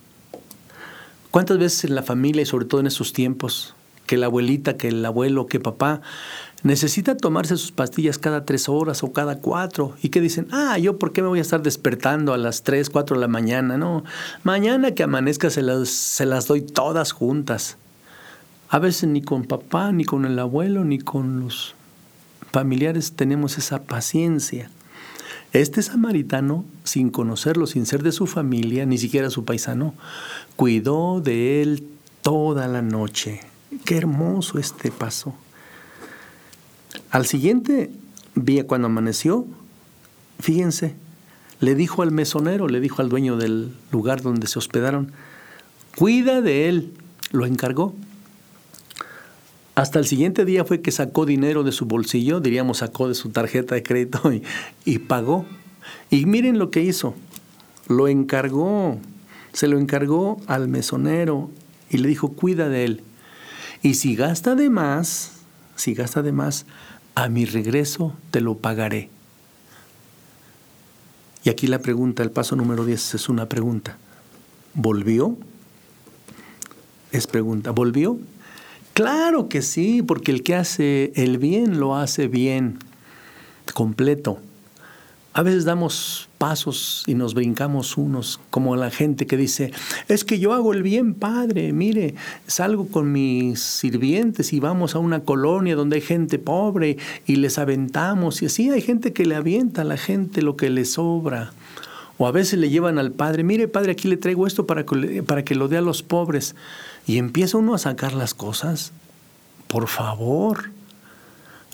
¿Cuántas 1.30 1.56
veces 1.56 1.84
en 1.84 1.94
la 1.94 2.02
familia 2.02 2.42
y 2.42 2.46
sobre 2.46 2.66
todo 2.66 2.82
en 2.82 2.86
esos 2.86 3.14
tiempos, 3.14 3.74
que 4.04 4.18
la 4.18 4.26
abuelita, 4.26 4.76
que 4.76 4.88
el 4.88 5.02
abuelo, 5.06 5.46
que 5.46 5.58
papá, 5.58 6.02
necesita 6.64 7.16
tomarse 7.16 7.56
sus 7.56 7.72
pastillas 7.72 8.18
cada 8.18 8.44
tres 8.44 8.68
horas 8.68 9.02
o 9.02 9.14
cada 9.14 9.38
cuatro. 9.38 9.94
Y 10.02 10.10
que 10.10 10.20
dicen, 10.20 10.48
ah, 10.50 10.76
yo 10.76 10.98
por 10.98 11.12
qué 11.12 11.22
me 11.22 11.28
voy 11.28 11.38
a 11.38 11.42
estar 11.42 11.62
despertando 11.62 12.34
a 12.34 12.36
las 12.36 12.62
tres, 12.62 12.90
cuatro 12.90 13.16
de 13.16 13.22
la 13.22 13.28
mañana. 13.28 13.78
No, 13.78 14.04
mañana 14.42 14.90
que 14.90 15.02
amanezca 15.02 15.48
se 15.48 15.62
las, 15.62 15.88
se 15.88 16.26
las 16.26 16.46
doy 16.46 16.60
todas 16.60 17.12
juntas. 17.12 17.78
A 18.70 18.78
veces 18.78 19.08
ni 19.08 19.22
con 19.22 19.44
papá, 19.44 19.92
ni 19.92 20.04
con 20.04 20.24
el 20.24 20.38
abuelo, 20.38 20.84
ni 20.84 20.98
con 20.98 21.40
los 21.40 21.74
familiares 22.52 23.12
tenemos 23.12 23.56
esa 23.56 23.82
paciencia. 23.84 24.70
Este 25.52 25.80
samaritano, 25.82 26.66
sin 26.84 27.08
conocerlo, 27.08 27.66
sin 27.66 27.86
ser 27.86 28.02
de 28.02 28.12
su 28.12 28.26
familia, 28.26 28.84
ni 28.84 28.98
siquiera 28.98 29.30
su 29.30 29.44
paisano, 29.44 29.94
cuidó 30.56 31.20
de 31.22 31.62
él 31.62 31.88
toda 32.20 32.68
la 32.68 32.82
noche. 32.82 33.40
Qué 33.86 33.96
hermoso 33.96 34.58
este 34.58 34.90
paso. 34.90 35.34
Al 37.10 37.24
siguiente 37.24 37.90
día, 38.34 38.66
cuando 38.66 38.88
amaneció, 38.88 39.46
fíjense, 40.40 40.94
le 41.60 41.74
dijo 41.74 42.02
al 42.02 42.10
mesonero, 42.10 42.68
le 42.68 42.80
dijo 42.80 43.00
al 43.00 43.08
dueño 43.08 43.38
del 43.38 43.74
lugar 43.90 44.20
donde 44.20 44.46
se 44.46 44.58
hospedaron, 44.58 45.12
cuida 45.96 46.42
de 46.42 46.68
él, 46.68 46.92
lo 47.32 47.46
encargó. 47.46 47.94
Hasta 49.78 50.00
el 50.00 50.06
siguiente 50.06 50.44
día 50.44 50.64
fue 50.64 50.80
que 50.80 50.90
sacó 50.90 51.24
dinero 51.24 51.62
de 51.62 51.70
su 51.70 51.84
bolsillo, 51.84 52.40
diríamos 52.40 52.78
sacó 52.78 53.06
de 53.06 53.14
su 53.14 53.28
tarjeta 53.28 53.76
de 53.76 53.84
crédito 53.84 54.20
y, 54.84 54.98
pagó. 54.98 55.46
Y 56.10 56.26
miren 56.26 56.58
lo 56.58 56.72
que 56.72 56.82
hizo, 56.82 57.14
lo 57.86 58.08
encargó, 58.08 58.98
se 59.52 59.68
lo 59.68 59.78
encargó 59.78 60.40
al 60.48 60.66
mesonero 60.66 61.48
y 61.90 61.98
le 61.98 62.08
dijo, 62.08 62.32
cuida 62.32 62.68
de 62.68 62.86
él. 62.86 63.02
Y 63.80 63.94
si 63.94 64.16
gasta 64.16 64.56
de 64.56 64.68
más, 64.68 65.34
si 65.76 65.94
gasta 65.94 66.22
de 66.22 66.32
más, 66.32 66.66
a 67.14 67.28
mi 67.28 67.44
regreso 67.44 68.16
te 68.32 68.40
lo 68.40 68.56
pagaré. 68.56 69.10
Y 71.44 71.50
aquí 71.50 71.68
la 71.68 71.78
pregunta, 71.78 72.24
el 72.24 72.32
paso 72.32 72.56
número 72.56 72.84
10 72.84 73.14
es 73.14 73.28
una 73.28 73.48
pregunta. 73.48 73.96
¿Volvió? 74.74 75.36
Es 77.12 77.28
pregunta, 77.28 77.70
¿volvió? 77.70 78.18
Claro 78.98 79.48
que 79.48 79.62
sí, 79.62 80.02
porque 80.02 80.32
el 80.32 80.42
que 80.42 80.56
hace 80.56 81.12
el 81.14 81.38
bien 81.38 81.78
lo 81.78 81.94
hace 81.94 82.26
bien, 82.26 82.80
completo. 83.72 84.40
A 85.32 85.42
veces 85.44 85.64
damos 85.64 86.28
pasos 86.36 87.04
y 87.06 87.14
nos 87.14 87.34
brincamos 87.34 87.96
unos, 87.96 88.40
como 88.50 88.74
la 88.74 88.90
gente 88.90 89.28
que 89.28 89.36
dice, 89.36 89.70
es 90.08 90.24
que 90.24 90.40
yo 90.40 90.52
hago 90.52 90.72
el 90.72 90.82
bien, 90.82 91.14
padre, 91.14 91.72
mire, 91.72 92.16
salgo 92.48 92.88
con 92.88 93.12
mis 93.12 93.60
sirvientes 93.60 94.52
y 94.52 94.58
vamos 94.58 94.96
a 94.96 94.98
una 94.98 95.20
colonia 95.20 95.76
donde 95.76 95.94
hay 95.94 96.02
gente 96.02 96.40
pobre 96.40 96.96
y 97.24 97.36
les 97.36 97.56
aventamos, 97.58 98.42
y 98.42 98.46
así 98.46 98.68
hay 98.68 98.80
gente 98.80 99.12
que 99.12 99.26
le 99.26 99.36
avienta 99.36 99.82
a 99.82 99.84
la 99.84 99.96
gente 99.96 100.42
lo 100.42 100.56
que 100.56 100.70
le 100.70 100.84
sobra. 100.84 101.52
O 102.18 102.26
a 102.26 102.32
veces 102.32 102.58
le 102.58 102.68
llevan 102.68 102.98
al 102.98 103.12
padre, 103.12 103.44
mire 103.44 103.68
padre, 103.68 103.92
aquí 103.92 104.08
le 104.08 104.16
traigo 104.16 104.46
esto 104.46 104.66
para 104.66 104.84
que, 104.84 105.22
para 105.22 105.44
que 105.44 105.54
lo 105.54 105.68
dé 105.68 105.78
a 105.78 105.82
los 105.82 106.02
pobres. 106.02 106.56
Y 107.06 107.18
empieza 107.18 107.58
uno 107.58 107.74
a 107.74 107.78
sacar 107.78 108.12
las 108.12 108.34
cosas. 108.34 108.92
Por 109.68 109.86
favor, 109.86 110.70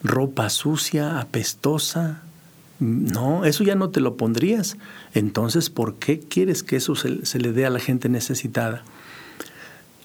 ropa 0.03 0.51
sucia, 0.51 1.19
apestosa, 1.19 2.23
no, 2.81 3.45
eso 3.45 3.65
ya 3.65 3.75
no 3.77 3.91
te 3.91 4.01
lo 4.01 4.17
pondrías. 4.17 4.77
Entonces, 5.15 5.71
¿por 5.71 5.95
qué 5.97 6.21
quieres 6.21 6.63
que 6.63 6.77
eso 6.77 6.95
se, 6.95 7.39
le 7.39 7.53
dé 7.53 7.67
a 7.67 7.71
la 7.71 7.79
gente 7.79 8.09
necesitada? 8.09 8.83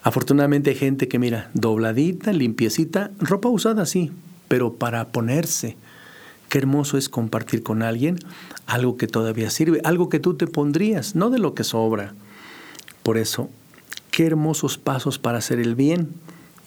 Afortunadamente 0.03 0.69
hay 0.69 0.75
gente 0.75 1.07
que 1.07 1.19
mira, 1.19 1.49
dobladita, 1.53 2.31
limpiecita, 2.31 3.11
ropa 3.19 3.49
usada 3.49 3.85
sí, 3.85 4.11
pero 4.47 4.73
para 4.73 5.09
ponerse. 5.09 5.77
Qué 6.49 6.57
hermoso 6.57 6.97
es 6.97 7.09
compartir 7.09 7.63
con 7.63 7.83
alguien 7.83 8.17
algo 8.65 8.97
que 8.97 9.07
todavía 9.07 9.51
sirve, 9.51 9.81
algo 9.83 10.09
que 10.09 10.19
tú 10.19 10.33
te 10.33 10.47
pondrías, 10.47 11.15
no 11.15 11.29
de 11.29 11.39
lo 11.39 11.53
que 11.53 11.63
sobra. 11.63 12.15
Por 13.03 13.17
eso, 13.17 13.49
qué 14.11 14.25
hermosos 14.25 14.77
pasos 14.77 15.19
para 15.19 15.37
hacer 15.37 15.59
el 15.59 15.75
bien 15.75 16.09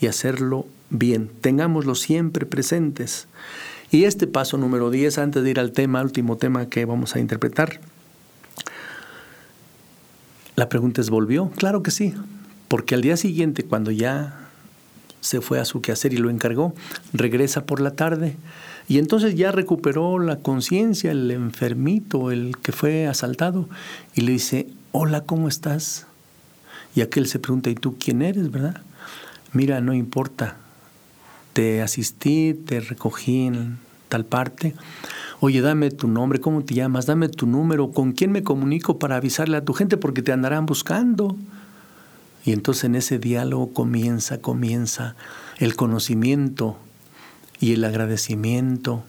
y 0.01 0.07
hacerlo 0.07 0.66
bien. 0.91 1.30
Tengámoslo 1.41 1.97
siempre 1.97 2.47
presentes. 2.47 3.26
Y 3.91 4.05
este 4.05 4.26
paso 4.26 4.57
número 4.57 4.91
10, 4.91 5.18
antes 5.18 5.43
de 5.43 5.51
ir 5.51 5.61
al 5.61 5.72
tema, 5.72 6.01
último 6.01 6.37
tema 6.37 6.68
que 6.68 6.85
vamos 6.85 7.14
a 7.14 7.20
interpretar, 7.20 7.80
la 10.55 10.68
pregunta 10.68 11.01
es, 11.01 11.11
¿volvió? 11.11 11.51
Claro 11.57 11.83
que 11.83 11.91
sí, 11.91 12.14
porque 12.68 12.95
al 12.95 13.03
día 13.03 13.16
siguiente, 13.16 13.64
cuando 13.64 13.91
ya 13.91 14.49
se 15.20 15.41
fue 15.41 15.61
a 15.61 15.64
su 15.64 15.80
quehacer 15.80 16.12
y 16.12 16.18
lo 16.18 16.30
encargó, 16.30 16.74
regresa 17.12 17.64
por 17.64 17.80
la 17.80 17.93
tarde 17.93 18.37
y 18.89 18.99
entonces 18.99 19.35
ya 19.35 19.53
recuperó 19.53 20.18
la 20.18 20.37
conciencia 20.37 21.12
el 21.12 21.30
enfermito, 21.30 22.30
el 22.30 22.57
que 22.59 22.72
fue 22.72 23.07
asaltado, 23.07 23.68
y 24.14 24.22
le 24.22 24.33
dice, 24.33 24.68
hola, 24.93 25.22
¿cómo 25.22 25.49
estás? 25.49 26.07
Y 26.95 27.01
aquel 27.01 27.26
se 27.26 27.39
pregunta, 27.39 27.70
¿y 27.70 27.74
tú 27.74 27.97
quién 27.99 28.22
eres, 28.22 28.51
verdad? 28.51 28.83
Mira, 29.53 29.80
no 29.80 29.95
importa, 29.95 30.57
te 31.53 31.83
asistí, 31.83 32.55
te 32.55 32.80
recogí 32.80 33.47
en 33.47 33.78
tal 34.09 34.24
parte. 34.24 34.74
Oye, 35.41 35.61
dame 35.61 35.91
tu 35.91 36.09
nombre, 36.09 36.41
¿cómo 36.41 36.62
te 36.62 36.74
llamas? 36.74 37.07
Dame 37.07 37.28
tu 37.28 37.47
número, 37.47 37.93
¿con 37.93 38.12
quién 38.12 38.30
me 38.30 38.43
comunico 38.43 38.99
para 38.99 39.16
avisarle 39.16 39.57
a 39.57 39.64
tu 39.64 39.72
gente? 39.72 39.97
Porque 39.97 40.22
te 40.22 40.33
andarán 40.33 40.66
buscando. 40.66 41.37
Y 42.45 42.53
entonces 42.53 42.85
en 42.85 42.97
ese 42.97 43.18
diálogo 43.18 43.72
comienza, 43.72 44.41
comienza 44.41 45.14
el 45.59 45.76
conocimiento 45.76 46.76
y 47.62 47.72
el 47.74 47.84
agradecimiento. 47.84 49.04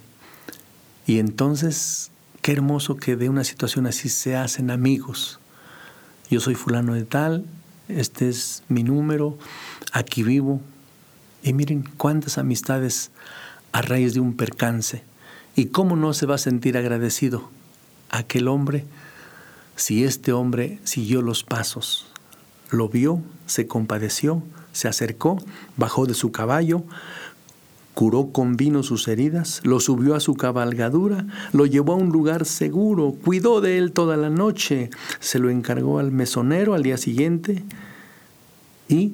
Y 1.08 1.18
entonces, 1.18 2.12
qué 2.44 2.52
hermoso 2.52 2.98
que 2.98 3.16
de 3.16 3.28
una 3.28 3.44
situación 3.44 3.88
así 3.88 4.10
se 4.10 4.36
hacen 4.36 4.70
amigos. 4.70 5.40
Yo 6.30 6.40
soy 6.40 6.54
fulano 6.54 6.94
de 6.94 7.04
tal, 7.04 7.46
este 7.88 8.30
es 8.30 8.62
mi 8.70 8.84
número, 8.84 9.40
aquí 9.92 10.22
vivo, 10.22 10.62
y 11.42 11.54
miren 11.54 11.84
cuántas 11.98 12.38
amistades 12.38 13.10
a 13.72 13.82
raíz 13.82 14.14
de 14.14 14.20
un 14.20 14.38
percance. 14.38 15.02
¿Y 15.56 15.66
cómo 15.66 15.96
no 15.96 16.14
se 16.14 16.28
va 16.28 16.36
a 16.36 16.38
sentir 16.38 16.78
agradecido 16.78 17.50
aquel 18.12 18.48
hombre 18.48 18.86
si 19.76 20.04
este 20.04 20.32
hombre 20.32 20.80
siguió 20.84 21.24
los 21.24 21.44
pasos? 21.44 22.06
Lo 22.70 22.88
vio, 22.88 23.20
se 23.48 23.66
compadeció, 23.66 24.44
se 24.74 24.88
acercó, 24.88 25.44
bajó 25.76 26.06
de 26.06 26.14
su 26.14 26.32
caballo, 26.32 26.84
curó 27.94 28.32
con 28.32 28.58
vino 28.58 28.84
sus 28.84 29.08
heridas, 29.08 29.62
lo 29.64 29.80
subió 29.80 30.16
a 30.16 30.20
su 30.20 30.36
cabalgadura, 30.36 31.26
lo 31.52 31.66
llevó 31.66 31.94
a 31.94 31.98
un 31.98 32.10
lugar 32.10 32.46
seguro, 32.46 33.16
cuidó 33.24 33.62
de 33.62 33.78
él 33.78 33.92
toda 33.92 34.18
la 34.18 34.30
noche, 34.30 34.90
se 35.20 35.40
lo 35.40 35.50
encargó 35.50 36.00
al 36.00 36.12
mesonero 36.12 36.74
al 36.74 36.84
día 36.84 36.98
siguiente 36.98 37.64
y 38.88 39.14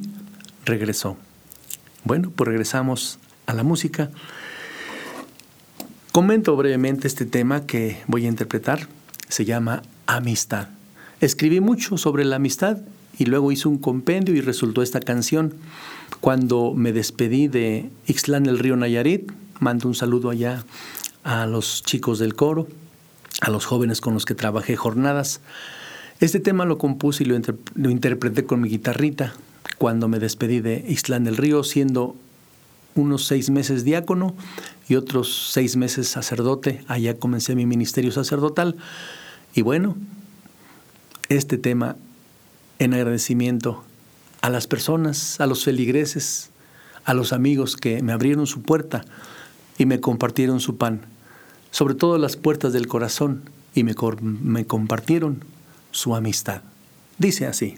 regresó. 0.66 1.18
Bueno, 2.04 2.32
pues 2.36 2.48
regresamos 2.48 3.20
a 3.46 3.54
la 3.54 3.64
música. 3.64 4.10
Comento 6.12 6.56
brevemente 6.56 7.08
este 7.08 7.26
tema 7.26 7.66
que 7.66 8.02
voy 8.08 8.26
a 8.26 8.30
interpretar. 8.30 8.88
Se 9.28 9.46
llama 9.46 9.84
Amistad. 10.08 10.70
escribí 11.22 11.60
mucho 11.60 11.98
sobre 11.98 12.26
la 12.26 12.38
amistad 12.38 12.78
y 13.20 13.26
luego 13.26 13.52
hice 13.52 13.68
un 13.68 13.78
compendio 13.78 14.34
y 14.34 14.42
resultó 14.42 14.82
esta 14.82 15.02
canción. 15.02 15.54
Cuando 16.22 16.74
me 16.74 16.94
despedí 16.94 17.48
de 17.50 17.90
Ixtlán 18.08 18.44
del 18.44 18.58
Río 18.58 18.78
Nayarit, 18.78 19.32
mando 19.60 19.90
un 19.90 19.94
saludo 19.94 20.30
allá 20.30 20.64
a 21.24 21.46
los 21.46 21.84
chicos 21.84 22.18
del 22.18 22.34
coro, 22.34 22.68
a 23.42 23.52
los 23.52 23.66
jóvenes 23.66 24.00
con 24.00 24.14
los 24.14 24.26
que 24.26 24.36
trabajé 24.36 24.78
jornadas. 24.78 25.42
Este 26.22 26.40
tema 26.40 26.64
lo 26.64 26.78
compuse 26.78 27.24
y 27.24 27.28
lo, 27.28 27.38
lo 27.76 27.90
interpreté 27.90 28.46
con 28.46 28.62
mi 28.62 28.70
guitarrita 28.70 29.34
cuando 29.78 30.08
me 30.08 30.20
despedí 30.20 30.62
de 30.62 30.86
Ixtlán 30.88 31.26
del 31.26 31.38
Río, 31.38 31.64
siendo 31.66 32.16
unos 32.96 33.26
seis 33.26 33.50
meses 33.50 33.84
diácono 33.84 34.34
y 34.88 34.96
otros 34.96 35.50
seis 35.52 35.76
meses 35.76 36.08
sacerdote. 36.08 36.84
Allá 36.88 37.18
comencé 37.20 37.54
mi 37.54 37.66
ministerio 37.66 38.14
sacerdotal. 38.14 38.78
Y 39.54 39.62
bueno, 39.62 39.98
este 41.28 41.58
tema 41.58 41.98
en 42.80 42.94
agradecimiento 42.94 43.84
a 44.42 44.50
las 44.50 44.68
personas, 44.68 45.40
a 45.40 45.46
los 45.46 45.64
feligreses, 45.64 46.50
a 47.04 47.14
los 47.14 47.34
amigos 47.34 47.76
que 47.76 48.02
me 48.02 48.14
abrieron 48.14 48.48
su 48.48 48.62
puerta 48.62 49.06
y 49.78 49.86
me 49.86 50.00
compartieron 50.00 50.60
su 50.60 50.78
pan, 50.78 51.02
sobre 51.72 51.96
todo 51.96 52.18
las 52.18 52.36
puertas 52.36 52.74
del 52.74 52.88
corazón 52.88 53.44
y 53.76 53.84
me, 53.84 53.94
me 54.22 54.66
compartieron 54.66 55.44
su 55.92 56.16
amistad. 56.16 56.62
Dice 57.18 57.46
así. 57.48 57.78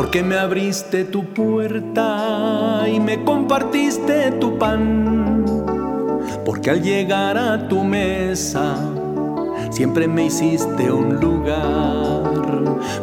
Porque 0.00 0.22
me 0.22 0.38
abriste 0.38 1.04
tu 1.04 1.34
puerta 1.34 2.86
y 2.90 2.98
me 2.98 3.22
compartiste 3.22 4.32
tu 4.32 4.56
pan, 4.56 5.44
porque 6.42 6.70
al 6.70 6.82
llegar 6.82 7.36
a 7.36 7.68
tu 7.68 7.84
mesa 7.84 8.76
siempre 9.68 10.08
me 10.08 10.24
hiciste 10.24 10.90
un 10.90 11.20
lugar, 11.20 12.32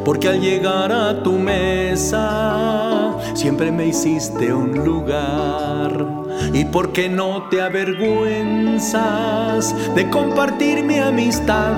porque 0.04 0.28
al 0.28 0.42
llegar 0.42 0.92
a 0.92 1.22
tu 1.22 1.34
mesa 1.34 3.14
siempre 3.36 3.72
me 3.72 3.86
hiciste 3.86 4.52
un 4.52 4.84
lugar. 4.84 6.04
Y 6.52 6.66
porque 6.66 7.10
no 7.10 7.44
te 7.50 7.62
avergüenzas 7.62 9.76
de 9.94 10.10
compartir 10.10 10.84
mi 10.84 10.98
amistad, 10.98 11.74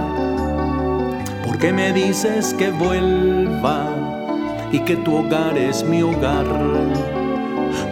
porque 1.46 1.74
me 1.74 1.92
dices 1.92 2.54
que 2.54 2.72
vuelva 2.72 4.09
y 4.72 4.80
que 4.80 4.98
tu 4.98 5.16
hogar 5.16 5.58
es 5.58 5.84
mi 5.84 6.02
hogar. 6.02 6.46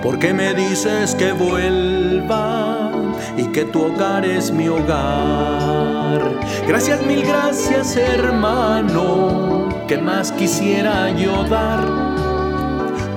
Porque 0.02 0.34
me 0.34 0.54
dices 0.54 1.16
que 1.16 1.32
vuelva 1.32 2.92
y 3.38 3.46
que 3.48 3.66
tu 3.66 3.84
hogar 3.84 4.26
es 4.26 4.52
mi 4.52 4.68
hogar. 4.68 6.22
Gracias, 6.68 7.06
mil 7.06 7.24
gracias, 7.24 7.96
hermano. 7.96 9.70
¿Qué 9.88 9.98
más 9.98 10.32
quisiera 10.32 11.10
yo 11.12 11.44
dar? 11.46 11.86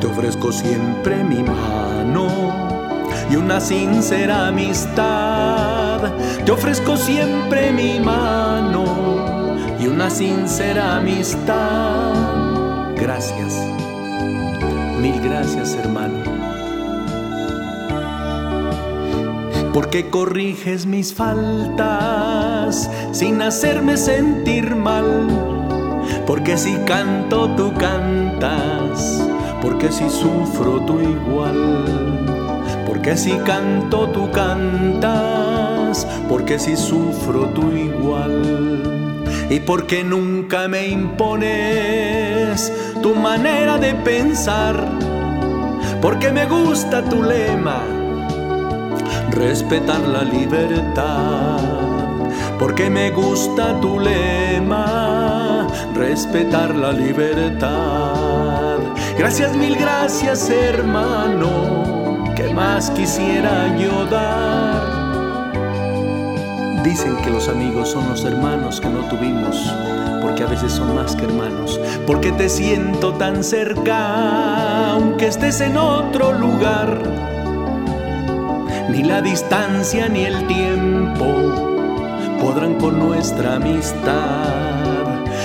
Te 0.01 0.07
ofrezco 0.07 0.53
siempre 0.53 1.23
mi 1.25 1.43
mano 1.43 2.29
y 3.31 3.37
una 3.37 3.61
sincera 3.61 4.49
amistad. 4.49 6.01
Te 6.45 6.53
ofrezco 6.53 6.97
siempre 6.97 7.73
mi 7.73 8.01
mano 8.01 8.85
y 9.79 9.87
una 9.87 10.11
sincera 10.11 10.97
amistad 10.97 12.30
gracias. 13.01 13.55
Mil 15.01 15.21
gracias, 15.21 15.75
hermano. 15.75 16.19
Porque 19.73 20.11
corriges 20.11 20.85
mis 20.85 21.15
faltas 21.15 22.91
sin 23.13 23.41
hacerme 23.41 23.97
sentir 23.97 24.77
mal. 24.77 25.29
Porque 26.27 26.59
si 26.59 26.75
canto 26.87 27.49
tú 27.57 27.73
cantas. 27.75 29.27
Porque 29.63 29.91
si 29.91 30.09
sufro 30.11 30.81
tú 30.83 31.01
igual. 31.01 32.27
Porque 32.87 33.17
si 33.17 33.33
canto 33.39 34.09
tú 34.09 34.31
cantas. 34.31 36.07
Porque 36.29 36.59
si 36.59 36.77
sufro 36.77 37.47
tú 37.49 37.73
igual 37.73 39.00
y 39.51 39.59
porque 39.59 40.05
nunca 40.05 40.69
me 40.69 40.87
impones 40.87 42.73
tu 43.03 43.17
manera 43.17 43.79
de 43.79 43.95
pensar, 43.97 44.77
porque 46.01 46.31
me 46.31 46.47
gusta 46.47 47.03
tu 47.03 47.21
lema, 47.21 47.83
respetar 49.33 50.01
la 50.03 50.23
libertad, 50.23 51.59
porque 52.61 52.89
me 52.89 53.11
gusta 53.11 53.79
tu 53.81 53.99
lema, 53.99 55.67
respetar 55.95 56.77
la 56.77 56.93
libertad. 56.93 58.79
Gracias, 59.19 59.57
mil 59.57 59.77
gracias 59.77 60.49
hermano, 60.49 62.25
¿qué 62.37 62.55
más 62.55 62.89
quisiera 62.93 63.77
yo 63.77 64.07
dar? 64.07 64.90
Dicen 66.85 67.15
que 67.19 67.29
los 67.29 67.49
amigos 67.49 67.91
son 67.91 68.09
los 68.09 68.25
hermanos 68.25 68.81
que 68.81 68.89
no 68.89 69.01
tuvimos, 69.01 69.71
porque 70.23 70.45
a 70.45 70.47
veces 70.47 70.73
son 70.73 70.95
más 70.95 71.15
que 71.15 71.25
hermanos, 71.25 71.79
porque 72.07 72.33
te 72.33 72.49
siento 72.49 73.13
tan 73.13 73.45
cerca, 73.45 74.93
aunque 74.93 75.27
estés 75.27 75.61
en 75.61 75.77
otro 75.77 76.33
lugar. 76.33 77.03
Ni 78.89 79.03
la 79.03 79.21
distancia 79.21 80.09
ni 80.09 80.25
el 80.25 80.47
tiempo 80.47 81.27
podrán 82.41 82.77
con 82.77 82.99
nuestra 82.99 83.57
amistad. 83.57 84.49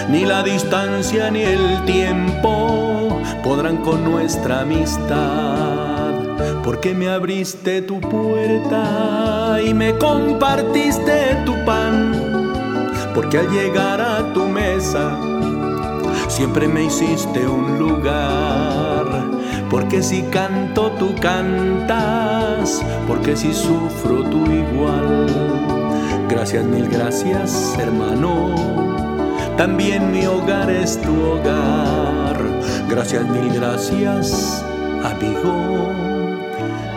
Ni 0.10 0.24
la 0.24 0.42
distancia 0.42 1.30
ni 1.32 1.42
el 1.42 1.84
tiempo 1.84 3.20
podrán 3.44 3.78
con 3.78 4.06
nuestra 4.06 4.62
amistad 4.62 5.85
porque 6.64 6.94
me 6.94 7.10
abriste 7.10 7.82
tu 7.82 8.00
puerta 8.00 9.60
y 9.64 9.74
me 9.74 9.98
compartiste 9.98 11.38
tu 11.46 11.54
pan, 11.66 12.52
porque 13.14 13.38
al 13.38 13.50
llegar 13.50 14.02
a 14.02 14.34
tu 14.34 14.46
mesa 14.46 15.18
siempre 16.28 16.68
me 16.68 16.86
hiciste 16.86 17.48
un 17.48 17.78
lugar, 17.78 19.06
porque 19.70 20.02
si 20.02 20.24
canto 20.24 20.92
tú 21.00 21.16
cantas, 21.22 22.82
porque 23.08 23.36
si 23.36 23.54
sufro 23.54 24.24
tú 24.24 24.46
igual. 24.52 25.28
Gracias, 26.28 26.66
mil 26.66 26.88
gracias, 26.90 27.76
hermano. 27.80 28.56
También 29.58 30.12
mi 30.12 30.26
hogar 30.26 30.70
es 30.70 31.00
tu 31.02 31.14
hogar. 31.22 32.38
Gracias, 32.90 33.24
mil 33.30 33.54
gracias, 33.54 34.64
amigo 35.04 36.05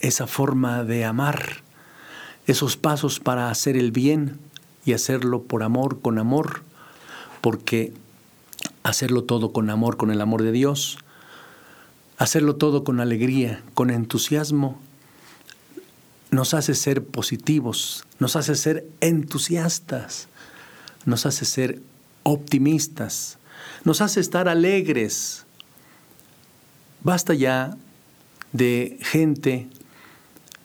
esa 0.00 0.26
forma 0.26 0.84
de 0.84 1.04
amar, 1.04 1.62
esos 2.46 2.76
pasos 2.76 3.20
para 3.20 3.50
hacer 3.50 3.76
el 3.76 3.92
bien 3.92 4.38
y 4.84 4.92
hacerlo 4.92 5.42
por 5.42 5.62
amor, 5.62 6.00
con 6.00 6.18
amor, 6.18 6.62
porque 7.40 7.92
hacerlo 8.82 9.24
todo 9.24 9.52
con 9.52 9.70
amor, 9.70 9.96
con 9.96 10.10
el 10.10 10.20
amor 10.20 10.42
de 10.42 10.52
Dios, 10.52 10.98
hacerlo 12.18 12.56
todo 12.56 12.84
con 12.84 13.00
alegría, 13.00 13.62
con 13.74 13.90
entusiasmo, 13.90 14.80
nos 16.30 16.54
hace 16.54 16.74
ser 16.74 17.04
positivos, 17.04 18.06
nos 18.18 18.36
hace 18.36 18.54
ser 18.54 18.86
entusiastas, 19.00 20.28
nos 21.04 21.26
hace 21.26 21.44
ser 21.44 21.82
optimistas, 22.22 23.38
nos 23.84 24.00
hace 24.00 24.20
estar 24.20 24.48
alegres. 24.48 25.44
Basta 27.02 27.34
ya 27.34 27.76
de 28.52 28.98
gente 29.00 29.68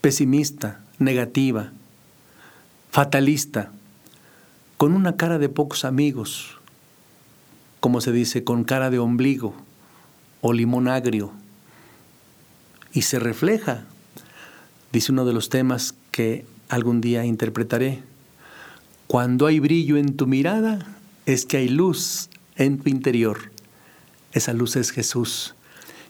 pesimista, 0.01 0.83
negativa, 0.99 1.71
fatalista, 2.91 3.71
con 4.77 4.93
una 4.93 5.15
cara 5.15 5.39
de 5.39 5.49
pocos 5.49 5.85
amigos, 5.85 6.54
como 7.85 8.01
se 8.01 8.11
dice, 8.11 8.43
con 8.43 8.63
cara 8.63 8.89
de 8.89 8.97
ombligo 8.97 9.53
o 10.41 10.53
limón 10.53 10.87
agrio. 10.87 11.31
Y 12.93 13.03
se 13.03 13.19
refleja, 13.19 13.83
dice 14.91 15.11
uno 15.11 15.23
de 15.23 15.33
los 15.33 15.49
temas 15.49 15.93
que 16.09 16.47
algún 16.67 16.99
día 16.99 17.25
interpretaré, 17.25 18.01
cuando 19.05 19.45
hay 19.45 19.59
brillo 19.59 19.97
en 19.97 20.17
tu 20.17 20.25
mirada, 20.25 20.97
es 21.27 21.45
que 21.45 21.57
hay 21.57 21.69
luz 21.69 22.31
en 22.55 22.79
tu 22.79 22.89
interior. 22.89 23.51
Esa 24.31 24.53
luz 24.53 24.77
es 24.77 24.89
Jesús. 24.89 25.53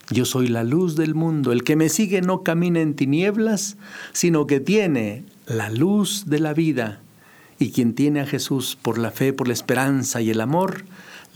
Yo 0.08 0.24
soy 0.24 0.48
la 0.48 0.64
luz 0.64 0.96
del 0.96 1.14
mundo. 1.14 1.52
El 1.52 1.62
que 1.62 1.76
me 1.76 1.90
sigue 1.90 2.22
no 2.22 2.42
camina 2.42 2.80
en 2.80 2.96
tinieblas, 2.96 3.76
sino 4.14 4.46
que 4.46 4.60
tiene 4.60 5.24
la 5.44 5.68
luz 5.68 6.24
de 6.24 6.40
la 6.40 6.54
vida. 6.54 7.02
Y 7.58 7.72
quien 7.72 7.94
tiene 7.94 8.20
a 8.20 8.26
Jesús 8.26 8.78
por 8.80 8.96
la 8.96 9.10
fe, 9.10 9.34
por 9.34 9.46
la 9.46 9.52
esperanza 9.52 10.22
y 10.22 10.30
el 10.30 10.40
amor, 10.40 10.86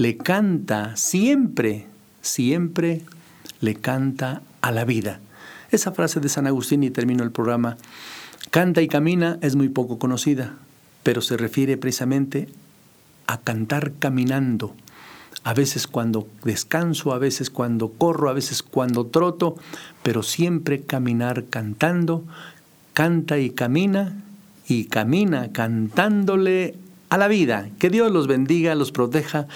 le 0.01 0.17
canta 0.17 0.97
siempre, 0.97 1.85
siempre 2.23 3.03
le 3.61 3.75
canta 3.75 4.41
a 4.63 4.73
la 4.73 4.87
vida. 4.87 5.21
Esa 5.71 5.93
frase 5.93 6.21
de 6.21 6.31
San 6.31 6.47
Agustín 6.47 6.83
y 6.85 6.89
termino 6.89 7.23
el 7.23 7.33
programa. 7.33 7.77
Canta 8.51 8.81
y 8.81 8.89
camina 8.89 9.37
es 9.43 9.57
muy 9.57 9.69
poco 9.69 9.99
conocida, 9.99 10.55
pero 11.03 11.21
se 11.21 11.37
refiere 11.37 11.77
precisamente 11.77 12.49
a 13.27 13.43
cantar 13.43 13.93
caminando 13.99 14.75
a 15.45 15.53
veces 15.53 15.87
cuando 15.87 16.27
descanso, 16.45 17.13
a 17.13 17.19
veces 17.19 17.51
cuando 17.51 17.91
corro, 17.91 18.31
a 18.31 18.33
veces 18.33 18.63
cuando 18.63 19.05
troto, 19.05 19.57
pero 20.03 20.23
siempre 20.23 20.81
caminar 20.81 21.45
cantando, 21.51 22.25
canta 22.95 23.37
y 23.39 23.51
camina 23.51 24.25
y 24.67 24.87
camina 24.87 25.53
cantándole 25.53 26.79
a 27.11 27.19
la 27.19 27.29
vida. 27.29 27.69
Que 27.79 27.91
Dios 27.91 28.11
los 28.11 28.27
bendiga, 28.27 28.75
los 28.75 28.93
proteja, 28.93 29.47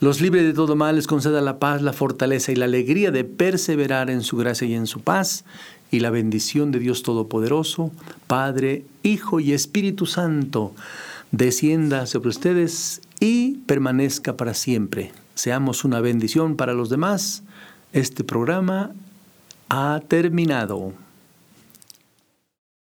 los 0.00 0.20
libre 0.20 0.42
de 0.42 0.52
todo 0.52 0.74
mal, 0.74 0.96
les 0.96 1.06
conceda 1.06 1.40
la 1.40 1.58
paz, 1.58 1.82
la 1.82 1.92
fortaleza 1.92 2.50
y 2.52 2.56
la 2.56 2.64
alegría 2.64 3.10
de 3.10 3.24
perseverar 3.24 4.10
en 4.10 4.22
su 4.22 4.36
gracia 4.36 4.66
y 4.66 4.74
en 4.74 4.86
su 4.86 5.00
paz. 5.00 5.44
Y 5.90 6.00
la 6.00 6.10
bendición 6.10 6.70
de 6.70 6.80
Dios 6.80 7.02
Todopoderoso, 7.02 7.90
Padre, 8.26 8.84
Hijo 9.02 9.40
y 9.40 9.52
Espíritu 9.52 10.06
Santo, 10.06 10.74
descienda 11.32 12.06
sobre 12.06 12.28
ustedes 12.28 13.00
y 13.20 13.56
permanezca 13.66 14.36
para 14.36 14.54
siempre. 14.54 15.12
Seamos 15.34 15.84
una 15.84 16.00
bendición 16.00 16.56
para 16.56 16.74
los 16.74 16.90
demás. 16.90 17.42
Este 17.92 18.22
programa 18.22 18.92
ha 19.68 20.00
terminado. 20.08 20.92